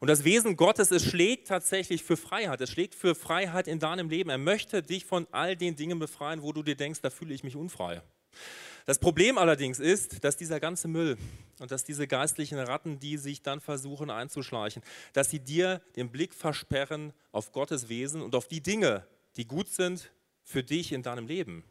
Und 0.00 0.08
das 0.08 0.24
Wesen 0.24 0.56
Gottes, 0.56 0.90
es 0.90 1.04
schlägt 1.04 1.48
tatsächlich 1.48 2.02
für 2.04 2.16
Freiheit. 2.16 2.60
Es 2.60 2.70
schlägt 2.70 2.94
für 2.94 3.14
Freiheit 3.14 3.68
in 3.68 3.78
deinem 3.78 4.08
Leben. 4.10 4.30
Er 4.30 4.38
möchte 4.38 4.82
dich 4.82 5.04
von 5.04 5.26
all 5.32 5.56
den 5.56 5.76
Dingen 5.76 5.98
befreien, 5.98 6.42
wo 6.42 6.52
du 6.52 6.62
dir 6.62 6.76
denkst, 6.76 7.00
da 7.02 7.10
fühle 7.10 7.34
ich 7.34 7.44
mich 7.44 7.56
unfrei. 7.56 8.02
Das 8.86 8.98
Problem 8.98 9.38
allerdings 9.38 9.78
ist, 9.78 10.24
dass 10.24 10.36
dieser 10.36 10.60
ganze 10.60 10.88
Müll 10.88 11.16
und 11.58 11.70
dass 11.70 11.84
diese 11.84 12.06
geistlichen 12.06 12.58
Ratten, 12.58 12.98
die 12.98 13.16
sich 13.16 13.42
dann 13.42 13.60
versuchen 13.60 14.10
einzuschleichen, 14.10 14.82
dass 15.12 15.30
sie 15.30 15.40
dir 15.40 15.80
den 15.96 16.10
Blick 16.10 16.34
versperren 16.34 17.12
auf 17.32 17.52
Gottes 17.52 17.88
Wesen 17.88 18.22
und 18.22 18.34
auf 18.34 18.48
die 18.48 18.62
Dinge, 18.62 19.06
die 19.36 19.46
gut 19.46 19.68
sind 19.68 20.10
für 20.42 20.62
dich 20.62 20.92
in 20.92 21.02
deinem 21.02 21.26
Leben. 21.26 21.64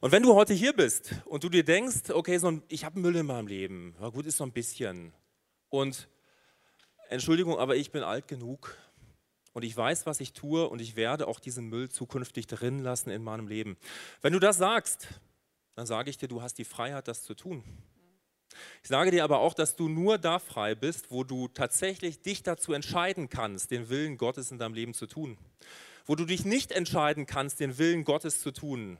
Und 0.00 0.12
wenn 0.12 0.22
du 0.22 0.34
heute 0.34 0.54
hier 0.54 0.72
bist 0.72 1.14
und 1.24 1.42
du 1.42 1.48
dir 1.48 1.64
denkst, 1.64 2.10
okay, 2.10 2.38
so 2.38 2.48
ein, 2.48 2.62
ich 2.68 2.84
habe 2.84 3.00
Müll 3.00 3.16
in 3.16 3.26
meinem 3.26 3.48
Leben, 3.48 3.96
ja 4.00 4.08
gut, 4.10 4.26
ist 4.26 4.36
so 4.36 4.44
ein 4.44 4.52
bisschen. 4.52 5.12
Und 5.68 6.08
Entschuldigung, 7.08 7.58
aber 7.58 7.74
ich 7.76 7.90
bin 7.90 8.02
alt 8.02 8.28
genug 8.28 8.76
und 9.54 9.64
ich 9.64 9.76
weiß, 9.76 10.06
was 10.06 10.20
ich 10.20 10.32
tue 10.32 10.68
und 10.68 10.80
ich 10.80 10.94
werde 10.94 11.26
auch 11.26 11.40
diesen 11.40 11.68
Müll 11.68 11.88
zukünftig 11.88 12.46
drin 12.46 12.78
lassen 12.78 13.10
in 13.10 13.24
meinem 13.24 13.48
Leben. 13.48 13.76
Wenn 14.22 14.32
du 14.32 14.38
das 14.38 14.58
sagst, 14.58 15.08
dann 15.78 15.86
sage 15.86 16.10
ich 16.10 16.18
dir, 16.18 16.26
du 16.26 16.42
hast 16.42 16.58
die 16.58 16.64
Freiheit, 16.64 17.06
das 17.06 17.22
zu 17.22 17.34
tun. 17.34 17.62
Ich 18.82 18.88
sage 18.88 19.12
dir 19.12 19.22
aber 19.22 19.38
auch, 19.38 19.54
dass 19.54 19.76
du 19.76 19.88
nur 19.88 20.18
da 20.18 20.40
frei 20.40 20.74
bist, 20.74 21.12
wo 21.12 21.22
du 21.22 21.46
tatsächlich 21.46 22.20
dich 22.20 22.42
dazu 22.42 22.72
entscheiden 22.72 23.28
kannst, 23.28 23.70
den 23.70 23.88
Willen 23.88 24.18
Gottes 24.18 24.50
in 24.50 24.58
deinem 24.58 24.74
Leben 24.74 24.92
zu 24.92 25.06
tun. 25.06 25.38
Wo 26.04 26.16
du 26.16 26.24
dich 26.24 26.44
nicht 26.44 26.72
entscheiden 26.72 27.26
kannst, 27.26 27.60
den 27.60 27.78
Willen 27.78 28.02
Gottes 28.02 28.40
zu 28.40 28.50
tun, 28.50 28.98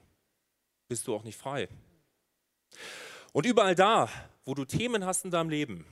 bist 0.87 1.09
du 1.09 1.17
auch 1.17 1.25
nicht 1.25 1.37
frei. 1.37 1.69
Und 3.33 3.45
überall 3.45 3.75
da, 3.75 4.09
wo 4.45 4.55
du 4.55 4.65
Themen 4.65 5.05
hast 5.05 5.25
in 5.25 5.33
deinem 5.33 5.51
Leben, 5.51 5.85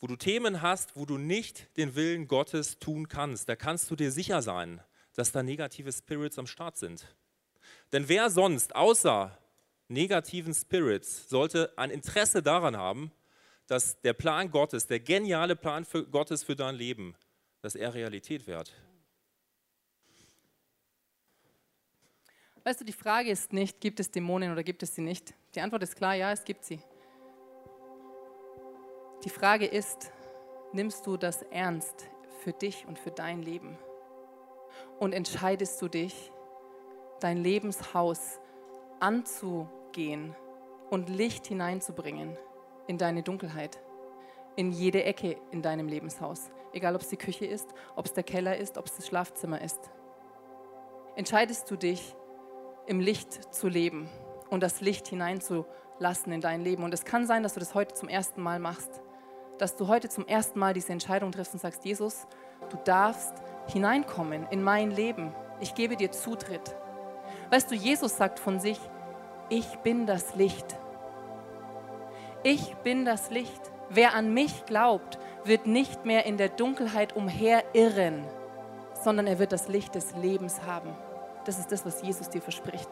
wo 0.00 0.06
du 0.06 0.16
Themen 0.16 0.62
hast, 0.62 0.96
wo 0.96 1.04
du 1.04 1.18
nicht 1.18 1.76
den 1.76 1.94
Willen 1.96 2.28
Gottes 2.28 2.78
tun 2.78 3.08
kannst, 3.08 3.46
da 3.46 3.56
kannst 3.56 3.90
du 3.90 3.96
dir 3.96 4.10
sicher 4.10 4.40
sein, 4.40 4.80
dass 5.12 5.32
da 5.32 5.42
negative 5.42 5.92
Spirits 5.92 6.38
am 6.38 6.46
Start 6.46 6.78
sind. 6.78 7.14
Denn 7.92 8.08
wer 8.08 8.30
sonst 8.30 8.74
außer 8.74 9.36
negativen 9.88 10.54
Spirits 10.54 11.28
sollte 11.28 11.72
ein 11.76 11.90
Interesse 11.90 12.42
daran 12.42 12.76
haben, 12.76 13.12
dass 13.66 14.00
der 14.00 14.12
Plan 14.12 14.50
Gottes, 14.50 14.86
der 14.86 15.00
geniale 15.00 15.56
Plan 15.56 15.84
für 15.84 16.06
Gottes 16.06 16.44
für 16.44 16.56
dein 16.56 16.74
Leben, 16.74 17.14
dass 17.62 17.74
er 17.74 17.94
Realität 17.94 18.46
wird. 18.46 18.72
Weißt 22.64 22.80
du, 22.80 22.84
die 22.84 22.92
Frage 22.92 23.30
ist 23.30 23.52
nicht, 23.52 23.80
gibt 23.80 24.00
es 24.00 24.10
Dämonen 24.10 24.50
oder 24.50 24.64
gibt 24.64 24.82
es 24.82 24.94
sie 24.94 25.02
nicht? 25.02 25.34
Die 25.54 25.60
Antwort 25.60 25.84
ist 25.84 25.94
klar, 25.94 26.14
ja, 26.14 26.32
es 26.32 26.44
gibt 26.44 26.64
sie. 26.64 26.80
Die 29.24 29.30
Frage 29.30 29.66
ist, 29.66 30.10
nimmst 30.72 31.06
du 31.06 31.16
das 31.16 31.42
ernst 31.42 32.08
für 32.42 32.52
dich 32.52 32.84
und 32.86 32.98
für 32.98 33.10
dein 33.10 33.42
Leben? 33.42 33.78
Und 34.98 35.12
entscheidest 35.12 35.80
du 35.80 35.88
dich, 35.88 36.32
dein 37.20 37.38
Lebenshaus 37.38 38.40
anzu, 39.00 39.68
anzugehen 39.96 40.34
und 40.90 41.08
Licht 41.08 41.46
hineinzubringen 41.46 42.36
in 42.86 42.98
deine 42.98 43.22
Dunkelheit, 43.22 43.80
in 44.54 44.70
jede 44.70 45.04
Ecke 45.04 45.36
in 45.50 45.62
deinem 45.62 45.88
Lebenshaus, 45.88 46.50
egal 46.72 46.94
ob 46.94 47.00
es 47.00 47.08
die 47.08 47.16
Küche 47.16 47.46
ist, 47.46 47.72
ob 47.96 48.04
es 48.04 48.12
der 48.12 48.22
Keller 48.22 48.56
ist, 48.56 48.76
ob 48.76 48.86
es 48.86 48.96
das 48.96 49.06
Schlafzimmer 49.06 49.62
ist. 49.62 49.90
Entscheidest 51.16 51.70
du 51.70 51.76
dich, 51.76 52.14
im 52.86 53.00
Licht 53.00 53.52
zu 53.52 53.68
leben 53.68 54.08
und 54.50 54.62
das 54.62 54.80
Licht 54.80 55.08
hineinzulassen 55.08 56.32
in 56.32 56.40
dein 56.40 56.60
Leben. 56.60 56.84
Und 56.84 56.94
es 56.94 57.04
kann 57.04 57.26
sein, 57.26 57.42
dass 57.42 57.54
du 57.54 57.60
das 57.60 57.74
heute 57.74 57.94
zum 57.94 58.08
ersten 58.08 58.40
Mal 58.42 58.60
machst. 58.60 59.00
Dass 59.58 59.74
du 59.74 59.88
heute 59.88 60.08
zum 60.08 60.24
ersten 60.28 60.60
Mal 60.60 60.72
diese 60.72 60.92
Entscheidung 60.92 61.32
triffst 61.32 61.52
und 61.54 61.58
sagst, 61.58 61.84
Jesus, 61.84 62.28
du 62.70 62.76
darfst 62.84 63.34
hineinkommen 63.66 64.46
in 64.50 64.62
mein 64.62 64.92
Leben. 64.92 65.34
Ich 65.58 65.74
gebe 65.74 65.96
dir 65.96 66.12
Zutritt. 66.12 66.76
Weißt 67.50 67.68
du, 67.72 67.74
Jesus 67.74 68.16
sagt 68.16 68.38
von 68.38 68.60
sich, 68.60 68.78
ich 69.48 69.66
bin 69.78 70.06
das 70.06 70.34
Licht. 70.34 70.66
Ich 72.42 72.74
bin 72.76 73.04
das 73.04 73.30
Licht. 73.30 73.60
Wer 73.88 74.14
an 74.14 74.34
mich 74.34 74.66
glaubt, 74.66 75.18
wird 75.44 75.66
nicht 75.66 76.04
mehr 76.04 76.26
in 76.26 76.36
der 76.36 76.48
Dunkelheit 76.48 77.14
umherirren, 77.14 78.24
sondern 79.04 79.26
er 79.26 79.38
wird 79.38 79.52
das 79.52 79.68
Licht 79.68 79.94
des 79.94 80.14
Lebens 80.16 80.62
haben. 80.66 80.90
Das 81.44 81.58
ist 81.58 81.70
das, 81.70 81.86
was 81.86 82.02
Jesus 82.02 82.28
dir 82.28 82.42
verspricht. 82.42 82.88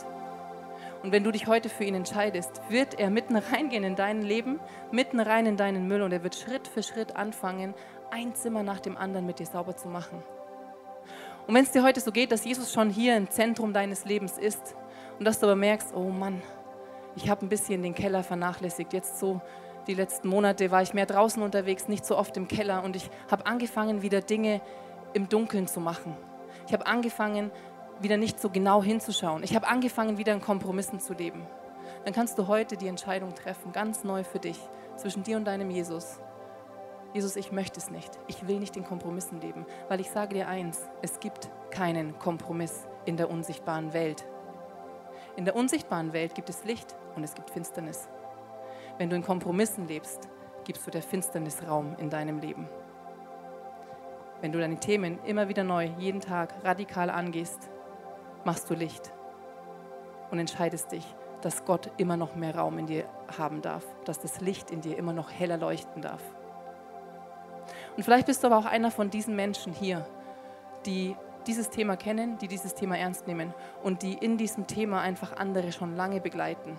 Und 1.02 1.10
wenn 1.12 1.24
du 1.24 1.32
dich 1.32 1.48
heute 1.48 1.68
für 1.68 1.84
ihn 1.84 1.96
entscheidest, 1.96 2.62
wird 2.68 2.98
er 2.98 3.10
mitten 3.10 3.36
reingehen 3.36 3.84
in 3.84 3.96
dein 3.96 4.22
Leben, 4.22 4.60
mitten 4.92 5.20
rein 5.20 5.46
in 5.46 5.56
deinen 5.56 5.88
Müll 5.88 6.02
und 6.02 6.12
er 6.12 6.22
wird 6.22 6.36
Schritt 6.36 6.68
für 6.68 6.82
Schritt 6.82 7.16
anfangen, 7.16 7.74
ein 8.10 8.34
Zimmer 8.34 8.62
nach 8.62 8.80
dem 8.80 8.96
anderen 8.96 9.26
mit 9.26 9.40
dir 9.40 9.46
sauber 9.46 9.76
zu 9.76 9.88
machen. 9.88 10.22
Und 11.46 11.54
wenn 11.54 11.64
es 11.64 11.72
dir 11.72 11.82
heute 11.82 12.00
so 12.00 12.12
geht, 12.12 12.32
dass 12.32 12.44
Jesus 12.44 12.72
schon 12.72 12.88
hier 12.88 13.16
im 13.16 13.28
Zentrum 13.28 13.72
deines 13.72 14.04
Lebens 14.04 14.38
ist 14.38 14.74
und 15.18 15.24
dass 15.24 15.40
du 15.40 15.46
aber 15.46 15.56
merkst, 15.56 15.94
oh 15.94 16.10
Mann, 16.10 16.42
ich 17.16 17.28
habe 17.28 17.44
ein 17.44 17.48
bisschen 17.48 17.82
den 17.82 17.94
Keller 17.94 18.22
vernachlässigt. 18.22 18.92
Jetzt 18.92 19.18
so 19.18 19.40
die 19.86 19.94
letzten 19.94 20.28
Monate 20.28 20.70
war 20.70 20.82
ich 20.82 20.94
mehr 20.94 21.06
draußen 21.06 21.42
unterwegs, 21.42 21.88
nicht 21.88 22.04
so 22.04 22.16
oft 22.16 22.36
im 22.36 22.48
Keller 22.48 22.82
und 22.82 22.96
ich 22.96 23.10
habe 23.30 23.46
angefangen, 23.46 24.02
wieder 24.02 24.20
Dinge 24.20 24.60
im 25.12 25.28
Dunkeln 25.28 25.66
zu 25.66 25.80
machen. 25.80 26.16
Ich 26.66 26.72
habe 26.72 26.86
angefangen, 26.86 27.50
wieder 28.00 28.16
nicht 28.16 28.40
so 28.40 28.50
genau 28.50 28.82
hinzuschauen. 28.82 29.42
Ich 29.44 29.54
habe 29.54 29.68
angefangen, 29.68 30.18
wieder 30.18 30.32
in 30.32 30.40
Kompromissen 30.40 31.00
zu 31.00 31.12
leben. 31.12 31.46
Dann 32.04 32.12
kannst 32.12 32.38
du 32.38 32.48
heute 32.48 32.76
die 32.76 32.88
Entscheidung 32.88 33.34
treffen, 33.34 33.72
ganz 33.72 34.04
neu 34.04 34.24
für 34.24 34.38
dich, 34.38 34.58
zwischen 34.96 35.22
dir 35.22 35.36
und 35.36 35.44
deinem 35.44 35.70
Jesus. 35.70 36.18
Jesus, 37.12 37.36
ich 37.36 37.52
möchte 37.52 37.78
es 37.78 37.90
nicht. 37.90 38.10
Ich 38.26 38.48
will 38.48 38.58
nicht 38.58 38.76
in 38.76 38.84
Kompromissen 38.84 39.40
leben, 39.40 39.66
weil 39.88 40.00
ich 40.00 40.10
sage 40.10 40.34
dir 40.34 40.48
eins, 40.48 40.88
es 41.00 41.20
gibt 41.20 41.48
keinen 41.70 42.18
Kompromiss 42.18 42.86
in 43.04 43.16
der 43.16 43.30
unsichtbaren 43.30 43.92
Welt. 43.92 44.26
In 45.36 45.44
der 45.44 45.56
unsichtbaren 45.56 46.12
Welt 46.12 46.34
gibt 46.34 46.48
es 46.48 46.64
Licht 46.64 46.94
und 47.16 47.24
es 47.24 47.34
gibt 47.34 47.50
Finsternis. 47.50 48.08
Wenn 48.98 49.10
du 49.10 49.16
in 49.16 49.22
Kompromissen 49.22 49.88
lebst, 49.88 50.28
gibst 50.64 50.86
du 50.86 50.92
der 50.92 51.02
Finsternis 51.02 51.66
Raum 51.66 51.96
in 51.98 52.08
deinem 52.08 52.38
Leben. 52.38 52.68
Wenn 54.40 54.52
du 54.52 54.60
deine 54.60 54.78
Themen 54.78 55.18
immer 55.24 55.48
wieder 55.48 55.64
neu, 55.64 55.90
jeden 55.98 56.20
Tag 56.20 56.54
radikal 56.62 57.10
angehst, 57.10 57.68
machst 58.44 58.70
du 58.70 58.74
Licht 58.74 59.12
und 60.30 60.38
entscheidest 60.38 60.92
dich, 60.92 61.04
dass 61.40 61.64
Gott 61.64 61.90
immer 61.96 62.16
noch 62.16 62.36
mehr 62.36 62.54
Raum 62.54 62.78
in 62.78 62.86
dir 62.86 63.04
haben 63.36 63.60
darf, 63.60 63.84
dass 64.04 64.20
das 64.20 64.40
Licht 64.40 64.70
in 64.70 64.82
dir 64.82 64.96
immer 64.96 65.12
noch 65.12 65.32
heller 65.32 65.56
leuchten 65.56 66.00
darf. 66.00 66.22
Und 67.96 68.04
vielleicht 68.04 68.26
bist 68.26 68.42
du 68.42 68.46
aber 68.46 68.58
auch 68.58 68.66
einer 68.66 68.90
von 68.90 69.10
diesen 69.10 69.34
Menschen 69.34 69.72
hier, 69.72 70.06
die 70.86 71.16
dieses 71.46 71.70
Thema 71.70 71.96
kennen, 71.96 72.38
die 72.38 72.48
dieses 72.48 72.74
Thema 72.74 72.96
ernst 72.96 73.26
nehmen 73.26 73.54
und 73.82 74.02
die 74.02 74.14
in 74.14 74.36
diesem 74.36 74.66
Thema 74.66 75.00
einfach 75.00 75.36
andere 75.36 75.72
schon 75.72 75.96
lange 75.96 76.20
begleiten, 76.20 76.78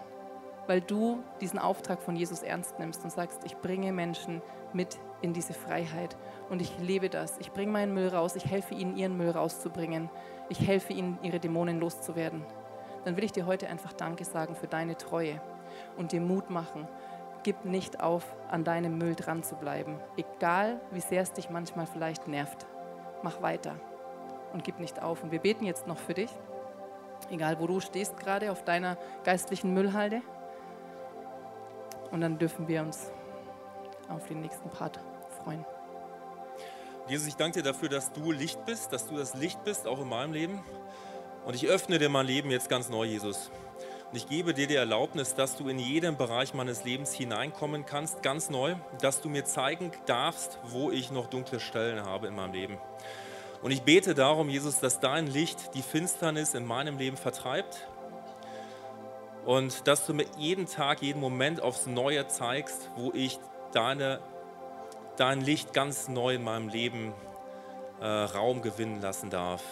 weil 0.68 0.82
du 0.82 1.24
diesen 1.42 1.60
Auftrag 1.60 2.02
von 2.02 2.16
Jesus 2.16 2.42
ernst 2.42 2.80
nimmst 2.80 3.04
und 3.04 3.12
sagst, 3.12 3.42
ich 3.46 3.58
bringe 3.58 3.92
Menschen 3.92 4.42
mit 4.74 4.98
in 5.22 5.34
diese 5.34 5.54
Freiheit 5.54 6.18
und 6.50 6.62
ich 6.62 6.78
lebe 6.80 7.10
das. 7.10 7.38
Ich 7.40 7.52
bringe 7.52 7.72
meinen 7.72 7.94
Müll 7.94 8.10
raus, 8.10 8.36
ich 8.36 8.46
helfe 8.46 8.76
ihnen, 8.76 8.98
ihren 8.98 9.18
Müll 9.18 9.32
rauszubringen 9.32 10.10
ich 10.50 10.68
helfe 10.68 10.94
ihnen, 10.94 11.18
ihre 11.22 11.40
Dämonen 11.40 11.80
loszuwerden, 11.80 12.44
dann 13.04 13.18
will 13.18 13.24
ich 13.24 13.32
dir 13.32 13.46
heute 13.46 13.68
einfach 13.68 13.94
Danke 13.94 14.26
sagen 14.26 14.56
für 14.56 14.68
deine 14.68 14.98
Treue 14.98 15.42
und 15.98 16.12
dir 16.12 16.22
Mut 16.22 16.50
machen. 16.50 16.88
Gib 17.44 17.66
nicht 17.66 18.00
auf, 18.02 18.24
an 18.50 18.64
deinem 18.64 18.98
Müll 18.98 19.16
dran 19.16 19.44
zu 19.44 19.56
bleiben, 19.56 20.00
egal 20.18 20.80
wie 20.92 21.00
sehr 21.00 21.22
es 21.22 21.34
dich 21.34 21.50
manchmal 21.50 21.86
vielleicht 21.86 22.28
nervt. 22.28 22.66
Mach 23.22 23.42
weiter 23.42 23.76
und 24.56 24.64
gib 24.64 24.80
nicht 24.80 25.02
auf. 25.02 25.22
Und 25.22 25.32
wir 25.32 25.40
beten 25.40 25.66
jetzt 25.66 25.86
noch 25.86 25.98
für 25.98 26.16
dich, 26.16 26.32
egal 27.30 27.60
wo 27.60 27.68
du 27.68 27.80
stehst 27.80 28.18
gerade 28.18 28.52
auf 28.52 28.64
deiner 28.64 28.98
geistlichen 29.24 29.74
Müllhalde. 29.74 30.22
Und 32.12 32.22
dann 32.22 32.40
dürfen 32.40 32.68
wir 32.68 32.82
uns 32.82 33.12
auf 34.08 34.26
den 34.28 34.42
nächsten 34.42 34.70
Part 34.70 35.00
freuen. 35.44 35.66
Jesus, 37.08 37.28
ich 37.28 37.36
danke 37.36 37.62
dir 37.62 37.72
dafür, 37.72 37.90
dass 37.90 38.14
du 38.14 38.32
Licht 38.32 38.66
bist, 38.66 38.94
dass 38.94 39.08
du 39.08 39.18
das 39.18 39.36
Licht 39.36 39.64
bist, 39.64 39.86
auch 39.86 40.02
in 40.02 40.10
meinem 40.10 40.34
Leben. 40.34 40.64
Und 41.46 41.54
ich 41.54 41.68
öffne 41.68 42.00
dir 42.00 42.10
mein 42.10 42.26
Leben 42.26 42.50
jetzt 42.50 42.70
ganz 42.70 42.90
neu, 42.90 43.04
Jesus. 43.04 43.52
Und 44.10 44.18
ich 44.18 44.28
gebe 44.28 44.54
dir 44.54 44.68
die 44.68 44.76
Erlaubnis, 44.76 45.36
dass 45.36 45.58
du 45.58 45.68
in 45.68 45.78
jeden 45.78 46.16
Bereich 46.16 46.54
meines 46.54 46.86
Lebens 46.86 47.14
hineinkommen 47.14 47.86
kannst, 47.86 48.24
ganz 48.24 48.50
neu, 48.50 48.76
dass 49.02 49.22
du 49.22 49.30
mir 49.30 49.44
zeigen 49.44 49.92
darfst, 50.06 50.58
wo 50.64 50.90
ich 50.90 51.12
noch 51.12 51.28
dunkle 51.28 51.60
Stellen 51.60 52.04
habe 52.06 52.28
in 52.28 52.36
meinem 52.36 52.54
Leben. 52.54 52.78
Und 53.62 53.72
ich 53.72 53.82
bete 53.84 54.14
darum, 54.14 54.50
Jesus, 54.50 54.80
dass 54.80 55.00
dein 55.00 55.28
Licht 55.28 55.74
die 55.76 55.82
Finsternis 55.82 56.54
in 56.54 56.66
meinem 56.66 56.98
Leben 56.98 57.18
vertreibt 57.18 57.88
und 59.46 59.88
dass 59.88 60.06
du 60.06 60.14
mir 60.14 60.26
jeden 60.38 60.66
Tag, 60.66 61.02
jeden 61.02 61.20
Moment 61.20 61.62
aufs 61.62 61.86
Neue 61.86 62.28
zeigst, 62.28 62.90
wo 62.96 63.12
ich 63.14 63.40
deine 63.74 64.20
dein 65.18 65.42
Licht 65.42 65.74
ganz 65.74 66.08
neu 66.08 66.36
in 66.36 66.44
meinem 66.44 66.70
Leben 66.70 67.14
äh, 68.02 68.06
Raum 68.06 68.62
gewinnen 68.62 69.02
lassen 69.02 69.30
darf. 69.30 69.64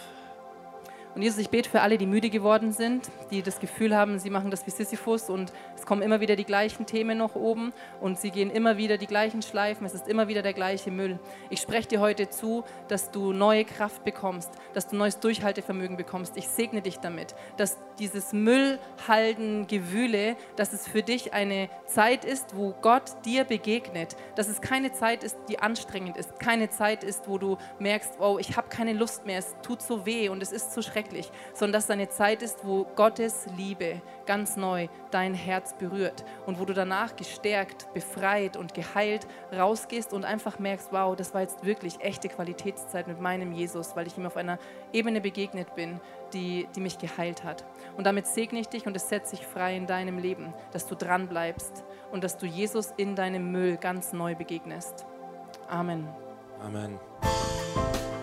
Und 1.16 1.22
Jesus, 1.22 1.40
ich 1.40 1.50
bete 1.50 1.70
für 1.70 1.82
alle, 1.82 2.00
die 2.00 2.08
müde 2.08 2.32
geworden 2.32 2.72
sind, 2.72 3.12
die 3.30 3.44
das 3.44 3.60
Gefühl 3.60 3.96
haben, 3.96 4.18
sie 4.18 4.32
machen 4.32 4.50
das 4.50 4.66
wie 4.66 4.72
Sisyphus 4.72 5.30
und 5.30 5.54
es 5.84 5.86
kommen 5.86 6.02
immer 6.02 6.22
wieder 6.22 6.38
die 6.38 6.46
gleichen 6.46 6.86
Themen 6.86 7.18
noch 7.18 7.36
oben 7.36 7.74
und 8.00 8.18
sie 8.18 8.32
gehen 8.32 8.50
immer 8.50 8.78
wieder 8.78 8.98
die 8.98 9.06
gleichen 9.06 9.42
Schleifen, 9.42 9.86
es 9.86 9.94
ist 9.94 10.08
immer 10.08 10.30
wieder 10.30 10.42
der 10.42 10.54
gleiche 10.54 10.92
Müll. 10.92 11.20
Ich 11.50 11.60
spreche 11.60 11.90
dir 11.90 12.00
heute 12.00 12.30
zu, 12.30 12.64
dass 12.88 13.12
du 13.12 13.34
neue 13.34 13.66
Kraft 13.66 14.06
bekommst, 14.06 14.50
dass 14.74 14.88
du 14.88 14.96
neues 14.96 15.20
Durchhaltevermögen 15.20 15.98
bekommst. 15.98 16.38
Ich 16.38 16.48
segne 16.48 16.82
dich 16.82 17.00
damit, 17.00 17.36
dass 17.58 17.78
dieses 18.00 18.32
Müllhalden-Gewühle, 18.32 20.38
dass 20.56 20.72
es 20.72 20.88
für 20.88 21.04
dich 21.04 21.34
eine 21.34 21.68
Zeit 21.86 22.24
ist, 22.24 22.56
wo 22.56 22.74
Gott 22.82 23.26
dir 23.26 23.44
begegnet, 23.44 24.16
dass 24.36 24.48
es 24.48 24.62
keine 24.62 24.94
Zeit 24.94 25.26
ist, 25.26 25.36
die 25.50 25.60
anstrengend 25.60 26.16
ist, 26.16 26.40
keine 26.40 26.70
Zeit 26.70 27.04
ist, 27.04 27.28
wo 27.28 27.38
du 27.38 27.58
merkst, 27.80 28.22
oh, 28.22 28.38
ich 28.40 28.56
habe 28.56 28.70
keine 28.70 28.94
Lust 28.94 29.26
mehr, 29.26 29.40
es 29.40 29.54
tut 29.64 29.82
so 29.82 30.06
weh 30.06 30.30
und 30.30 30.42
es 30.42 30.54
ist 30.54 30.74
so 30.74 30.82
schrecklich. 30.82 31.30
Sondern 31.54 31.74
dass 31.74 31.84
es 31.84 31.90
eine 31.90 32.08
Zeit 32.08 32.42
ist, 32.42 32.60
wo 32.64 32.86
Gottes 32.96 33.48
Liebe 33.58 34.02
ganz 34.26 34.56
neu 34.56 34.88
dein 35.12 35.34
Berührt 35.78 36.24
und 36.46 36.60
wo 36.60 36.66
du 36.66 36.74
danach 36.74 37.16
gestärkt, 37.16 37.94
befreit 37.94 38.58
und 38.58 38.74
geheilt 38.74 39.28
rausgehst 39.56 40.14
und 40.14 40.26
einfach 40.26 40.60
merkst, 40.60 40.90
wow, 40.92 41.16
das 41.16 41.34
war 41.34 41.42
jetzt 41.42 41.66
wirklich 41.66 42.00
echte 42.02 42.30
Qualitätszeit 42.30 43.08
mit 43.08 43.20
meinem 43.22 43.52
Jesus, 43.52 43.96
weil 43.96 44.08
ich 44.08 44.18
ihm 44.18 44.26
auf 44.26 44.38
einer 44.38 44.60
Ebene 44.92 45.22
begegnet 45.22 45.76
bin, 45.76 46.00
die, 46.34 46.68
die 46.76 46.82
mich 46.82 46.98
geheilt 46.98 47.44
hat. 47.44 47.66
Und 47.98 48.06
damit 48.06 48.28
segne 48.28 48.60
ich 48.60 48.70
dich 48.70 48.88
und 48.88 48.96
es 48.96 49.10
setzt 49.10 49.32
sich 49.32 49.46
frei 49.46 49.76
in 49.76 49.88
deinem 49.88 50.18
Leben, 50.18 50.54
dass 50.72 50.88
du 50.88 50.96
dran 50.96 51.28
bleibst 51.28 51.84
und 52.12 52.24
dass 52.24 52.38
du 52.38 52.46
Jesus 52.46 52.94
in 52.98 53.16
deinem 53.16 53.52
Müll 53.52 53.78
ganz 53.78 54.14
neu 54.14 54.36
begegnest. 54.36 55.06
Amen. 55.68 56.08
Amen. 56.62 57.00